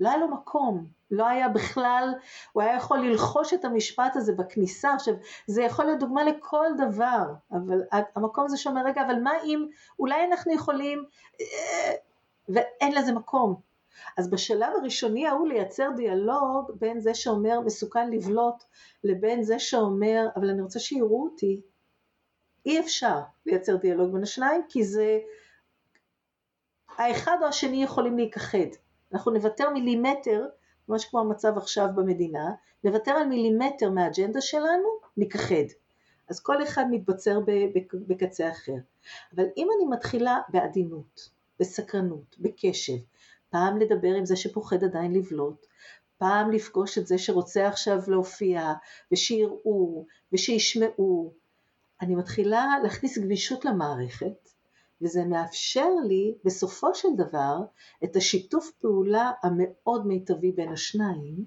לא 0.00 0.08
היה 0.08 0.18
לו 0.18 0.28
מקום, 0.28 0.86
לא 1.10 1.26
היה 1.26 1.48
בכלל, 1.48 2.14
הוא 2.52 2.62
היה 2.62 2.76
יכול 2.76 2.98
ללחוש 2.98 3.54
את 3.54 3.64
המשפט 3.64 4.16
הזה 4.16 4.32
בכניסה, 4.32 4.94
עכשיו 4.94 5.14
זה 5.46 5.62
יכול 5.62 5.84
להיות 5.84 6.00
דוגמה 6.00 6.24
לכל 6.24 6.66
דבר, 6.78 7.24
אבל 7.52 7.82
המקום 7.90 8.44
הזה 8.44 8.56
שאומר 8.56 8.84
רגע 8.84 9.02
אבל 9.06 9.20
מה 9.22 9.32
אם 9.44 9.66
אולי 9.98 10.24
אנחנו 10.24 10.52
יכולים 10.52 11.04
אה, 11.40 11.94
ואין 12.54 12.94
לזה 12.94 13.12
מקום. 13.12 13.60
אז 14.16 14.30
בשלב 14.30 14.72
הראשוני 14.76 15.26
ההוא 15.26 15.48
לייצר 15.48 15.88
דיאלוג 15.96 16.70
בין 16.78 17.00
זה 17.00 17.14
שאומר 17.14 17.60
מסוכן 17.60 18.10
לבלוט 18.10 18.64
לבין 19.04 19.42
זה 19.42 19.58
שאומר 19.58 20.26
אבל 20.36 20.50
אני 20.50 20.62
רוצה 20.62 20.78
שיראו 20.78 21.24
אותי, 21.24 21.60
אי 22.66 22.80
אפשר 22.80 23.20
לייצר 23.46 23.76
דיאלוג 23.76 24.12
בין 24.12 24.22
השניים 24.22 24.62
כי 24.68 24.84
זה 24.84 25.18
האחד 26.98 27.36
או 27.42 27.46
השני 27.46 27.82
יכולים 27.82 28.16
להיכחד. 28.16 28.68
אנחנו 29.12 29.32
נוותר 29.32 29.70
מילימטר, 29.70 30.46
ממש 30.88 31.04
כמו 31.04 31.20
המצב 31.20 31.56
עכשיו 31.56 31.86
במדינה, 31.94 32.50
נוותר 32.84 33.10
על 33.10 33.26
מילימטר 33.26 33.90
מהאג'נדה 33.90 34.40
שלנו, 34.40 34.88
נכחד. 35.16 35.64
אז 36.28 36.40
כל 36.40 36.62
אחד 36.62 36.84
מתבצר 36.90 37.38
בקצה 37.92 38.50
אחר. 38.50 38.72
אבל 39.36 39.44
אם 39.56 39.68
אני 39.76 39.96
מתחילה 39.96 40.40
בעדינות, 40.48 41.30
בסקרנות, 41.60 42.36
בקשב, 42.38 42.96
פעם 43.50 43.78
לדבר 43.78 44.14
עם 44.14 44.26
זה 44.26 44.36
שפוחד 44.36 44.84
עדיין 44.84 45.12
לבלוט, 45.12 45.66
פעם 46.18 46.50
לפגוש 46.50 46.98
את 46.98 47.06
זה 47.06 47.18
שרוצה 47.18 47.68
עכשיו 47.68 47.98
להופיע, 48.08 48.72
ושיראו, 49.12 50.06
ושישמעו, 50.32 51.32
אני 52.00 52.14
מתחילה 52.14 52.66
להכניס 52.82 53.18
גמישות 53.18 53.64
למערכת, 53.64 54.48
וזה 55.02 55.24
מאפשר 55.24 55.88
לי 56.08 56.34
בסופו 56.44 56.94
של 56.94 57.08
דבר 57.16 57.56
את 58.04 58.16
השיתוף 58.16 58.70
פעולה 58.80 59.30
המאוד 59.42 60.06
מיטבי 60.06 60.52
בין 60.52 60.72
השניים. 60.72 61.44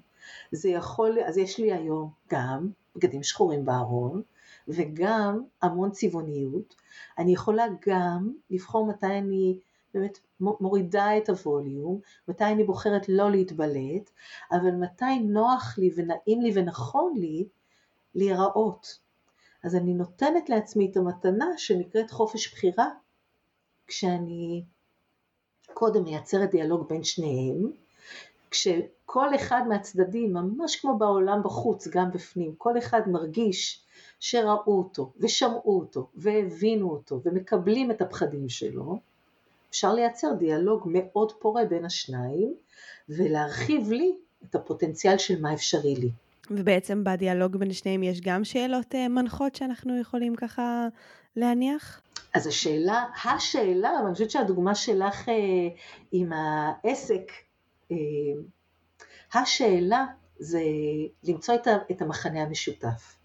זה 0.52 0.70
יכול, 0.70 1.20
אז 1.26 1.38
יש 1.38 1.60
לי 1.60 1.74
היום 1.74 2.10
גם 2.32 2.70
בגדים 2.96 3.24
שחורים 3.24 3.66
בארון 3.66 4.22
וגם 4.68 5.44
המון 5.62 5.92
צבעוניות. 5.92 6.76
אני 7.18 7.34
יכולה 7.34 7.66
גם 7.88 8.34
לבחור 8.50 8.88
מתי 8.88 9.06
אני 9.06 9.60
באמת 9.94 10.20
מורידה 10.40 11.18
את 11.18 11.30
הווליום, 11.30 12.00
מתי 12.28 12.44
אני 12.44 12.64
בוחרת 12.64 13.10
לא 13.10 13.32
להתבלט, 13.32 14.10
אבל 14.52 14.72
מתי 14.72 15.20
נוח 15.20 15.76
לי 15.78 15.92
ונעים 15.96 16.42
לי 16.42 16.52
ונכון 16.56 17.14
לי 17.18 17.48
להיראות. 18.16 19.00
אז 19.64 19.76
אני 19.76 19.94
נותנת 19.94 20.50
לעצמי 20.50 20.92
את 20.92 20.98
המתנה 20.98 21.48
שנקראת 21.58 22.12
חופש 22.12 22.54
בחירה, 22.54 22.90
כשאני 23.88 24.64
קודם 25.74 26.04
מייצרת 26.04 26.52
דיאלוג 26.52 26.90
בין 26.90 27.04
שניהם, 27.04 27.72
כשכל 28.52 29.36
אחד 29.36 29.62
מהצדדים, 29.70 30.34
ממש 30.34 30.76
כמו 30.76 30.98
בעולם 30.98 31.44
בחוץ, 31.44 31.88
גם 31.88 32.12
בפנים, 32.12 32.56
כל 32.58 32.78
אחד 32.78 33.02
מרגיש 33.08 33.86
שראו 34.20 34.78
אותו 34.78 35.14
ושמעו 35.20 35.80
אותו 35.80 36.10
והבינו 36.16 36.90
אותו 36.90 37.22
ומקבלים 37.26 37.92
את 37.92 38.02
הפחדים 38.02 38.50
שלו, 38.50 39.00
אפשר 39.74 39.94
לייצר 39.94 40.34
דיאלוג 40.40 40.90
מאוד 40.92 41.32
פורה 41.32 41.66
בין 41.66 41.86
השניים 41.86 42.54
ולהרחיב 43.10 43.92
לי 43.92 44.16
את 44.46 44.56
הפוטנציאל 44.56 45.18
של 45.18 45.42
מה 45.42 45.54
אפשרי 45.54 45.96
לי. 45.96 46.10
ובעצם 46.52 47.04
בדיאלוג 47.04 47.58
בין 47.58 47.74
שניהם 47.74 48.04
יש 48.04 48.22
גם 48.22 48.44
שאלות 48.44 48.96
אה, 48.96 49.08
מנחות 49.08 49.56
שאנחנו 49.56 50.00
יכולים 50.00 50.36
ככה 50.36 50.88
להניח? 51.36 52.02
אז 52.34 52.48
השאלה, 52.48 53.06
השאלה, 53.26 53.92
ואני 54.04 54.14
חושבת 54.14 54.32
שהדוגמה 54.32 54.76
שלך 54.76 55.30
אה, 55.30 55.34
עם 56.12 56.34
העסק, 56.34 57.32
אה, 57.92 57.98
השאלה 59.34 60.06
זה 60.40 60.62
למצוא 61.24 61.56
את, 61.56 61.68
את 61.92 62.02
המחנה 62.02 62.42
המשותף. 62.42 63.16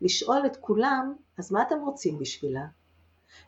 לשאול 0.00 0.46
את 0.46 0.56
כולם, 0.56 1.14
אז 1.38 1.52
מה 1.52 1.62
אתם 1.62 1.78
רוצים 1.84 2.18
בשבילה? 2.18 2.64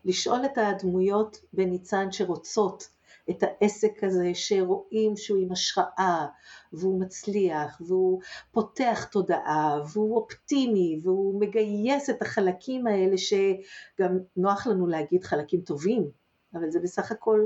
לשאול 0.05 0.45
את 0.45 0.59
הדמויות 0.59 1.37
בניצן 1.53 2.13
שרוצות 2.13 2.89
את 3.31 3.43
העסק 3.43 4.05
הזה 4.05 4.31
שרואים 4.35 5.17
שהוא 5.17 5.39
עם 5.39 5.53
השראה 5.53 6.27
והוא 6.73 7.01
מצליח 7.01 7.81
והוא 7.87 8.21
פותח 8.53 9.05
תודעה 9.05 9.79
והוא 9.93 10.17
אופטימי 10.17 11.01
והוא 11.03 11.41
מגייס 11.41 12.11
את 12.11 12.23
החלקים 12.23 12.87
האלה 12.87 13.19
שגם 13.19 14.19
נוח 14.37 14.67
לנו 14.67 14.87
להגיד 14.87 15.25
חלקים 15.25 15.61
טובים 15.61 16.11
אבל 16.55 16.71
זה 16.71 16.81
בסך 16.81 17.13
הכל 17.13 17.45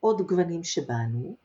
עוד 0.00 0.22
גוונים 0.22 0.64
שבאנו 0.64 1.36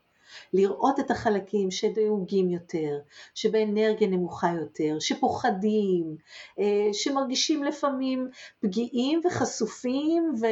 לראות 0.53 0.99
את 0.99 1.11
החלקים 1.11 1.71
שדאוגים 1.71 2.49
יותר, 2.49 2.99
שבאנרגיה 3.35 4.07
נמוכה 4.07 4.51
יותר, 4.59 4.99
שפוחדים, 4.99 6.15
אה, 6.59 6.89
שמרגישים 6.93 7.63
לפעמים 7.63 8.29
פגיעים 8.59 9.21
וחשופים 9.25 10.33
ו, 10.41 10.45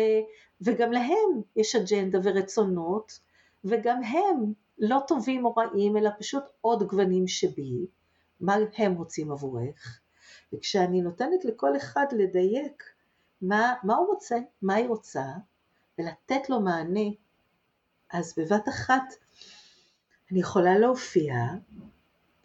וגם 0.61 0.91
להם 0.91 1.41
יש 1.55 1.75
אג'נדה 1.75 2.19
ורצונות 2.23 3.19
וגם 3.65 4.03
הם 4.03 4.53
לא 4.79 4.99
טובים 5.07 5.45
או 5.45 5.53
רעים 5.53 5.97
אלא 5.97 6.09
פשוט 6.19 6.43
עוד 6.61 6.83
גוונים 6.83 7.27
שבי, 7.27 7.85
מה 8.41 8.55
הם 8.77 8.93
רוצים 8.93 9.31
עבורך? 9.31 9.99
וכשאני 10.53 11.01
נותנת 11.01 11.45
לכל 11.45 11.77
אחד 11.77 12.05
לדייק 12.11 12.83
מה, 13.41 13.73
מה 13.83 13.95
הוא 13.95 14.07
רוצה, 14.07 14.37
מה 14.61 14.75
היא 14.75 14.87
רוצה 14.87 15.25
ולתת 15.99 16.49
לו 16.49 16.59
מענה 16.59 17.09
אז 18.13 18.33
בבת 18.37 18.69
אחת 18.69 19.13
אני 20.33 20.41
יכולה 20.41 20.77
להופיע 20.77 21.35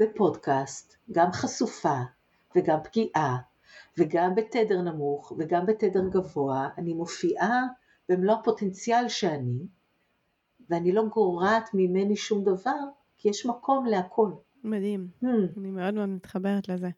בפודקאסט, 0.00 0.96
גם 1.12 1.32
חשופה 1.32 1.98
וגם 2.56 2.78
פגיעה 2.84 3.38
וגם 3.98 4.34
בתדר 4.34 4.80
נמוך 4.80 5.32
וגם 5.38 5.66
בתדר 5.66 6.08
גבוה, 6.08 6.68
אני 6.78 6.92
מופיעה 6.92 7.62
במלוא 8.08 8.34
הפוטנציאל 8.34 9.08
שאני 9.08 9.66
ואני 10.70 10.92
לא 10.92 11.04
גורעת 11.04 11.70
ממני 11.74 12.16
שום 12.16 12.44
דבר 12.44 12.78
כי 13.18 13.28
יש 13.28 13.46
מקום 13.46 13.86
להכל. 13.86 14.30
מדהים, 14.64 15.08
hmm. 15.24 15.26
אני 15.56 15.70
מאוד 15.70 15.94
מאוד 15.94 16.08
מתחברת 16.08 16.68
לזה. 16.68 16.88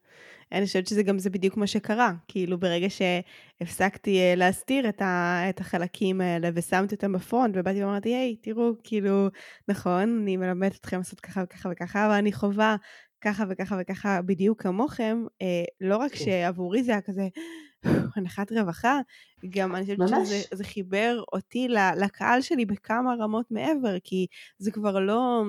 אני 0.52 0.66
חושבת 0.66 0.86
שזה 0.86 1.02
גם 1.02 1.18
זה 1.18 1.30
בדיוק 1.30 1.56
מה 1.56 1.66
שקרה, 1.66 2.12
כאילו 2.28 2.58
ברגע 2.58 2.86
שהפסקתי 2.90 4.18
אה, 4.18 4.34
להסתיר 4.36 4.88
את, 4.88 5.02
ה, 5.02 5.42
את 5.50 5.60
החלקים 5.60 6.20
האלה 6.20 6.50
ושמתי 6.54 6.94
אותם 6.94 7.12
בפרונט 7.12 7.54
ובאתי 7.58 7.84
ואמרתי, 7.84 8.08
היי, 8.14 8.36
תראו, 8.36 8.72
כאילו, 8.84 9.28
נכון, 9.68 10.20
אני 10.22 10.36
מלמדת 10.36 10.76
אתכם 10.76 10.96
לעשות 10.96 11.20
ככה 11.20 11.42
וככה 11.44 11.68
וככה, 11.72 12.06
אבל 12.06 12.14
אני 12.14 12.32
חווה 12.32 12.76
ככה 13.20 13.44
וככה 13.50 13.76
וככה 13.80 14.22
בדיוק 14.22 14.62
כמוכם, 14.62 15.24
אה, 15.42 15.64
לא 15.80 15.96
רק 15.96 16.12
כן. 16.12 16.24
שעבורי 16.24 16.82
זה 16.82 16.92
היה 16.92 17.00
כזה 17.00 17.28
הנחת 18.16 18.52
רווחה, 18.52 19.00
גם 19.48 19.74
אני 19.76 19.84
חושבת 19.84 20.26
שזה 20.26 20.64
חיבר 20.64 21.22
אותי 21.32 21.68
לקהל 21.96 22.40
שלי 22.40 22.66
בכמה 22.66 23.14
רמות 23.20 23.46
מעבר, 23.50 23.96
כי 24.04 24.26
זה 24.58 24.70
כבר 24.70 24.98
לא... 25.00 25.44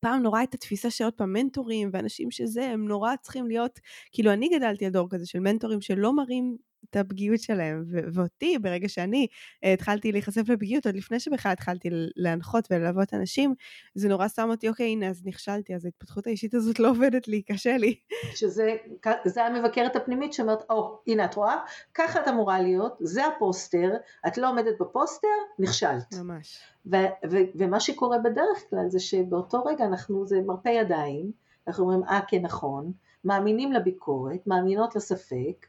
פעם 0.00 0.22
נורא 0.22 0.38
הייתה 0.38 0.56
תפיסה 0.56 0.90
שעוד 0.90 1.12
פעם 1.14 1.32
מנטורים 1.32 1.90
ואנשים 1.92 2.30
שזה, 2.30 2.64
הם 2.70 2.88
נורא 2.88 3.16
צריכים 3.22 3.46
להיות, 3.48 3.80
כאילו 4.12 4.32
אני 4.32 4.48
גדלתי 4.48 4.86
על 4.86 4.92
דור 4.92 5.08
כזה 5.10 5.26
של 5.26 5.40
מנטורים 5.40 5.80
שלא 5.80 6.16
מראים 6.16 6.56
את 6.90 6.96
הפגיעות 6.96 7.40
שלהם, 7.40 7.84
ו- 7.90 8.00
ואותי, 8.12 8.58
ברגע 8.58 8.88
שאני 8.88 9.26
uh, 9.64 9.68
התחלתי 9.68 10.12
להיחשף 10.12 10.48
לפגיעות, 10.48 10.86
עוד 10.86 10.94
לפני 10.96 11.20
שבכלל 11.20 11.52
התחלתי 11.52 11.88
להנחות 12.16 12.68
וללוות 12.70 13.14
אנשים, 13.14 13.54
זה 13.94 14.08
נורא 14.08 14.28
שם 14.28 14.48
אותי, 14.50 14.68
אוקיי, 14.68 14.86
הנה, 14.86 15.08
אז 15.08 15.26
נכשלתי, 15.26 15.74
אז 15.74 15.84
ההתפתחות 15.84 16.26
האישית 16.26 16.54
הזאת 16.54 16.78
לא 16.80 16.90
עובדת 16.90 17.28
לי, 17.28 17.42
קשה 17.42 17.76
לי. 17.76 17.94
שזה, 18.34 18.76
זה 19.24 19.44
המבקרת 19.44 19.96
הפנימית 19.96 20.32
שאומרת, 20.32 20.62
או, 20.70 20.94
oh, 20.94 21.10
הנה 21.12 21.24
את 21.24 21.34
רואה, 21.34 21.56
ככה 21.94 22.20
את 22.20 22.28
אמורה 22.28 22.60
להיות, 22.60 22.96
זה 23.00 23.26
הפוסטר, 23.26 23.90
את 24.26 24.38
לא 24.38 24.50
עומדת 24.50 24.74
בפוסטר, 24.80 25.28
נכשלת. 25.58 26.14
ממש. 26.14 26.58
ו- 26.86 27.30
ו- 27.30 27.50
ומה 27.54 27.80
שקורה 27.80 28.18
בדרך 28.18 28.64
כלל 28.70 28.88
זה 28.88 29.00
שבאותו 29.00 29.64
רגע 29.64 29.84
אנחנו, 29.84 30.26
זה 30.26 30.40
מרפה 30.46 30.70
ידיים, 30.70 31.30
אנחנו 31.68 31.84
אומרים, 31.84 32.04
אה, 32.04 32.20
כן, 32.28 32.42
נכון, 32.42 32.92
מאמינים 33.24 33.72
לביקורת, 33.72 34.46
מאמינות 34.46 34.96
לספק, 34.96 35.66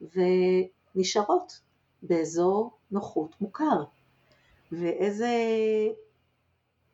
ונשארות 0.00 1.60
באזור 2.02 2.70
נוחות 2.90 3.40
מוכר. 3.40 3.84
ואיזה 4.72 5.28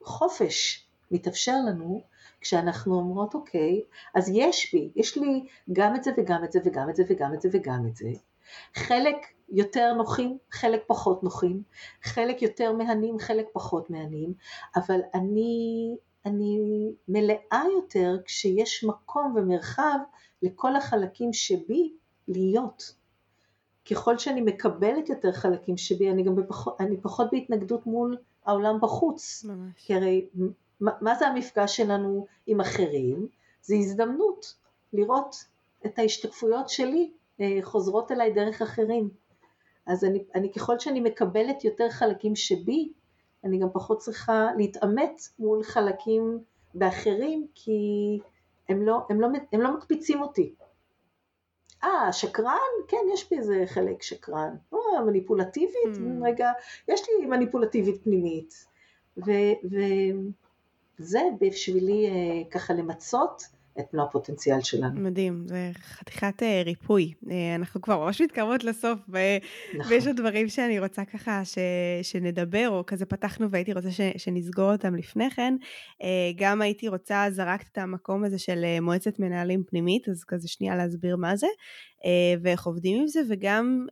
חופש 0.02 0.86
מתאפשר 1.10 1.56
לנו 1.68 2.02
כשאנחנו 2.40 2.94
אומרות 2.94 3.34
אוקיי, 3.34 3.82
אז 4.14 4.30
יש 4.34 4.74
בי, 4.74 4.90
יש 4.96 5.18
לי 5.18 5.46
גם 5.72 5.96
את 5.96 6.04
זה 6.04 6.10
וגם 6.16 6.44
את 6.44 6.52
זה 6.52 6.60
וגם 6.64 6.90
את 6.90 6.96
זה 6.96 7.02
וגם 7.08 7.34
את 7.34 7.40
זה 7.40 7.48
וגם 7.52 7.86
את 7.86 7.96
זה. 7.96 8.08
חלק 8.74 9.16
יותר 9.48 9.94
נוחים, 9.94 10.38
חלק 10.50 10.82
פחות 10.86 11.22
נוחים, 11.22 11.62
חלק 12.02 12.42
יותר 12.42 12.72
מהנים, 12.72 13.18
חלק 13.18 13.46
פחות 13.52 13.90
מהנים, 13.90 14.34
אבל 14.76 15.00
אני, 15.14 15.96
אני 16.26 16.58
מלאה 17.08 17.62
יותר 17.76 18.16
כשיש 18.24 18.84
מקום 18.84 19.34
ומרחב 19.36 19.98
לכל 20.42 20.76
החלקים 20.76 21.32
שבי 21.32 21.92
להיות. 22.28 22.94
ככל 23.90 24.18
שאני 24.18 24.40
מקבלת 24.40 25.08
יותר 25.08 25.32
חלקים 25.32 25.76
שבי, 25.76 26.10
אני 26.10 26.22
גם 26.22 26.36
בפחות, 26.36 26.80
אני 26.80 26.96
פחות 27.00 27.26
בהתנגדות 27.32 27.86
מול 27.86 28.16
העולם 28.44 28.80
בחוץ. 28.80 29.44
ממש. 29.44 29.72
כי 29.76 29.94
הרי, 29.94 30.28
מה, 30.80 30.90
מה 31.00 31.14
זה 31.14 31.26
המפגש 31.26 31.76
שלנו 31.76 32.26
עם 32.46 32.60
אחרים? 32.60 33.26
זה 33.62 33.74
הזדמנות 33.74 34.54
לראות 34.92 35.44
את 35.86 35.98
ההשתקפויות 35.98 36.68
שלי 36.68 37.10
אה, 37.40 37.58
חוזרות 37.62 38.12
אליי 38.12 38.32
דרך 38.32 38.62
אחרים. 38.62 39.10
אז 39.86 40.04
אני, 40.04 40.24
אני 40.34 40.52
ככל 40.52 40.78
שאני 40.78 41.00
מקבלת 41.00 41.64
יותר 41.64 41.90
חלקים 41.90 42.36
שבי, 42.36 42.92
אני 43.44 43.58
גם 43.58 43.68
פחות 43.72 43.98
צריכה 43.98 44.48
להתעמת 44.56 45.22
מול 45.38 45.62
חלקים 45.62 46.38
באחרים, 46.74 47.46
כי 47.54 48.18
הם 48.68 48.82
לא, 48.82 48.98
הם 49.10 49.20
לא, 49.20 49.28
הם 49.52 49.60
לא 49.60 49.74
מקפיצים 49.76 50.22
אותי. 50.22 50.54
אה, 51.84 52.12
שקרן? 52.12 52.58
כן, 52.88 52.96
יש 53.12 53.30
בי 53.30 53.38
איזה 53.38 53.62
חלק 53.66 54.02
שקרן. 54.02 54.54
אה, 54.74 55.04
מניפולטיבית? 55.06 55.94
Hmm. 55.94 56.24
רגע, 56.26 56.52
יש 56.88 57.02
לי 57.08 57.26
מניפולטיבית 57.26 58.02
פנימית. 58.02 58.66
וזה 60.98 61.20
בשבילי 61.40 62.06
אה, 62.06 62.50
ככה 62.50 62.74
למצות 62.74 63.42
את 63.80 63.94
מלוא 63.94 64.04
הפוטנציאל 64.04 64.60
שלנו. 64.60 65.00
מדהים, 65.00 65.44
זה 65.46 65.70
חתיכת 65.82 66.42
uh, 66.42 66.64
ריפוי. 66.64 67.12
Uh, 67.24 67.28
אנחנו 67.54 67.80
כבר 67.80 67.98
ממש 68.04 68.20
מתקרבות 68.20 68.64
לסוף, 68.64 68.98
ו- 69.08 69.18
נכון. 69.78 69.92
ויש 69.92 70.06
עוד 70.06 70.16
דברים 70.16 70.48
שאני 70.48 70.78
רוצה 70.80 71.04
ככה 71.04 71.44
ש- 71.44 71.58
שנדבר, 72.02 72.68
או 72.70 72.86
כזה 72.86 73.06
פתחנו 73.06 73.50
והייתי 73.50 73.72
רוצה 73.72 73.90
ש- 73.90 74.00
שנסגור 74.16 74.72
אותם 74.72 74.94
לפני 74.94 75.30
כן. 75.30 75.54
Uh, 76.02 76.04
גם 76.36 76.62
הייתי 76.62 76.88
רוצה, 76.88 77.26
זרקת 77.30 77.66
את 77.72 77.78
המקום 77.78 78.24
הזה 78.24 78.38
של 78.38 78.64
מועצת 78.80 79.18
מנהלים 79.18 79.64
פנימית, 79.64 80.08
אז 80.08 80.24
כזה 80.24 80.48
שנייה 80.48 80.76
להסביר 80.76 81.16
מה 81.16 81.36
זה, 81.36 81.46
ואיך 82.42 82.66
עובדים 82.66 83.00
עם 83.00 83.06
זה, 83.06 83.20
וגם, 83.30 83.86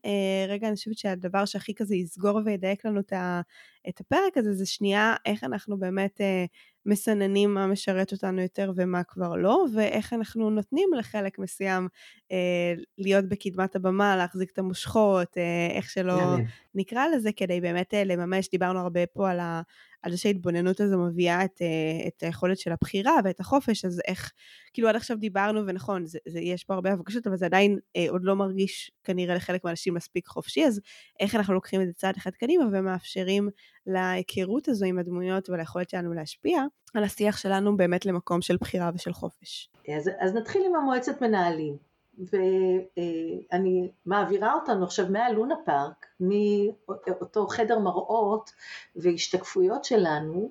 רגע, 0.49 0.67
אני 0.69 0.77
חושבת 0.77 0.99
שהדבר 0.99 1.45
שהכי 1.45 1.75
כזה 1.75 1.95
יסגור 1.97 2.41
וידייק 2.45 2.85
לנו 2.87 3.01
את, 3.01 3.13
ה- 3.13 3.41
את 3.89 4.01
הפרק 4.01 4.37
הזה, 4.37 4.53
זה 4.53 4.67
שנייה 4.67 5.15
איך 5.27 5.45
אנחנו 5.45 5.79
באמת... 5.79 6.21
Uh, 6.21 6.49
מסננים 6.87 7.55
מה 7.55 7.67
משרת 7.67 8.13
אותנו 8.13 8.41
יותר 8.41 8.73
ומה 8.77 9.05
כבר 9.05 9.37
לא, 9.37 9.67
ואיך 9.75 10.13
אנחנו 10.13 10.51
נותנים 10.51 10.89
לחלק 10.99 11.39
מסוים 11.39 11.89
אה, 12.33 12.75
להיות 12.99 13.25
בקדמת 13.29 13.77
הבמה, 13.77 14.17
להחזיק 14.17 14.51
את 14.53 14.59
המושכות, 14.59 15.39
אה, 15.39 15.77
איך 15.77 15.91
שלא. 15.91 16.37
נקרא 16.75 17.07
לזה, 17.07 17.33
כדי 17.33 17.61
באמת 17.61 17.95
אה, 17.95 18.05
לממש, 18.05 18.51
דיברנו 18.51 18.81
הרבה 18.81 19.07
פה 19.07 19.31
על, 19.31 19.41
ה, 19.41 19.63
על 20.03 20.13
זה 20.13 20.19
שההתבוננות 20.19 20.81
הזו 20.81 20.99
מביאה 20.99 21.45
את, 21.45 21.63
אה, 21.63 22.09
את 22.09 22.23
היכולת 22.23 22.59
של 22.59 22.73
הבחירה 22.73 23.17
ואת 23.25 23.41
החופש, 23.41 23.85
אז 23.85 24.01
איך, 24.09 24.33
כאילו 24.73 24.89
עד 24.89 24.97
עכשיו 24.97 25.17
דיברנו, 25.17 25.67
ונכון, 25.67 26.07
זה, 26.07 26.19
זה, 26.29 26.41
יש 26.41 26.65
פה 26.65 26.75
הרבה 26.75 26.93
אבקשות, 26.93 27.27
אבל 27.27 27.37
זה 27.37 27.47
עדיין 27.47 27.79
אה, 27.97 28.07
עוד 28.09 28.25
לא 28.25 28.37
מרגיש 28.37 28.91
כנראה 29.05 29.35
לחלק 29.35 29.65
מהאנשים 29.65 29.95
מספיק 29.95 30.27
חופשי, 30.27 30.67
אז 30.67 30.81
איך 31.21 31.35
אנחנו 31.35 31.55
לוקחים 31.55 31.81
את 31.81 31.87
זה 31.87 31.93
צעד 31.93 32.17
אחד 32.17 32.31
קדימה 32.31 32.65
ומאפשרים 32.73 33.49
להיכרות 33.87 34.69
הזו 34.69 34.87
עם 34.87 34.99
הדמויות 34.99 35.51
וליכולת 35.51 35.91
שלנו 35.91 36.13
להשפיע 36.13 36.63
על 36.95 37.05
השיח 37.05 37.37
שלנו 37.37 37.77
באמת 37.77 38.07
למקום 38.07 38.43
של 38.43 38.57
בחירה 38.57 38.91
ושל 38.95 39.13
חופש. 39.13 39.71
אז, 39.97 40.11
אז 40.21 40.35
נתחיל 40.35 40.63
עם 40.67 40.75
המועצת 40.75 41.23
מנהלים. 41.23 41.90
ואני 42.21 43.91
מעבירה 44.07 44.55
אותנו 44.55 44.85
עכשיו 44.85 45.07
מהלונה 45.11 45.55
פארק, 45.65 46.07
מאותו 46.21 47.47
חדר 47.47 47.79
מראות 47.79 48.51
והשתקפויות 48.97 49.85
שלנו, 49.85 50.51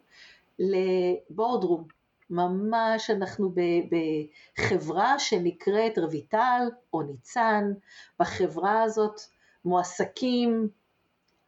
לבורדרום. 0.60 1.88
ממש 2.30 3.10
אנחנו 3.10 3.52
בחברה 4.60 5.20
שנקראת 5.20 5.98
רויטל 5.98 6.70
או 6.94 7.02
ניצן, 7.02 7.72
בחברה 8.20 8.84
הזאת 8.84 9.20
מועסקים 9.66 10.70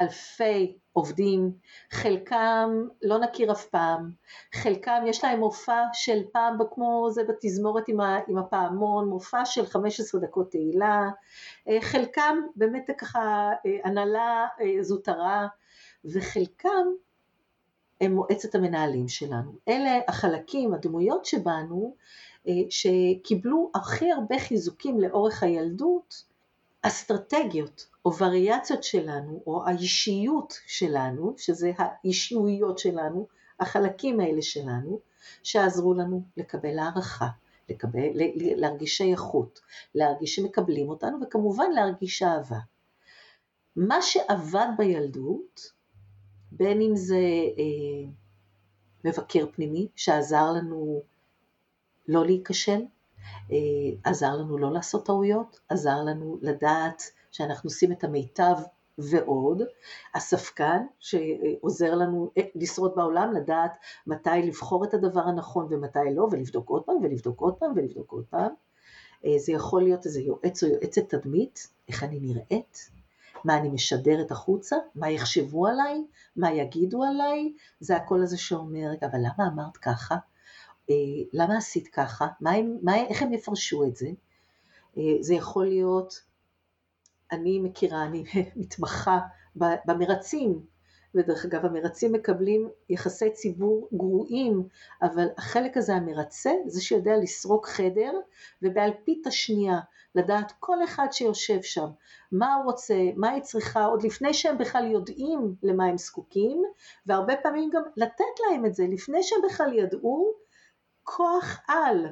אלפי 0.02 0.78
עובדים, 0.94 1.52
חלקם 1.92 2.70
לא 3.02 3.20
נכיר 3.20 3.52
אף 3.52 3.66
פעם, 3.66 4.12
חלקם 4.54 5.04
יש 5.08 5.24
להם 5.24 5.40
מופע 5.40 5.84
של 5.94 6.22
פעם 6.34 6.58
כמו 6.74 7.08
זה 7.12 7.24
בתזמורת 7.24 7.84
עם 8.28 8.38
הפעמון, 8.38 9.10
מופע 9.10 9.46
של 9.46 9.66
15 9.66 10.22
דקות 10.22 10.52
תהילה, 10.52 11.10
אה, 11.70 11.78
חלקם 11.82 12.38
באמת 12.56 12.90
ככה 12.98 13.52
אה, 13.66 13.78
הנהלה 13.84 14.48
אה, 14.62 14.84
זוטרה 14.84 15.48
וחלקם 16.06 16.88
הם 18.02 18.12
מועצת 18.16 18.56
המנהלים 18.56 19.08
שלנו. 19.08 19.52
אלה 19.68 20.00
החלקים, 20.08 20.74
הדמויות 20.74 21.26
שבנו, 21.26 21.96
שקיבלו 22.70 23.72
הכי 23.76 24.12
הרבה 24.12 24.40
חיזוקים 24.40 25.00
לאורך 25.00 25.44
הילדות, 25.44 26.24
אסטרטגיות 26.82 27.91
או 28.06 28.18
וריאציות 28.18 28.84
שלנו, 28.84 29.44
או 29.48 29.68
האישיות 29.68 30.54
שלנו, 30.68 31.34
שזה 31.38 31.72
האישיויות 31.78 32.80
שלנו, 32.80 33.28
החלקים 33.60 34.20
האלה 34.20 34.42
שלנו, 34.42 35.00
שעזרו 35.44 35.94
לנו 35.94 36.24
לקבל 36.38 36.80
הערכה, 36.80 37.28
לקבל, 37.70 38.08
להרגיש 38.36 38.98
שייכות, 38.98 39.60
להרגיש 39.96 40.36
שמקבלים 40.36 40.90
אותנו, 40.90 41.18
וכמובן 41.22 41.72
להרגיש 41.72 42.24
אהבה. 42.24 42.60
מה 43.76 44.02
שעבד 44.02 44.68
בילדות, 44.78 45.72
בין 46.52 46.82
אם 46.82 46.96
זה 46.96 47.16
אה, 47.58 48.10
מבקר 49.06 49.46
פנימי 49.52 49.88
שעזר 49.96 50.52
לנו 50.52 51.02
לא 52.08 52.26
להיכשל, 52.26 52.82
אה, 53.52 53.58
עזר 54.04 54.36
לנו 54.36 54.58
לא 54.58 54.72
לעשות 54.72 55.06
טעויות, 55.06 55.60
עזר 55.70 56.04
לנו 56.04 56.38
לדעת 56.42 57.04
שאנחנו 57.32 57.68
עושים 57.68 57.92
את 57.92 58.04
המיטב 58.04 58.56
ועוד, 58.98 59.62
הספקן 60.16 60.86
שעוזר 61.00 61.96
לנו 61.96 62.32
אה, 62.38 62.44
לשרוד 62.56 62.96
בעולם, 62.96 63.34
לדעת 63.34 63.78
מתי 64.08 64.30
לבחור 64.44 64.84
את 64.84 64.94
הדבר 64.94 65.22
הנכון 65.22 65.68
ומתי 65.70 66.00
לא, 66.16 66.28
ולבדוק 66.32 66.70
עוד 66.70 66.84
פעם 66.84 66.96
ולבדוק 67.04 67.40
עוד 67.40 67.56
פעם 67.56 67.72
ולבדוק 67.76 68.12
עוד 68.12 68.26
פעם. 68.30 68.52
אה, 69.26 69.38
זה 69.38 69.52
יכול 69.52 69.84
להיות 69.84 70.06
איזה 70.06 70.22
יועץ 70.22 70.64
או 70.64 70.70
יועצת 70.70 71.10
תדמית, 71.10 71.68
איך 71.88 72.04
אני 72.04 72.20
נראית, 72.20 72.90
מה 73.44 73.58
אני 73.58 73.70
משדרת 73.70 74.32
החוצה, 74.32 74.76
מה 74.96 75.10
יחשבו 75.10 75.68
עליי, 75.68 76.04
מה 76.36 76.52
יגידו 76.52 77.04
עליי, 77.04 77.54
זה 77.80 77.96
הקול 77.96 78.24
הזה 78.24 78.38
שאומר, 78.38 78.88
אבל 79.02 79.20
למה 79.20 79.48
אמרת 79.54 79.78
ככה? 79.78 80.16
אה, 80.90 80.96
למה 81.34 81.58
עשית 81.58 81.88
ככה? 81.88 82.28
מה 82.42 82.52
הם, 82.52 82.78
מה, 82.82 82.96
איך 82.96 83.22
הם 83.22 83.34
יפרשו 83.34 83.84
את 83.84 83.96
זה? 83.96 84.08
זה 85.20 85.34
יכול 85.34 85.66
להיות 85.66 86.31
אני 87.32 87.60
מכירה, 87.60 88.04
אני 88.04 88.24
מתמחה 88.56 89.20
במרצים, 89.56 90.72
ודרך 91.16 91.46
אגב 91.46 91.66
המרצים 91.66 92.12
מקבלים 92.12 92.70
יחסי 92.90 93.32
ציבור 93.32 93.88
גרועים, 93.94 94.68
אבל 95.02 95.28
החלק 95.38 95.78
הזה 95.78 95.96
המרצה 95.96 96.52
זה 96.66 96.82
שיודע 96.82 97.18
לסרוק 97.18 97.68
חדר 97.68 98.12
ובאלפית 98.62 99.28
השנייה 99.28 99.80
לדעת 100.16 100.54
כל 100.60 100.84
אחד 100.84 101.08
שיושב 101.12 101.62
שם 101.62 101.88
מה 102.32 102.54
הוא 102.54 102.64
רוצה, 102.66 102.96
מה 103.16 103.30
היא 103.30 103.42
צריכה, 103.42 103.86
עוד 103.86 104.04
לפני 104.04 104.34
שהם 104.34 104.58
בכלל 104.58 104.92
יודעים 104.92 105.56
למה 105.64 105.86
הם 105.86 105.98
זקוקים, 105.98 106.64
והרבה 107.06 107.34
פעמים 107.44 107.70
גם 107.74 107.82
לתת 107.98 108.40
להם 108.50 108.66
את 108.66 108.76
זה 108.76 108.84
לפני 108.90 109.24
שהם 109.24 109.40
בכלל 109.50 109.74
ידעו, 109.74 110.34
כוח 111.04 111.60
על 111.68 112.06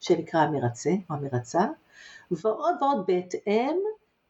שנקרא 0.00 0.40
המרצה 0.40 0.90
או 1.10 1.14
המרצה, 1.14 1.66
ועוד 2.30 2.74
ועוד 2.80 3.06
בהתאם 3.06 3.76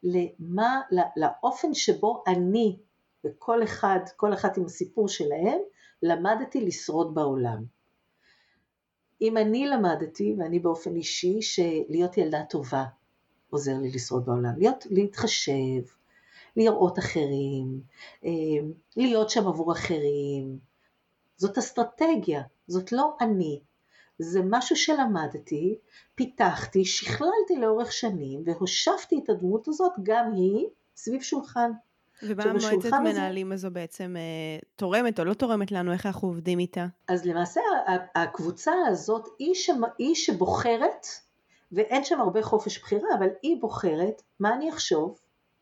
למה, 0.03 0.80
לאופן 1.16 1.74
שבו 1.74 2.22
אני 2.26 2.78
וכל 3.24 3.62
אחד, 3.62 3.98
כל 4.16 4.34
אחת 4.34 4.57
עם 4.57 4.64
הסיפור 4.64 5.09
שלהם, 5.09 5.59
למדתי 6.03 6.61
לשרוד 6.61 7.14
בעולם. 7.14 7.64
אם 9.20 9.36
אני 9.36 9.66
למדתי, 9.66 10.34
ואני 10.38 10.59
באופן 10.59 10.96
אישי, 10.96 11.42
שלהיות 11.42 12.18
ילדה 12.18 12.44
טובה 12.44 12.84
עוזר 13.50 13.78
לי 13.78 13.90
לשרוד 13.90 14.26
בעולם, 14.26 14.59
להיות, 14.59 14.86
להתחשב, 14.90 15.82
לראות 16.57 16.98
אחרים, 16.98 17.80
אה, 18.24 18.30
להיות 18.96 19.30
שם 19.30 19.48
עבור 19.48 19.72
אחרים, 19.72 20.59
זאת 21.36 21.59
אסטרטגיה, 21.59 22.42
זאת 22.66 22.92
לא 22.92 23.16
אני, 23.20 23.61
זה 24.22 24.40
משהו 24.44 24.76
שלמדתי, 24.76 25.78
פיתחתי, 26.14 26.84
שכללתי 26.84 27.56
לאורך 27.60 27.92
שנים 27.92 28.42
והושבתי 28.46 29.20
את 29.24 29.30
הדמות 29.30 29.68
הזאת 29.68 29.92
גם 30.02 30.32
היא 30.34 30.66
סביב 30.96 31.22
שולחן. 31.22 31.70
ומה 32.22 32.42
המועצת 32.42 32.92
מנהלים 32.92 33.52
הזו 33.52 33.70
בעצם 33.70 34.16
אה, 34.16 34.58
תורמת 34.76 35.20
או 35.20 35.24
לא 35.24 35.34
תורמת 35.34 35.72
לנו, 35.72 35.92
איך 35.92 36.06
אנחנו 36.06 36.28
עובדים 36.28 36.58
איתה? 36.58 36.86
אז 37.08 37.26
למעשה 37.26 37.60
הקבוצה 38.14 38.72
הזאת 38.88 39.28
היא, 39.38 39.54
ש... 39.54 39.70
היא 39.98 40.14
שבוחרת, 40.14 41.06
ואין 41.72 42.04
שם 42.04 42.20
הרבה 42.20 42.42
חופש 42.42 42.78
בחירה, 42.78 43.08
אבל 43.18 43.28
היא 43.42 43.60
בוחרת 43.60 44.22
מה 44.40 44.54
אני 44.54 44.70
אחשוב, 44.70 45.18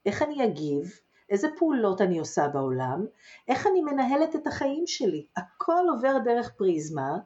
איך 0.06 0.22
אני 0.22 0.44
אגיב, 0.44 1.00
איזה 1.30 1.48
פעולות 1.58 2.00
אני 2.00 2.18
עושה 2.18 2.48
בעולם, 2.48 3.06
איך 3.48 3.66
אני 3.66 3.82
מנהלת 3.82 4.36
את 4.36 4.46
החיים 4.46 4.86
שלי. 4.86 5.26
הכל 5.36 5.84
עובר 5.94 6.18
דרך 6.24 6.52
פריזמה 6.56 7.18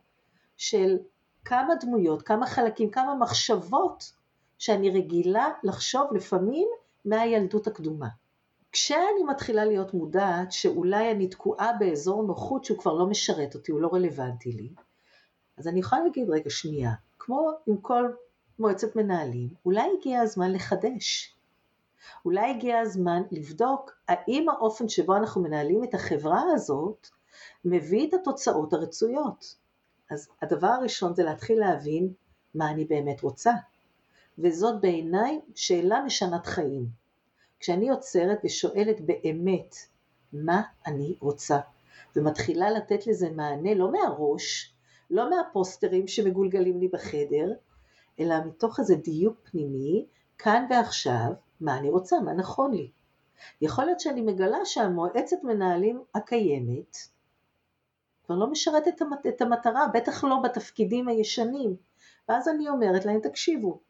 של 0.57 0.97
כמה 1.45 1.75
דמויות, 1.75 2.23
כמה 2.23 2.47
חלקים, 2.47 2.91
כמה 2.91 3.15
מחשבות 3.15 4.13
שאני 4.59 4.91
רגילה 4.91 5.49
לחשוב 5.63 6.15
לפעמים 6.15 6.69
מהילדות 7.05 7.67
הקדומה. 7.67 8.09
כשאני 8.73 9.23
מתחילה 9.29 9.65
להיות 9.65 9.95
מודעת 9.95 10.53
שאולי 10.53 11.11
אני 11.11 11.29
תקועה 11.29 11.73
באזור 11.79 12.23
נוחות 12.23 12.65
שהוא 12.65 12.79
כבר 12.79 12.93
לא 12.93 13.07
משרת 13.07 13.55
אותי, 13.55 13.73
הוא 13.73 13.81
לא 13.81 13.91
רלוונטי 13.93 14.53
לי, 14.53 14.69
אז 15.57 15.69
אני 15.69 15.81
יכולה 15.81 16.03
להגיד, 16.03 16.31
רגע, 16.31 16.51
שנייה, 16.51 16.93
כמו 17.19 17.51
עם 17.67 17.77
כל 17.77 18.11
מועצת 18.59 18.97
מנהלים, 18.97 19.49
אולי 19.65 19.91
הגיע 19.99 20.21
הזמן 20.21 20.53
לחדש. 20.53 21.35
אולי 22.25 22.51
הגיע 22.51 22.79
הזמן 22.79 23.23
לבדוק 23.31 23.91
האם 24.09 24.49
האופן 24.49 24.89
שבו 24.89 25.17
אנחנו 25.17 25.43
מנהלים 25.43 25.85
את 25.85 25.95
החברה 25.95 26.43
הזאת 26.55 27.09
מביא 27.65 28.09
את 28.09 28.15
התוצאות 28.15 28.73
הרצויות. 28.73 29.64
אז 30.11 30.29
הדבר 30.43 30.67
הראשון 30.67 31.15
זה 31.15 31.23
להתחיל 31.23 31.61
להבין 31.61 32.13
מה 32.55 32.71
אני 32.71 32.85
באמת 32.85 33.21
רוצה. 33.23 33.53
וזאת 34.39 34.81
בעיניי 34.81 35.41
שאלה 35.55 36.03
משנת 36.07 36.47
חיים. 36.47 36.87
כשאני 37.61 37.91
עוצרת 37.91 38.39
ושואלת 38.45 39.01
באמת 39.01 39.75
מה 40.33 40.63
אני 40.87 41.17
רוצה, 41.21 41.59
ומתחילה 42.17 42.71
לתת 42.71 43.07
לזה 43.07 43.31
מענה 43.31 43.75
לא 43.75 43.93
מהראש, 43.93 44.75
לא 45.11 45.31
מהפוסטרים 45.31 46.09
שמגולגלים 46.09 46.81
לי 46.81 46.89
בחדר, 46.89 47.53
אלא 48.21 48.35
מתוך 48.47 48.81
איזה 48.81 48.95
דיוק 48.95 49.37
פנימי, 49.51 50.07
כאן 50.39 50.67
ועכשיו, 50.71 51.33
מה 51.61 51.79
אני 51.79 51.91
רוצה, 51.91 52.21
מה 52.21 52.33
נכון 52.33 52.75
לי. 52.75 52.91
יכול 53.61 53.85
להיות 53.85 54.01
שאני 54.01 54.21
מגלה 54.21 54.65
שהמועצת 54.65 55.37
מנהלים 55.43 56.03
הקיימת 56.15 56.97
כבר 58.27 58.35
לא 58.37 58.51
משרת 58.51 58.89
את 59.29 59.41
המטרה, 59.41 59.87
בטח 59.95 60.25
לא 60.25 60.37
בתפקידים 60.45 61.09
הישנים. 61.09 61.77
ואז 62.29 62.49
אני 62.49 62.69
אומרת 62.69 63.05
להם, 63.05 63.21
תקשיבו, 63.21 63.81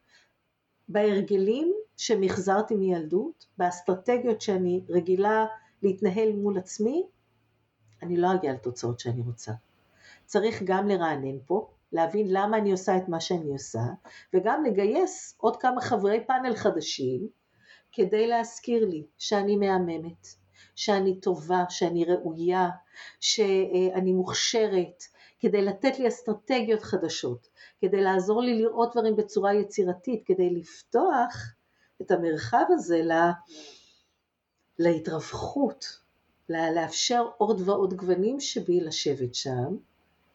בהרגלים 0.89 1.74
שמחזרתי 1.97 2.74
מילדות, 2.74 3.47
באסטרטגיות 3.59 4.41
שאני 4.41 4.85
רגילה 4.89 5.47
להתנהל 5.82 6.32
מול 6.32 6.59
עצמי, 6.59 7.07
אני 8.03 8.16
לא 8.16 8.35
אגיע 8.35 8.53
לתוצאות 8.53 9.01
שאני 9.01 9.20
רוצה. 9.20 9.53
צריך 10.24 10.62
גם 10.62 10.89
לרענן 10.89 11.39
פה, 11.47 11.70
להבין 11.93 12.26
למה 12.30 12.59
אני 12.59 12.72
עושה 12.72 12.97
את 12.97 13.09
מה 13.09 13.20
שאני 13.20 13.53
עושה, 13.53 13.82
וגם 14.35 14.64
לגייס 14.64 15.35
עוד 15.39 15.57
כמה 15.57 15.80
חברי 15.80 16.24
פאנל 16.26 16.57
חדשים, 16.57 17.28
כדי 17.93 18.26
להזכיר 18.26 18.89
לי 18.89 19.07
שאני 19.18 19.57
מהממת, 19.57 20.26
שאני 20.77 21.20
טובה, 21.20 21.64
שאני 21.68 22.05
ראויה, 22.05 22.68
שאני 23.20 24.12
מוכשרת, 24.12 25.05
כדי 25.41 25.62
לתת 25.62 25.99
לי 25.99 26.09
אסטרטגיות 26.09 26.83
חדשות, 26.83 27.49
כדי 27.81 28.01
לעזור 28.01 28.43
לי 28.43 28.55
לראות 28.62 28.93
דברים 28.93 29.16
בצורה 29.16 29.55
יצירתית, 29.55 30.22
כדי 30.27 30.51
לפתוח 30.51 31.55
את 32.03 32.11
המרחב 32.11 32.64
הזה 32.70 33.03
לה, 33.03 33.33
להתרווחות, 34.79 35.99
לה, 36.49 36.70
לאפשר 36.70 37.29
עוד 37.39 37.61
ועוד 37.68 37.95
גוונים 37.95 38.41
שבי 38.41 38.81
לשבת 38.81 39.35
שם, 39.35 39.77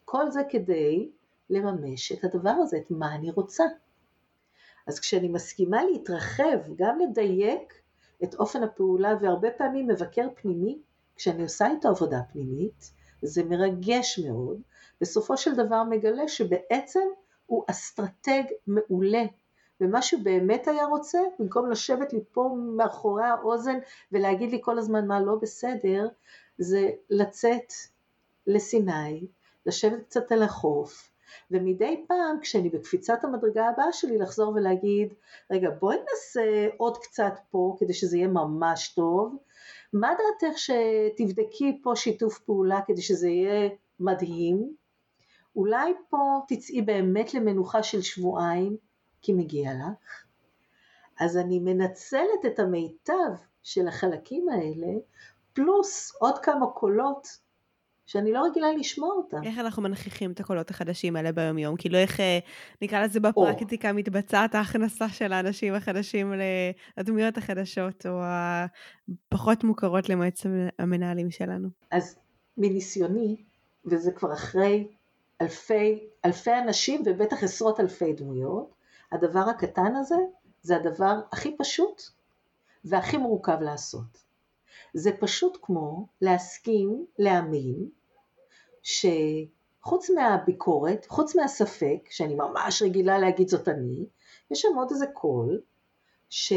כל 0.05 0.31
זה 0.31 0.41
כדי 0.49 1.09
לממש 1.49 2.11
את 2.11 2.23
הדבר 2.23 2.49
הזה, 2.49 2.77
את 2.77 2.91
מה 2.91 3.15
אני 3.15 3.31
רוצה. 3.31 3.63
אז 4.87 4.99
כשאני 4.99 5.27
מסכימה 5.27 5.83
להתרחב, 5.83 6.59
גם 6.75 6.99
לדייק 6.99 7.78
את 8.23 8.35
אופן 8.35 8.63
הפעולה 8.63 9.15
והרבה 9.21 9.51
פעמים 9.51 9.87
מבקר 9.87 10.27
פנימי, 10.35 10.79
כשאני 11.15 11.43
עושה 11.43 11.67
איתו 11.67 11.89
עבודה 11.89 12.19
פנימית, 12.31 12.91
זה 13.21 13.43
מרגש 13.43 14.19
מאוד, 14.19 14.61
בסופו 15.01 15.37
של 15.37 15.55
דבר 15.55 15.83
מגלה 15.83 16.27
שבעצם 16.27 17.07
הוא 17.45 17.63
אסטרטג 17.67 18.43
מעולה, 18.67 19.23
ומה 19.81 20.01
שהוא 20.01 20.23
באמת 20.23 20.67
היה 20.67 20.85
רוצה, 20.85 21.19
במקום 21.39 21.71
לשבת 21.71 22.13
לי 22.13 22.19
פה 22.31 22.55
מאחורי 22.77 23.23
האוזן 23.23 23.77
ולהגיד 24.11 24.51
לי 24.51 24.59
כל 24.61 24.77
הזמן 24.77 25.07
מה 25.07 25.19
לא 25.19 25.35
בסדר, 25.41 26.07
זה 26.57 26.89
לצאת 27.09 27.73
לסיני, 28.47 29.27
לשבת 29.65 30.03
קצת 30.03 30.31
על 30.31 30.43
החוף, 30.43 31.08
ומדי 31.51 32.05
פעם 32.07 32.39
כשאני 32.41 32.69
בקפיצת 32.69 33.23
המדרגה 33.23 33.69
הבאה 33.69 33.91
שלי 33.91 34.17
לחזור 34.17 34.53
ולהגיד 34.55 35.13
רגע 35.51 35.69
בואי 35.69 35.97
נעשה 35.97 36.67
עוד 36.77 36.97
קצת 36.97 37.33
פה 37.51 37.75
כדי 37.79 37.93
שזה 37.93 38.17
יהיה 38.17 38.27
ממש 38.27 38.93
טוב 38.95 39.37
מה 39.93 40.09
דעתך 40.13 40.57
שתבדקי 40.57 41.79
פה 41.83 41.95
שיתוף 41.95 42.39
פעולה 42.39 42.81
כדי 42.87 43.01
שזה 43.01 43.27
יהיה 43.27 43.69
מדהים? 43.99 44.73
אולי 45.55 45.93
פה 46.09 46.17
תצאי 46.47 46.81
באמת 46.81 47.33
למנוחה 47.33 47.83
של 47.83 48.01
שבועיים 48.01 48.77
כי 49.21 49.33
מגיע 49.33 49.71
לך? 49.73 50.23
אז 51.19 51.37
אני 51.37 51.59
מנצלת 51.59 52.45
את 52.45 52.59
המיטב 52.59 53.31
של 53.63 53.87
החלקים 53.87 54.49
האלה 54.49 54.99
פלוס 55.53 56.15
עוד 56.19 56.37
כמה 56.37 56.67
קולות 56.67 57.27
שאני 58.09 58.31
לא 58.31 58.43
רגילה 58.49 58.67
לשמוע 58.71 59.09
אותם. 59.09 59.43
איך 59.43 59.59
אנחנו 59.59 59.81
מנכיחים 59.81 60.31
את 60.31 60.39
הקולות 60.39 60.69
החדשים 60.69 61.15
האלה 61.15 61.31
ביום-יום? 61.31 61.75
כאילו 61.77 61.97
איך, 61.97 62.19
אה, 62.19 62.39
נקרא 62.81 63.03
לזה 63.03 63.19
בפרקטיקה, 63.19 63.93
מתבצעת 63.93 64.55
ההכנסה 64.55 65.09
של 65.09 65.33
האנשים 65.33 65.73
החדשים 65.73 66.33
לדמויות 66.97 67.37
החדשות, 67.37 68.05
או 68.05 68.21
הפחות 68.23 69.63
מוכרות 69.63 70.09
למועצת 70.09 70.49
המנהלים 70.79 71.31
שלנו? 71.31 71.69
אז 71.91 72.15
מניסיוני, 72.57 73.35
וזה 73.85 74.11
כבר 74.11 74.33
אחרי 74.33 74.87
אלפי, 75.41 75.99
אלפי 76.25 76.57
אנשים 76.63 77.03
ובטח 77.05 77.43
עשרות 77.43 77.79
אלפי 77.79 78.13
דמויות, 78.13 78.73
הדבר 79.11 79.39
הקטן 79.49 79.95
הזה 79.95 80.15
זה 80.61 80.75
הדבר 80.75 81.19
הכי 81.31 81.55
פשוט 81.57 82.01
והכי 82.85 83.17
מורכב 83.17 83.57
לעשות. 83.61 84.29
זה 84.93 85.11
פשוט 85.19 85.57
כמו 85.61 86.07
להסכים, 86.21 87.05
להאמין, 87.19 87.98
שחוץ 88.83 90.09
מהביקורת, 90.09 91.05
חוץ 91.09 91.35
מהספק, 91.35 91.97
שאני 92.09 92.35
ממש 92.35 92.81
רגילה 92.81 93.19
להגיד 93.19 93.47
זאת 93.47 93.67
אני, 93.67 94.05
יש 94.51 94.61
שם 94.61 94.75
עוד 94.75 94.87
איזה 94.91 95.05
קול 95.07 95.61
שרוצה 96.29 96.47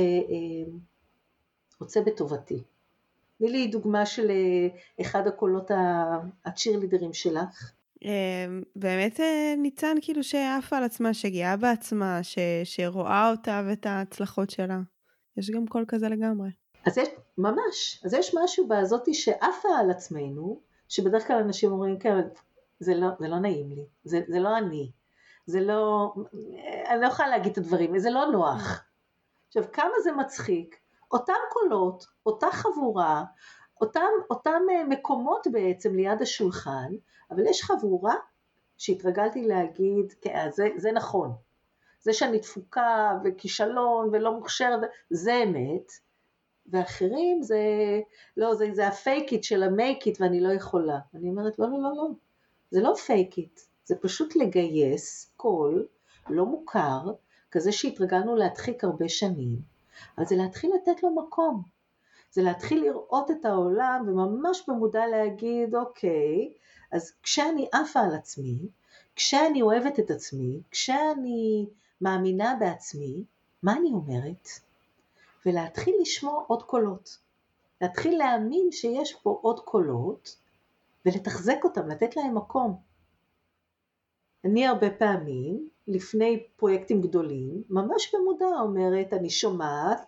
בטובתי. 2.07 2.62
תני 3.39 3.51
לי 3.51 3.66
דוגמה 3.66 4.07
של 4.07 4.31
אה, 4.31 4.68
אחד 5.01 5.27
הקולות 5.27 5.70
הצ'ירלידרים 6.45 7.12
שלך. 7.12 7.73
אמ, 8.05 8.62
באמת 8.77 9.20
אה, 9.20 9.55
ניצן 9.59 9.97
כאילו 10.03 10.25
שעפה 10.25 10.77
על 10.77 10.85
עצמה, 10.85 11.14
שגאה 11.14 11.57
בעצמה, 11.57 12.23
ש, 12.23 12.39
שרואה 12.64 13.31
אותה 13.31 13.62
ואת 13.66 13.87
ההצלחות 13.87 14.51
שלה. 14.51 14.81
יש 15.37 15.51
גם 15.51 15.66
קול 15.66 15.85
כזה 15.89 16.09
לגמרי. 16.09 16.51
אז 16.87 16.99
יש, 16.99 17.09
ממש, 17.39 18.03
אז 18.05 18.14
יש 18.14 18.35
משהו 18.43 18.68
בזאתי 18.68 19.14
שעפה 19.14 19.68
על 19.81 19.91
עצמנו, 19.91 20.61
שבדרך 20.93 21.26
כלל 21.26 21.36
אנשים 21.36 21.72
אומרים, 21.72 21.99
כן, 21.99 22.20
זה 22.80 22.95
לא, 22.95 23.09
זה 23.18 23.28
לא 23.28 23.38
נעים 23.38 23.70
לי, 23.70 23.86
זה, 24.05 24.20
זה 24.28 24.40
לא 24.40 24.59
אני, 24.59 24.90
זה 25.47 25.61
לא, 25.61 26.14
אני 26.88 27.01
לא 27.01 27.07
יכולה 27.07 27.28
להגיד 27.28 27.53
את 27.53 27.59
הדברים, 27.59 27.99
זה 27.99 28.11
לא 28.11 28.26
נוח. 28.26 28.84
עכשיו, 29.49 29.64
כמה 29.72 29.93
זה 30.03 30.12
מצחיק, 30.12 30.76
אותם 31.12 31.32
קולות, 31.53 32.07
אותה 32.26 32.47
חבורה, 32.53 33.24
אותם, 33.80 34.09
אותם 34.30 34.61
אה, 34.70 34.84
מקומות 34.84 35.47
בעצם 35.53 35.95
ליד 35.95 36.22
השולחן, 36.22 36.93
אבל 37.30 37.47
יש 37.47 37.62
חבורה 37.62 38.14
שהתרגלתי 38.78 39.47
להגיד, 39.47 40.12
כן, 40.20 40.49
זה, 40.51 40.68
זה 40.76 40.93
נכון, 40.93 41.32
זה 42.01 42.12
שאני 42.12 42.38
תפוקה 42.38 43.18
וכישלון 43.24 44.09
ולא 44.12 44.32
מוכשרת, 44.34 44.80
זה 45.11 45.43
אמת, 45.43 45.93
ואחרים 46.67 47.43
זה, 47.43 47.61
לא, 48.37 48.55
זה, 48.55 48.69
זה 48.73 48.89
הפייק 48.89 49.33
איט 49.33 49.43
של 49.43 49.63
המייק 49.63 50.07
איט 50.07 50.21
ואני 50.21 50.41
לא 50.41 50.53
יכולה. 50.53 50.99
אני 51.15 51.29
אומרת, 51.29 51.59
לא, 51.59 51.71
לא, 51.71 51.79
לא, 51.83 51.97
לא, 51.97 52.09
זה 52.71 52.81
לא 52.81 52.95
fake 52.95 53.39
it, 53.39 53.61
זה 53.85 53.97
פשוט 53.97 54.37
לגייס 54.37 55.33
קול 55.37 55.87
לא 56.31 56.47
מוכר, 56.47 57.13
כזה 57.51 57.73
שהתרגלנו 57.73 58.37
להדחיק 58.37 58.85
הרבה 58.85 59.09
שנים, 59.09 59.57
אבל 60.19 60.27
זה 60.27 60.37
להתחיל 60.37 60.71
לתת 60.75 61.03
לו 61.03 61.11
מקום. 61.11 61.63
זה 62.33 62.43
להתחיל 62.43 62.85
לראות 62.85 63.31
את 63.31 63.45
העולם 63.45 64.05
וממש 64.09 64.63
במודע 64.69 65.07
להגיד, 65.07 65.75
אוקיי, 65.75 66.53
אז 66.93 67.13
כשאני 67.23 67.69
עפה 67.73 68.01
על 68.01 68.15
עצמי, 68.15 68.59
כשאני 69.17 69.63
אוהבת 69.63 69.99
את 69.99 70.11
עצמי, 70.11 70.61
כשאני 70.71 71.67
מאמינה 72.01 72.57
בעצמי, 72.61 73.25
מה 73.63 73.73
אני 73.73 73.91
אומרת? 73.93 74.49
ולהתחיל 75.47 75.95
לשמוע 76.01 76.45
עוד 76.47 76.62
קולות. 76.62 77.18
להתחיל 77.80 78.18
להאמין 78.18 78.72
שיש 78.72 79.14
פה 79.14 79.38
עוד 79.43 79.61
קולות 79.61 80.36
ולתחזק 81.07 81.59
אותם, 81.64 81.88
לתת 81.88 82.16
להם 82.16 82.36
מקום. 82.36 82.76
אני 84.45 84.66
הרבה 84.66 84.90
פעמים, 84.90 85.68
לפני 85.88 86.47
פרויקטים 86.57 87.01
גדולים, 87.01 87.62
ממש 87.70 88.14
במודע 88.14 88.61
אומרת, 88.61 89.12
אני 89.12 89.30
שומעת 89.30 90.07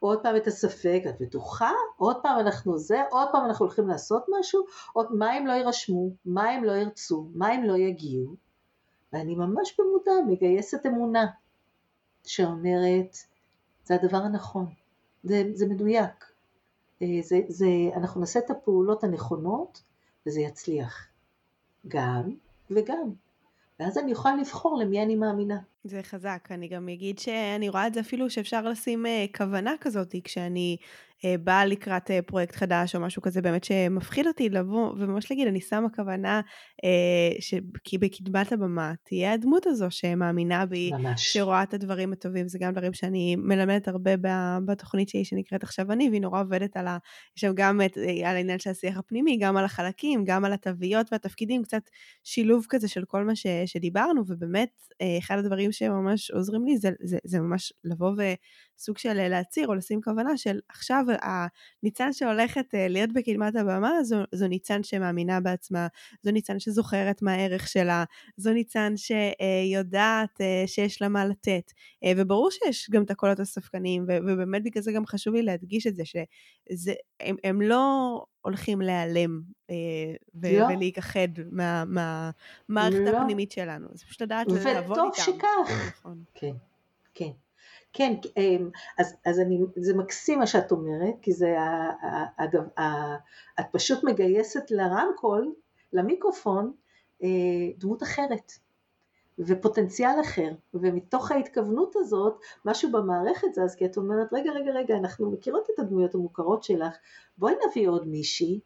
עוד 0.00 0.22
פעם 0.22 0.36
את 0.36 0.46
הספק, 0.46 1.02
את 1.08 1.20
בטוחה? 1.20 1.70
עוד 1.96 2.22
פעם 2.22 2.40
אנחנו 2.40 2.78
זה, 2.78 3.02
עוד 3.10 3.28
פעם 3.32 3.44
אנחנו 3.44 3.66
הולכים 3.66 3.88
לעשות 3.88 4.24
משהו, 4.38 4.64
עוד 4.92 5.06
מה 5.12 5.32
הם 5.32 5.46
לא 5.46 5.52
יירשמו, 5.52 6.10
מה 6.24 6.50
הם 6.50 6.64
לא 6.64 6.72
ירצו, 6.72 7.26
מה 7.34 7.48
הם 7.48 7.64
לא 7.64 7.76
יגיעו, 7.76 8.34
ואני 9.12 9.34
ממש 9.34 9.80
במודע 9.80 10.12
מגייסת 10.26 10.86
אמונה 10.86 11.26
שאומרת, 12.26 13.16
זה 13.84 13.94
הדבר 13.94 14.16
הנכון, 14.16 14.66
זה, 15.22 15.42
זה 15.54 15.66
מדויק, 15.66 16.24
אה, 17.02 17.18
זה, 17.22 17.40
זה, 17.48 17.66
אנחנו 17.96 18.20
נעשה 18.20 18.38
את 18.38 18.50
הפעולות 18.50 19.04
הנכונות 19.04 19.82
וזה 20.26 20.40
יצליח, 20.40 21.08
גם 21.88 22.34
וגם. 22.70 23.12
ואז 23.80 23.98
אני 23.98 24.12
יכולה 24.12 24.36
לבחור 24.36 24.78
למי 24.78 25.02
אני 25.02 25.16
מאמינה. 25.16 25.58
זה 25.86 26.02
חזק, 26.02 26.48
אני 26.50 26.68
גם 26.68 26.88
אגיד 26.88 27.18
שאני 27.18 27.68
רואה 27.68 27.86
את 27.86 27.94
זה 27.94 28.00
אפילו 28.00 28.30
שאפשר 28.30 28.62
לשים 28.62 29.06
אה, 29.06 29.24
כוונה 29.36 29.74
כזאת 29.80 30.14
כשאני 30.24 30.76
אה, 31.24 31.38
באה 31.38 31.66
לקראת 31.66 32.10
אה, 32.10 32.22
פרויקט 32.22 32.54
חדש 32.54 32.94
או 32.94 33.00
משהו 33.00 33.22
כזה 33.22 33.42
באמת 33.42 33.64
שמפחיד 33.64 34.26
אותי 34.26 34.48
לבוא 34.48 34.92
וממש 34.98 35.30
להגיד 35.30 35.48
אני 35.48 35.60
שמה 35.60 35.88
כוונה 35.88 36.40
כי 37.84 37.98
בקדמת 37.98 38.52
הבמה 38.52 38.92
תהיה 39.02 39.32
הדמות 39.32 39.66
הזו 39.66 39.86
שמאמינה 39.90 40.66
בי, 40.66 40.90
ממש. 40.92 41.32
שרואה 41.32 41.62
את 41.62 41.74
הדברים 41.74 42.12
הטובים, 42.12 42.48
זה 42.48 42.58
גם 42.58 42.72
דברים 42.72 42.92
שאני 42.92 43.36
מלמדת 43.36 43.88
הרבה 43.88 44.10
בתוכנית 44.66 45.08
שלי 45.08 45.24
שנקראת 45.24 45.62
עכשיו 45.62 45.92
אני 45.92 46.08
והיא 46.08 46.20
נורא 46.20 46.40
עובדת 46.40 46.76
על 46.76 46.86
ה... 46.86 46.98
יש 47.36 47.40
שם 47.40 47.52
גם 47.54 47.80
את, 47.84 47.96
על 48.24 48.36
העניין 48.36 48.58
של 48.58 48.70
השיח 48.70 48.96
הפנימי, 48.96 49.38
גם 49.40 49.56
על 49.56 49.64
החלקים, 49.64 50.24
גם 50.24 50.44
על 50.44 50.52
התוויות 50.52 51.12
והתפקידים, 51.12 51.62
קצת 51.62 51.82
שילוב 52.24 52.66
כזה 52.68 52.88
של 52.88 53.04
כל 53.04 53.24
מה 53.24 53.36
ש, 53.36 53.46
שדיברנו. 53.66 54.22
ובאמת 54.26 54.70
אחד 55.18 55.38
הדברים 55.38 55.72
שממש 55.74 56.30
עוזרים 56.30 56.64
לי 56.64 56.78
זה, 56.78 56.90
זה, 57.02 57.18
זה 57.24 57.40
ממש 57.40 57.72
לבוא 57.84 58.12
וסוג 58.78 58.98
של 58.98 59.18
אה, 59.18 59.28
להצהיר 59.28 59.68
או 59.68 59.74
לשים 59.74 60.00
כוונה 60.02 60.36
של 60.36 60.60
עכשיו 60.68 61.04
הניצן 61.82 62.12
שהולכת 62.12 62.74
אה, 62.74 62.88
להיות 62.88 63.12
בקדמת 63.12 63.56
הבמה 63.56 64.02
זו, 64.02 64.16
זו 64.32 64.48
ניצן 64.48 64.82
שמאמינה 64.82 65.40
בעצמה, 65.40 65.86
זו 66.22 66.30
ניצן 66.30 66.58
שזוכרת 66.58 67.22
מה 67.22 67.32
הערך 67.32 67.68
שלה, 67.68 68.04
זו 68.36 68.52
ניצן 68.52 68.92
שיודעת 68.96 70.40
אה, 70.40 70.64
שיש 70.66 71.02
לה 71.02 71.08
מה 71.08 71.24
לתת. 71.26 71.72
וברור 72.16 72.50
שיש 72.50 72.90
גם 72.90 73.02
את 73.02 73.10
הקולות 73.10 73.40
הספקניים 73.40 74.04
ובאמת 74.08 74.62
בגלל 74.62 74.82
זה 74.82 74.92
גם 74.92 75.06
חשוב 75.06 75.34
לי 75.34 75.42
להדגיש 75.42 75.86
את 75.86 75.96
זה 75.96 76.02
שהם 76.04 77.36
הם 77.44 77.62
לא 77.62 78.24
הולכים 78.40 78.80
להיעלם 78.80 79.40
ו- 80.34 80.58
לא. 80.58 80.64
ולהיכחד 80.64 81.28
מהמערכת 81.50 82.34
מה, 82.68 82.90
לא. 82.90 83.18
הפנימית 83.18 83.52
שלנו. 83.52 83.88
זה 83.92 84.04
פשוט 84.06 84.22
לדעת 84.22 84.46
לעבוד 84.46 84.66
איתם. 84.66 84.92
וטוב 84.92 85.10
שכך. 85.14 85.96
נכון. 85.98 86.24
כן, 86.34 86.52
כן. 87.14 87.30
כן, 87.94 88.14
אמ, 88.36 88.70
אז, 88.98 89.16
אז 89.26 89.40
אני, 89.40 89.58
זה 89.76 89.94
מקסים 89.94 90.38
מה 90.38 90.46
שאת 90.46 90.72
אומרת, 90.72 91.14
כי 91.22 91.32
זה, 91.32 91.60
ה, 91.60 93.16
את 93.60 93.64
פשוט 93.72 94.04
מגייסת 94.04 94.70
לרמקול, 94.70 95.52
למיקרופון, 95.92 96.72
אה, 97.22 97.28
דמות 97.78 98.02
אחרת. 98.02 98.52
ופוטנציאל 99.38 100.20
אחר, 100.20 100.52
ומתוך 100.74 101.30
ההתכוונות 101.30 101.96
הזאת 101.96 102.40
משהו 102.64 102.92
במערכת 102.92 103.48
זז, 103.54 103.74
כי 103.74 103.86
את 103.86 103.96
אומרת 103.96 104.32
רגע 104.32 104.52
רגע 104.52 104.72
רגע 104.72 104.96
אנחנו 104.96 105.30
מכירות 105.30 105.66
את 105.74 105.78
הדמויות 105.78 106.14
המוכרות 106.14 106.62
שלך, 106.62 106.96
בואי 107.38 107.54
נביא 107.68 107.88
עוד 107.88 108.08
מישהי, 108.08 108.60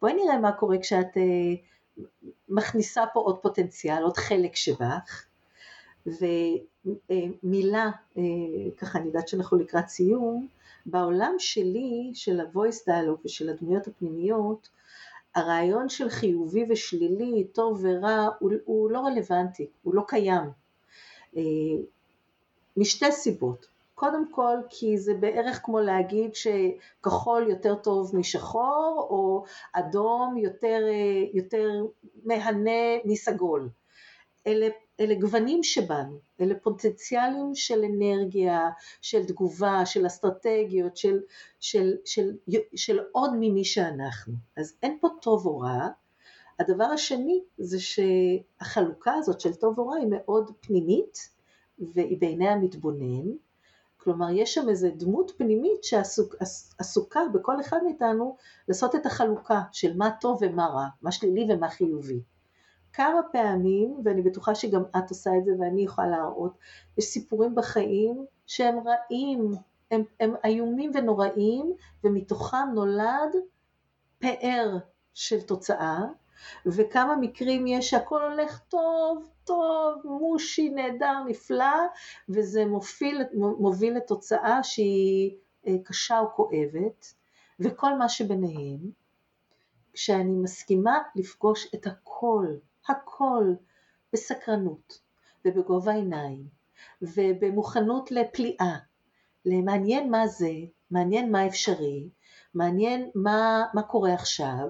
בואי 0.00 0.14
נראה 0.14 0.38
מה 0.38 0.52
קורה 0.52 0.78
כשאת 0.78 1.16
אה, 1.16 2.02
מכניסה 2.48 3.04
פה 3.12 3.20
עוד 3.20 3.38
פוטנציאל, 3.42 4.02
עוד 4.02 4.16
חלק 4.16 4.56
שבך, 4.56 5.26
ומילה, 6.06 7.90
אה, 8.18 8.22
ככה 8.78 8.98
אני 8.98 9.06
יודעת 9.06 9.28
שאנחנו 9.28 9.58
לקראת 9.58 9.88
סיום, 9.88 10.46
בעולם 10.86 11.34
שלי 11.38 12.10
של 12.14 12.40
ה-voice 12.40 12.88
dialogue 12.88 13.20
ושל 13.24 13.48
הדמויות 13.48 13.86
הפנימיות 13.86 14.68
הרעיון 15.34 15.88
של 15.88 16.08
חיובי 16.08 16.64
ושלילי, 16.68 17.44
טוב 17.44 17.80
ורע, 17.82 18.28
הוא, 18.38 18.52
הוא 18.64 18.90
לא 18.90 19.00
רלוונטי, 19.00 19.66
הוא 19.82 19.94
לא 19.94 20.02
קיים. 20.08 20.50
אה, 21.36 21.42
משתי 22.76 23.12
סיבות. 23.12 23.66
קודם 23.94 24.32
כל 24.32 24.56
כי 24.70 24.98
זה 24.98 25.14
בערך 25.14 25.60
כמו 25.62 25.80
להגיד 25.80 26.30
שכחול 26.34 27.50
יותר 27.50 27.74
טוב 27.74 28.16
משחור 28.16 29.06
או 29.10 29.44
אדום 29.72 30.36
יותר, 30.38 30.80
אה, 30.88 31.24
יותר 31.32 31.86
מהנה 32.24 32.70
מסגול. 33.04 33.68
אלה 34.46 34.68
אלה 35.00 35.14
גוונים 35.14 35.62
שבנו, 35.62 36.18
אלה 36.40 36.54
פוטנציאלים 36.62 37.54
של 37.54 37.84
אנרגיה, 37.84 38.70
של 39.02 39.26
תגובה, 39.26 39.86
של 39.86 40.06
אסטרטגיות, 40.06 40.96
של, 40.96 41.20
של, 41.60 41.92
של, 42.04 42.36
של, 42.50 42.58
של 42.76 42.98
עוד 43.12 43.30
ממי 43.34 43.64
שאנחנו. 43.64 44.34
אז 44.56 44.74
אין 44.82 44.98
פה 45.00 45.08
טוב 45.22 45.46
או 45.46 45.58
רע. 45.58 45.88
הדבר 46.58 46.84
השני 46.84 47.42
זה 47.58 47.78
שהחלוקה 47.80 49.12
הזאת 49.12 49.40
של 49.40 49.54
טוב 49.54 49.78
או 49.78 49.88
רע 49.88 49.96
היא 49.96 50.08
מאוד 50.10 50.50
פנימית 50.60 51.30
והיא 51.78 52.20
בעיני 52.20 52.48
המתבונן, 52.48 53.30
כלומר, 53.96 54.26
יש 54.30 54.54
שם 54.54 54.68
איזו 54.68 54.88
דמות 54.96 55.32
פנימית 55.36 55.84
שעסוקה 55.84 57.20
בכל 57.34 57.60
אחד 57.60 57.78
מאיתנו 57.84 58.36
לעשות 58.68 58.94
את 58.94 59.06
החלוקה 59.06 59.62
של 59.72 59.96
מה 59.96 60.10
טוב 60.20 60.38
ומה 60.40 60.66
רע, 60.66 60.86
מה 61.02 61.12
שלילי 61.12 61.54
ומה 61.54 61.68
חיובי. 61.68 62.20
כמה 62.94 63.20
פעמים, 63.32 64.00
ואני 64.04 64.22
בטוחה 64.22 64.54
שגם 64.54 64.82
את 64.98 65.10
עושה 65.10 65.30
את 65.38 65.44
זה 65.44 65.52
ואני 65.60 65.82
יכולה 65.82 66.08
להראות, 66.08 66.58
יש 66.98 67.04
סיפורים 67.04 67.54
בחיים 67.54 68.24
שהם 68.46 68.78
רעים, 68.88 69.50
הם, 69.90 70.02
הם 70.20 70.34
איומים 70.44 70.90
ונוראים, 70.94 71.72
ומתוכם 72.04 72.68
נולד 72.74 73.36
פאר 74.18 74.76
של 75.14 75.40
תוצאה, 75.40 75.98
וכמה 76.66 77.16
מקרים 77.16 77.66
יש 77.66 77.90
שהכל 77.90 78.22
הולך 78.22 78.58
טוב, 78.58 79.28
טוב, 79.44 80.02
מושי, 80.04 80.68
נהדר, 80.68 81.24
נפלא, 81.26 81.86
וזה 82.28 82.66
מוביל, 82.66 83.22
מוביל 83.34 83.96
לתוצאה 83.96 84.62
שהיא 84.62 85.36
אה, 85.66 85.76
קשה 85.84 86.20
או 86.20 86.30
כואבת, 86.34 87.14
וכל 87.60 87.98
מה 87.98 88.08
שביניהם, 88.08 88.78
כשאני 89.92 90.32
מסכימה 90.32 90.98
לפגוש 91.16 91.74
את 91.74 91.86
הכל, 91.86 92.46
הכל, 92.88 93.44
בסקרנות, 94.12 94.98
ובגובה 95.44 95.92
עיניים, 95.92 96.48
ובמוכנות 97.02 98.10
לפליאה, 98.10 98.76
למעניין 99.44 100.10
מה 100.10 100.26
זה, 100.26 100.52
מעניין 100.90 101.32
מה 101.32 101.46
אפשרי, 101.46 102.08
מעניין 102.54 103.10
מה, 103.14 103.64
מה 103.74 103.82
קורה 103.82 104.14
עכשיו, 104.14 104.68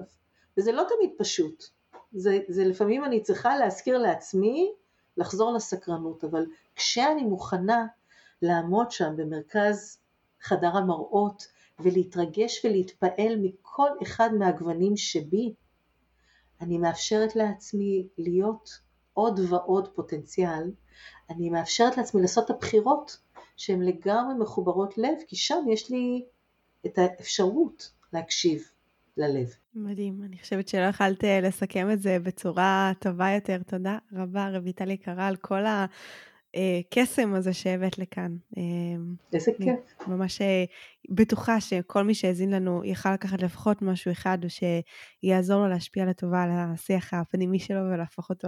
וזה 0.57 0.71
לא 0.71 0.83
תמיד 0.89 1.09
פשוט, 1.17 1.63
זה, 2.11 2.39
זה 2.47 2.65
לפעמים 2.65 3.03
אני 3.03 3.23
צריכה 3.23 3.57
להזכיר 3.57 3.97
לעצמי 3.97 4.73
לחזור 5.17 5.53
לסקרנות, 5.53 6.23
אבל 6.23 6.45
כשאני 6.75 7.23
מוכנה 7.23 7.85
לעמוד 8.41 8.91
שם 8.91 9.13
במרכז 9.17 9.99
חדר 10.41 10.77
המראות 10.77 11.47
ולהתרגש 11.79 12.65
ולהתפעל 12.65 13.35
מכל 13.41 13.89
אחד 14.03 14.29
מהגוונים 14.33 14.97
שבי, 14.97 15.53
אני 16.65 16.77
מאפשרת 16.77 17.35
לעצמי 17.35 18.07
להיות 18.17 18.69
עוד 19.13 19.39
ועוד 19.49 19.87
פוטנציאל, 19.95 20.71
אני 21.29 21.49
מאפשרת 21.49 21.97
לעצמי 21.97 22.21
לעשות 22.21 22.45
את 22.45 22.49
הבחירות 22.49 23.17
שהן 23.57 23.81
לגמרי 23.81 24.33
מחוברות 24.39 24.97
לב, 24.97 25.17
כי 25.27 25.35
שם 25.35 25.63
יש 25.69 25.91
לי 25.91 26.25
את 26.85 26.97
האפשרות 26.97 27.91
להקשיב 28.13 28.63
ללב. 29.17 29.47
מדהים, 29.75 30.23
אני 30.23 30.37
חושבת 30.37 30.67
שלא 30.67 30.85
יכלת 30.85 31.23
אה, 31.23 31.41
לסכם 31.41 31.91
את 31.91 32.01
זה 32.01 32.17
בצורה 32.19 32.91
טובה 32.99 33.29
יותר. 33.29 33.57
תודה 33.67 33.97
רבה, 34.13 34.57
רויטל 34.57 34.91
יקרה, 34.91 35.27
על 35.27 35.35
כל 35.35 35.65
הקסם 36.55 37.33
הזה 37.33 37.53
שהבאת 37.53 37.97
לכאן. 37.97 38.35
אה, 38.57 38.63
איזה 39.33 39.51
כיף. 39.57 40.07
ממש 40.07 40.41
אה, 40.41 40.63
בטוחה 41.09 41.61
שכל 41.61 42.03
מי 42.03 42.13
שהאזין 42.13 42.49
לנו 42.49 42.81
יכל 42.85 43.13
לקחת 43.13 43.41
לפחות 43.41 43.81
משהו 43.81 44.11
אחד, 44.11 44.37
שיעזור 44.47 45.57
לו 45.57 45.67
להשפיע 45.67 46.05
לטובה 46.05 46.43
על 46.43 46.49
השיח 46.51 47.13
הפנימי 47.13 47.59
שלו 47.59 47.81
ולהפוך 47.91 48.29
אותו 48.29 48.47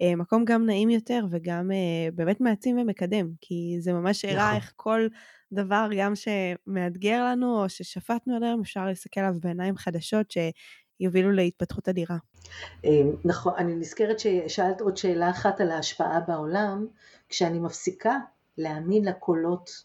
למקום 0.00 0.44
גם 0.44 0.66
נעים 0.66 0.90
יותר 0.90 1.24
וגם 1.30 1.70
באמת 2.14 2.40
מעצים 2.40 2.78
ומקדם, 2.78 3.30
כי 3.40 3.76
זה 3.80 3.92
ממש 3.92 4.24
הראה 4.24 4.46
נכון. 4.46 4.56
איך 4.56 4.72
כל 4.76 5.06
דבר 5.52 5.88
גם 5.98 6.12
שמאתגר 6.14 7.24
לנו 7.24 7.62
או 7.62 7.68
ששפטנו 7.68 8.36
עליהם, 8.36 8.60
אפשר 8.60 8.86
להסתכל 8.86 9.20
עליו 9.20 9.40
בעיניים 9.40 9.76
חדשות 9.76 10.26
שיובילו 10.30 11.32
להתפתחות 11.32 11.88
אדירה. 11.88 12.16
נכון, 13.24 13.52
אני 13.58 13.74
נזכרת 13.74 14.16
ששאלת 14.18 14.80
עוד 14.80 14.96
שאלה 14.96 15.30
אחת 15.30 15.60
על 15.60 15.70
ההשפעה 15.70 16.20
בעולם, 16.20 16.86
כשאני 17.28 17.58
מפסיקה 17.58 18.18
להאמין 18.58 19.04
לקולות 19.04 19.84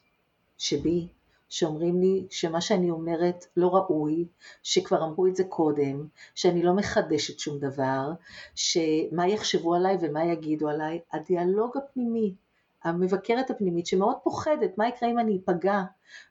שבי, 0.57 1.07
שאומרים 1.49 2.01
לי 2.01 2.27
שמה 2.29 2.61
שאני 2.61 2.89
אומרת 2.89 3.45
לא 3.57 3.75
ראוי, 3.75 4.27
שכבר 4.63 5.03
אמרו 5.03 5.27
את 5.27 5.35
זה 5.35 5.43
קודם, 5.43 6.07
שאני 6.35 6.63
לא 6.63 6.73
מחדשת 6.73 7.39
שום 7.39 7.59
דבר, 7.59 8.11
שמה 8.55 9.27
יחשבו 9.27 9.75
עליי 9.75 9.97
ומה 10.01 10.25
יגידו 10.25 10.69
עליי, 10.69 10.99
הדיאלוג 11.13 11.77
הפנימי 11.77 12.35
המבקרת 12.83 13.49
הפנימית 13.49 13.87
שמאוד 13.87 14.15
פוחדת, 14.23 14.77
מה 14.77 14.87
יקרה 14.87 15.09
אם 15.09 15.19
אני 15.19 15.39
אפגע, 15.45 15.83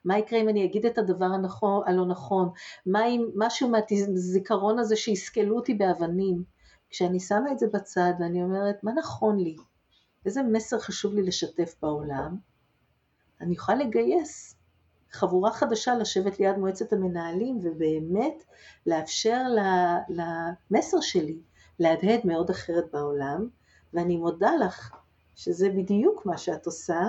מה 0.05 0.17
יקרה 0.17 0.41
אם 0.41 0.49
אני 0.49 0.65
אגיד 0.65 0.85
את 0.85 0.97
הדבר 0.97 1.25
הנכון, 1.25 1.83
הלא 1.85 2.05
נכון, 2.05 2.49
מה 2.85 3.05
אם 3.05 3.29
משהו 3.35 3.69
מהזיכרון 3.69 4.79
הזה 4.79 4.95
שיסקלו 4.95 5.55
אותי 5.55 5.73
באבנים. 5.73 6.43
כשאני 6.89 7.19
שמה 7.19 7.51
את 7.51 7.59
זה 7.59 7.67
בצד 7.73 8.13
ואני 8.19 8.43
אומרת, 8.43 8.83
מה 8.83 8.91
נכון 8.93 9.39
לי? 9.39 9.55
איזה 10.25 10.43
מסר 10.43 10.79
חשוב 10.79 11.13
לי 11.13 11.23
לשתף 11.23 11.75
בעולם? 11.81 12.37
אני 13.41 13.53
יכולה 13.53 13.77
לגייס 13.77 14.55
חבורה 15.11 15.51
חדשה 15.51 15.95
לשבת 15.95 16.39
ליד 16.39 16.57
מועצת 16.57 16.93
המנהלים 16.93 17.59
ובאמת 17.63 18.43
לאפשר 18.85 19.41
למסר 20.09 21.01
שלי 21.01 21.37
להדהד 21.79 22.19
מאוד 22.25 22.49
אחרת 22.49 22.85
בעולם, 22.91 23.47
ואני 23.93 24.17
מודה 24.17 24.51
לך 24.55 24.91
שזה 25.35 25.69
בדיוק 25.69 26.25
מה 26.25 26.37
שאת 26.37 26.65
עושה, 26.65 27.01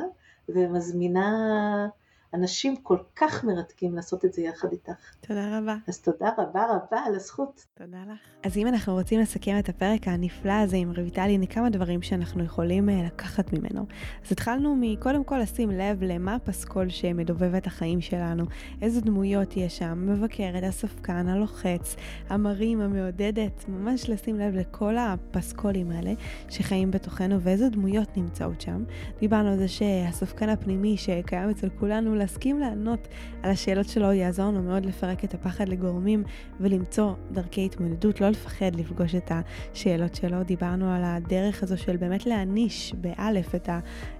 ומזמינה 0.48 1.88
אנשים 2.34 2.76
כל 2.76 2.98
כך 3.16 3.44
מרתקים 3.44 3.94
לעשות 3.94 4.24
את 4.24 4.32
זה 4.32 4.42
יחד 4.42 4.72
איתך. 4.72 5.14
תודה 5.20 5.58
רבה. 5.58 5.76
אז 5.88 6.00
תודה 6.00 6.30
רבה 6.38 6.66
רבה 6.66 6.98
על 7.06 7.14
הזכות. 7.14 7.66
תודה 7.74 7.98
לך. 8.12 8.18
אז 8.42 8.56
אם 8.56 8.66
אנחנו 8.66 8.92
רוצים 8.92 9.20
לסכם 9.20 9.58
את 9.58 9.68
הפרק 9.68 10.08
הנפלא 10.08 10.52
הזה 10.52 10.76
עם 10.76 10.92
רויטל, 10.96 11.20
הנה 11.20 11.46
כמה 11.46 11.70
דברים 11.70 12.02
שאנחנו 12.02 12.44
יכולים 12.44 12.88
אה, 12.88 13.02
לקחת 13.06 13.52
ממנו. 13.52 13.86
אז 14.26 14.32
התחלנו 14.32 14.76
מקודם 14.80 15.24
כל 15.24 15.38
לשים 15.38 15.70
לב 15.70 16.02
למה 16.02 16.34
הפסקול 16.34 16.88
שמדובב 16.88 17.54
את 17.54 17.66
החיים 17.66 18.00
שלנו, 18.00 18.44
איזה 18.82 19.00
דמויות 19.00 19.56
יש 19.56 19.78
שם, 19.78 20.06
מבקרת, 20.06 20.62
הספקן, 20.62 21.28
הלוחץ, 21.28 21.96
המרים, 22.28 22.80
המעודדת, 22.80 23.64
ממש 23.68 24.10
לשים 24.10 24.36
לב 24.36 24.54
לכל 24.54 24.96
הפסקולים 24.98 25.90
האלה 25.90 26.12
שחיים 26.48 26.90
בתוכנו 26.90 27.40
ואיזה 27.40 27.68
דמויות 27.68 28.16
נמצאות 28.16 28.60
שם. 28.60 28.84
דיברנו 29.20 29.48
על 29.48 29.56
זה 29.56 29.68
שהספקן 29.68 30.48
הפנימי 30.48 30.96
שקיים 30.96 31.50
אצל 31.50 31.68
כולנו, 31.68 32.19
להסכים 32.20 32.58
לענות 32.58 33.08
על 33.42 33.50
השאלות 33.50 33.88
שלו 33.88 34.12
יעזור 34.12 34.46
לנו 34.46 34.62
מאוד 34.62 34.86
לפרק 34.86 35.24
את 35.24 35.34
הפחד 35.34 35.68
לגורמים 35.68 36.24
ולמצוא 36.60 37.12
דרכי 37.32 37.64
התמודדות, 37.64 38.20
לא 38.20 38.28
לפחד 38.28 38.74
לפגוש 38.74 39.14
את 39.14 39.32
השאלות 39.72 40.14
שלו. 40.14 40.42
דיברנו 40.42 40.92
על 40.94 41.02
הדרך 41.04 41.62
הזו 41.62 41.78
של 41.78 41.96
באמת 41.96 42.26
להעניש 42.26 42.94
באלף 42.94 43.54
את 43.54 43.68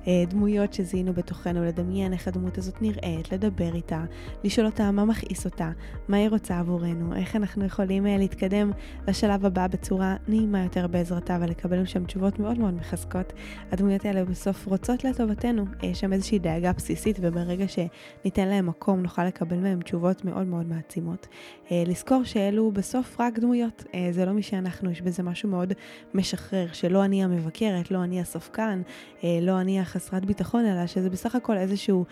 הדמויות 0.06 0.72
שזיהינו 0.72 1.12
בתוכנו, 1.12 1.64
לדמיין 1.64 2.12
איך 2.12 2.28
הדמות 2.28 2.58
הזאת 2.58 2.82
נראית, 2.82 3.32
לדבר 3.32 3.74
איתה, 3.74 4.04
לשאול 4.44 4.66
אותה 4.66 4.90
מה 4.90 5.04
מכעיס 5.04 5.44
אותה, 5.44 5.70
מה 6.08 6.16
היא 6.16 6.28
רוצה 6.28 6.58
עבורנו, 6.58 7.16
איך 7.16 7.36
אנחנו 7.36 7.64
יכולים 7.64 8.06
אה, 8.06 8.16
להתקדם 8.16 8.70
לשלב 9.08 9.46
הבא 9.46 9.66
בצורה 9.66 10.16
נעימה 10.28 10.62
יותר 10.62 10.86
בעזרתה 10.86 11.38
ולקבל 11.40 11.86
שם 11.86 12.04
תשובות 12.04 12.38
מאוד 12.38 12.58
מאוד 12.58 12.74
מחזקות. 12.74 13.32
הדמויות 13.70 14.04
האלה 14.04 14.24
בסוף 14.24 14.66
רוצות 14.66 15.04
לטובתנו, 15.04 15.64
יש 15.82 16.00
שם 16.00 16.12
איזושהי 16.12 16.38
דאגה 16.38 16.72
בסיסית 16.72 17.18
וברגע 17.20 17.68
ש... 17.68 17.78
ניתן 18.24 18.48
להם 18.48 18.66
מקום, 18.66 19.02
נוכל 19.02 19.24
לקבל 19.24 19.56
מהם 19.56 19.80
תשובות 19.80 20.24
מאוד 20.24 20.46
מאוד 20.46 20.68
מעצימות. 20.68 21.26
אה, 21.70 21.82
לזכור 21.86 22.24
שאלו 22.24 22.72
בסוף 22.72 23.20
רק 23.20 23.38
דמויות, 23.38 23.84
אה, 23.94 24.08
זה 24.12 24.24
לא 24.24 24.32
מי 24.32 24.42
שאנחנו, 24.42 24.90
יש 24.90 25.02
בזה 25.02 25.22
משהו 25.22 25.48
מאוד 25.48 25.72
משחרר, 26.14 26.66
שלא 26.72 27.04
אני 27.04 27.24
המבקרת, 27.24 27.90
לא 27.90 28.04
אני 28.04 28.20
הספקן, 28.20 28.82
אה, 29.24 29.38
לא 29.42 29.60
אני 29.60 29.80
החסרת 29.80 30.24
ביטחון, 30.24 30.64
אלא 30.66 30.86
שזה 30.86 31.10
בסך 31.10 31.34
הכל 31.34 31.56
איזשהו 31.56 32.04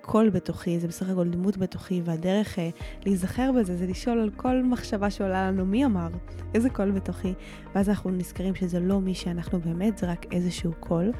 קול 0.00 0.30
בתוכי, 0.30 0.80
זה 0.80 0.88
בסך 0.88 1.08
הכל 1.08 1.28
דמות 1.28 1.56
בתוכי, 1.56 2.02
והדרך 2.04 2.58
להיזכר 3.06 3.50
בזה 3.52 3.76
זה 3.76 3.86
לשאול 3.86 4.20
על 4.20 4.30
כל 4.36 4.62
מחשבה 4.62 5.10
שעולה 5.10 5.50
לנו, 5.50 5.66
מי 5.66 5.84
אמר? 5.84 6.08
איזה 6.54 6.70
קול 6.70 6.90
בתוכי? 6.90 7.34
ואז 7.74 7.88
אנחנו 7.88 8.10
נזכרים 8.10 8.54
שזה 8.54 8.80
לא 8.80 9.00
מי 9.00 9.14
שאנחנו 9.14 9.60
באמת, 9.60 9.98
זה 9.98 10.10
רק 10.10 10.26
איזשהו 10.32 10.72
קול. 10.80 11.12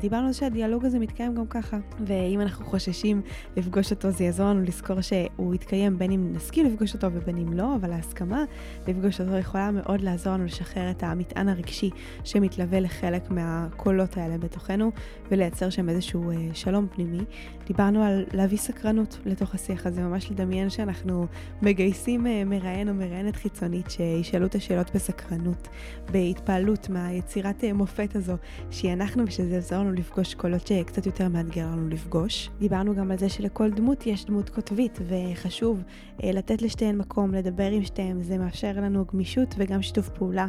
דיברנו 0.00 0.26
על 0.26 0.32
זה 0.32 0.38
שהדיאלוג 0.38 0.84
הזה 0.84 0.98
מתקיים 0.98 1.34
גם 1.34 1.46
ככה, 1.46 1.78
ואם 2.06 2.40
אנחנו 2.40 2.64
חוששים 2.64 3.22
לפגוש 3.56 3.90
אותו, 3.90 4.10
זה 4.10 4.24
יעזור 4.24 4.46
לנו 4.46 4.62
לזכור 4.62 5.00
שהוא 5.00 5.54
יתקיים 5.54 5.98
בין 5.98 6.10
אם 6.10 6.32
נסכים 6.32 6.66
לפגוש 6.66 6.94
אותו 6.94 7.06
ובין 7.12 7.36
אם 7.36 7.52
לא, 7.52 7.76
אבל 7.76 7.92
ההסכמה 7.92 8.44
לפגוש 8.88 9.20
אותו 9.20 9.36
יכולה 9.36 9.70
מאוד 9.70 10.00
לעזור 10.00 10.32
לנו 10.32 10.44
לשחרר 10.44 10.90
את 10.90 11.02
המטען 11.02 11.48
הרגשי 11.48 11.90
שמתלווה 12.24 12.80
לחלק 12.80 13.30
מהקולות 13.30 14.16
האלה 14.16 14.38
בתוכנו, 14.38 14.90
ולייצר 15.30 15.70
שם 15.70 15.88
איזשהו 15.88 16.30
אה, 16.30 16.36
שלום 16.54 16.86
פנימי. 16.94 17.24
דיברנו 17.66 18.02
על 18.02 18.24
להביא 18.32 18.58
סקרנות 18.58 19.18
לתוך 19.26 19.54
השיח 19.54 19.86
הזה, 19.86 20.02
ממש 20.02 20.30
לדמיין 20.30 20.70
שאנחנו 20.70 21.26
מגייסים 21.62 22.26
אה, 22.26 22.42
מראיין 22.44 22.88
או 22.88 22.94
מראיינת 22.94 23.36
חיצונית 23.36 23.90
שישאלו 23.90 24.46
את 24.46 24.54
השאלות 24.54 24.90
בסקרנות, 24.94 25.68
בהתפעלות 26.12 26.88
מהיצירת 26.88 27.64
אה, 27.64 27.72
מופת 27.72 28.16
הזו, 28.16 28.34
שהיא 28.70 28.92
אנחנו 28.92 29.24
ושזה 29.26 29.54
יעזור 29.54 29.78
לנו 29.78 29.92
לפגוש 29.92 30.34
קולות 30.34 30.66
שקצת 30.66 31.06
יותר 31.06 31.28
מאתגר 31.28 31.66
לנו 31.66 31.88
לפגוש. 31.88 32.50
דיברנו 32.58 32.94
גם 32.94 33.10
על 33.10 33.18
זה 33.18 33.28
שלכל 33.40 33.70
דמות 33.70 34.06
יש 34.06 34.24
דמות 34.24 34.50
קוטבית, 34.50 34.98
וחשוב 35.08 35.82
אה, 36.24 36.32
לתת 36.32 36.62
לשתיהן 36.62 36.98
מקום, 36.98 37.34
לדבר 37.34 37.70
עם 37.70 37.84
שתיהן, 37.84 38.22
זה 38.22 38.38
מאפשר 38.38 38.72
לנו 38.76 39.04
גמישות 39.12 39.54
וגם 39.58 39.82
שיתוף 39.82 40.08
פעולה 40.08 40.46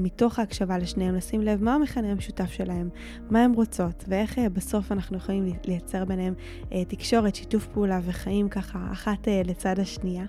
מתוך 0.00 0.38
ההקשבה 0.38 0.78
לשניהם, 0.78 1.14
לשים 1.14 1.40
לב 1.40 1.62
מה 1.62 1.74
המכנה 1.74 2.10
המשותף 2.10 2.50
שלהם, 2.50 2.88
מה 3.30 3.44
הן 3.44 3.52
רוצות, 3.52 4.04
ואיך 4.08 4.38
אה, 4.38 4.48
בסוף 4.48 4.92
אנחנו 4.92 5.16
יכולים 5.16 5.52
לייצר 5.66 6.04
ביניהם 6.04 6.34
אה, 6.72 6.84
תקשורת, 6.84 7.34
שיתוף 7.34 7.66
פעולה 7.66 8.00
וחיים 8.02 8.48
ככה 8.48 8.78
אחת 8.92 9.28
אה, 9.28 9.42
לצד 9.44 9.78
השנייה. 9.78 10.24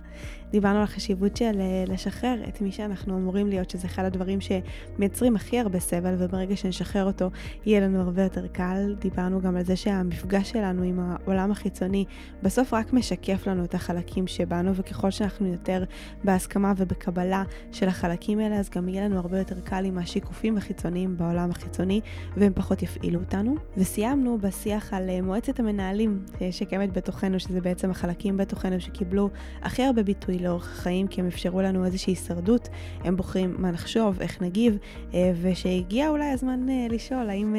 דיברנו 0.52 0.78
על 0.78 0.84
החשיבות 0.84 1.38
של 1.38 1.62
אה, 1.62 1.84
לשחרר 1.88 2.44
את 2.48 2.62
מי 2.62 2.72
שאנחנו 2.72 3.18
אמורים 3.18 3.48
להיות, 3.48 3.70
שזה 3.70 3.88
אחד 3.88 4.06
הדברים 4.06 4.40
שמייצרים 4.42 5.36
הכי 5.36 5.60
הרבה 5.60 5.80
סבל, 5.80 6.16
וברגע 6.18 6.56
שנשחרר 6.56 7.06
אותו 7.06 7.30
יהיה 7.66 7.80
לנו 7.80 8.02
הרבה 8.02 8.24
יותר 8.24 8.48
קל. 8.48 8.96
דיברנו 9.00 9.42
גם 9.42 9.56
על 9.56 9.64
זה 9.64 9.76
שהמפגש 9.76 10.52
שלנו 10.52 10.84
עם 10.84 11.00
העולם 11.00 11.52
החיצוני 11.52 12.06
בסוף 12.44 12.74
רק 12.74 12.94
משקף 12.94 13.48
לנו 13.48 13.64
את 13.64 13.76
החלקים 13.76 14.28
שבנו, 14.28 14.76
וככל 14.76 15.12
שאנחנו 15.12 15.48
יותר 15.48 15.84
בהסכמה 16.24 16.74
ובקבלה 16.78 17.44
של 17.72 17.88
החלקים 17.88 18.40
האלה, 18.40 18.56
אז 18.56 18.70
גם 18.70 18.90
יהיה 18.90 19.06
לנו 19.06 19.18
הרבה 19.18 19.29
יותר 19.38 19.60
קל 19.60 19.86
עם 19.86 19.98
השיקופים 19.98 20.58
החיצוניים 20.58 21.18
בעולם 21.18 21.52
החיצוני, 21.52 22.02
והם 22.38 22.52
פחות 22.56 22.84
יפעילו 22.84 23.20
אותנו. 23.20 23.56
וסיימנו 23.78 24.38
בשיח 24.38 24.94
על 24.94 25.10
אה, 25.10 25.22
מועצת 25.22 25.60
המנהלים 25.60 26.26
אה, 26.42 26.52
שקיימת 26.52 26.94
בתוכנו, 26.94 27.40
שזה 27.40 27.62
בעצם 27.62 27.92
החלקים 27.92 28.38
בתוכנו 28.38 28.82
שקיבלו 28.82 29.30
הכי 29.62 29.84
הרבה 29.84 30.04
ביטוי 30.04 30.40
לאורך 30.40 30.72
החיים, 30.72 31.08
כי 31.08 31.22
הם 31.22 31.28
אפשרו 31.28 31.62
לנו 31.62 31.86
איזושהי 31.86 32.12
הישרדות, 32.12 32.70
הם 33.04 33.16
בוחרים 33.16 33.56
מה 33.58 33.72
נחשוב, 33.72 34.22
איך 34.22 34.42
נגיב, 34.42 34.78
אה, 35.14 35.32
ושהגיע 35.42 36.10
אולי 36.10 36.30
הזמן 36.30 36.66
לשאול 36.90 37.30
האם 37.30 37.56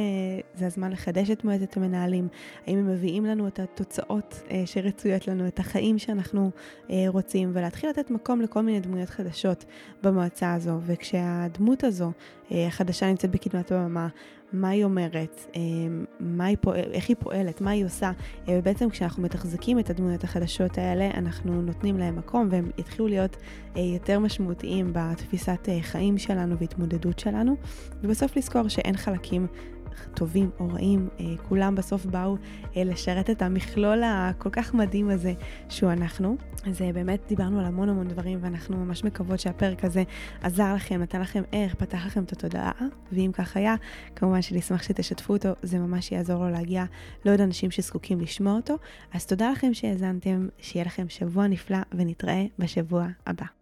זה 0.55 0.67
הזמן 0.67 0.93
לחדש 0.93 1.31
את 1.31 1.45
מועצת 1.45 1.77
המנהלים, 1.77 2.29
האם 2.67 2.79
הם 2.79 2.89
מביאים 2.89 3.25
לנו 3.25 3.49
את 3.49 3.59
התוצאות 3.59 4.43
שרצויות 4.67 5.29
לנו, 5.29 5.47
את 5.47 5.59
החיים 5.59 5.99
שאנחנו 5.99 6.51
רוצים, 7.09 7.51
ולהתחיל 7.53 7.91
לתת 7.91 8.11
מקום 8.11 8.41
לכל 8.41 8.63
מיני 8.63 8.81
דמויות 8.81 9.11
חדשות 9.11 9.65
במועצה 10.03 10.55
הזו, 10.55 10.79
וכשהדמות 11.61 11.85
הזו 11.85 12.13
החדשה 12.51 13.07
נמצאת 13.07 13.31
בקדמת 13.31 13.73
הבמה, 13.73 14.09
מה 14.53 14.69
היא 14.69 14.85
אומרת, 14.85 15.47
אה, 15.57 15.61
מה 16.21 16.45
היא 16.45 16.57
פועל, 16.61 16.93
איך 16.93 17.09
היא 17.09 17.17
פועלת, 17.19 17.61
מה 17.61 17.71
היא 17.71 17.85
עושה, 17.85 18.11
אה, 18.49 18.59
ובעצם 18.59 18.91
כשאנחנו 18.91 19.23
מתחזקים 19.23 19.79
את 19.79 19.91
הדמויות 19.91 20.25
החדשות 20.25 20.79
האלה, 20.79 21.11
אנחנו 21.15 21.63
נותנים 21.63 21.99
להם 21.99 22.17
מקום 22.17 22.49
והם 22.51 22.71
יתחילו 22.79 23.09
להיות 23.09 23.37
אה, 23.77 23.81
יותר 23.81 24.19
משמעותיים 24.19 24.91
בתפיסת 24.93 25.69
חיים 25.81 26.19
שלנו 26.19 26.59
והתמודדות 26.59 27.19
שלנו, 27.19 27.57
ובסוף 28.03 28.37
לזכור 28.37 28.69
שאין 28.69 28.97
חלקים 28.97 29.47
טובים 30.15 30.51
או 30.61 30.69
רעים, 30.69 31.09
אה, 31.21 31.25
כולם 31.49 31.75
בסוף 31.75 32.07
באו 32.07 32.37
אה, 32.77 32.85
לשרת 32.85 33.31
את 33.31 33.43
המכלול 33.43 34.03
הכל 34.05 34.51
כך 34.51 34.75
מדהים 34.75 35.11
הזה 35.11 35.33
שהוא 35.69 35.93
אנחנו. 35.93 36.37
אז 36.67 36.83
אה, 36.83 36.93
באמת 36.93 37.21
דיברנו 37.29 37.61
על 37.61 37.65
המון 37.65 37.89
המון 37.89 38.09
דברים 38.09 38.39
ואנחנו 38.43 38.77
ממש 38.77 39.05
מקוות 39.05 39.41
שהפרק 39.41 39.85
הזה 39.85 40.03
עזר 40.43 40.75
לכם, 40.75 41.03
נתן 41.03 41.21
לכם 41.21 41.43
ערך, 41.53 41.75
פתח 41.75 42.07
לכם 42.07 42.25
את 42.25 42.33
התודעה, 42.33 42.73
ואם 43.13 43.31
כך 43.33 43.57
היה, 43.57 43.75
כמובן 44.17 44.43
שנשמח 44.43 44.83
שתשתפו 44.83 45.33
אותו, 45.33 45.49
זה 45.63 45.79
ממש 45.79 46.13
יעזור 46.13 46.45
לו 46.45 46.51
להגיע 46.51 46.85
לעוד 47.25 47.41
אנשים 47.41 47.71
שזקוקים 47.71 48.21
לשמוע 48.21 48.53
אותו. 48.57 48.75
אז 49.13 49.27
תודה 49.27 49.51
לכם 49.51 49.75
שהאזנתם, 49.75 50.49
שיהיה 50.59 50.85
לכם 50.87 51.09
שבוע 51.09 51.47
נפלא 51.47 51.79
ונתראה 51.93 52.45
בשבוע 52.59 53.07
הבא. 53.27 53.60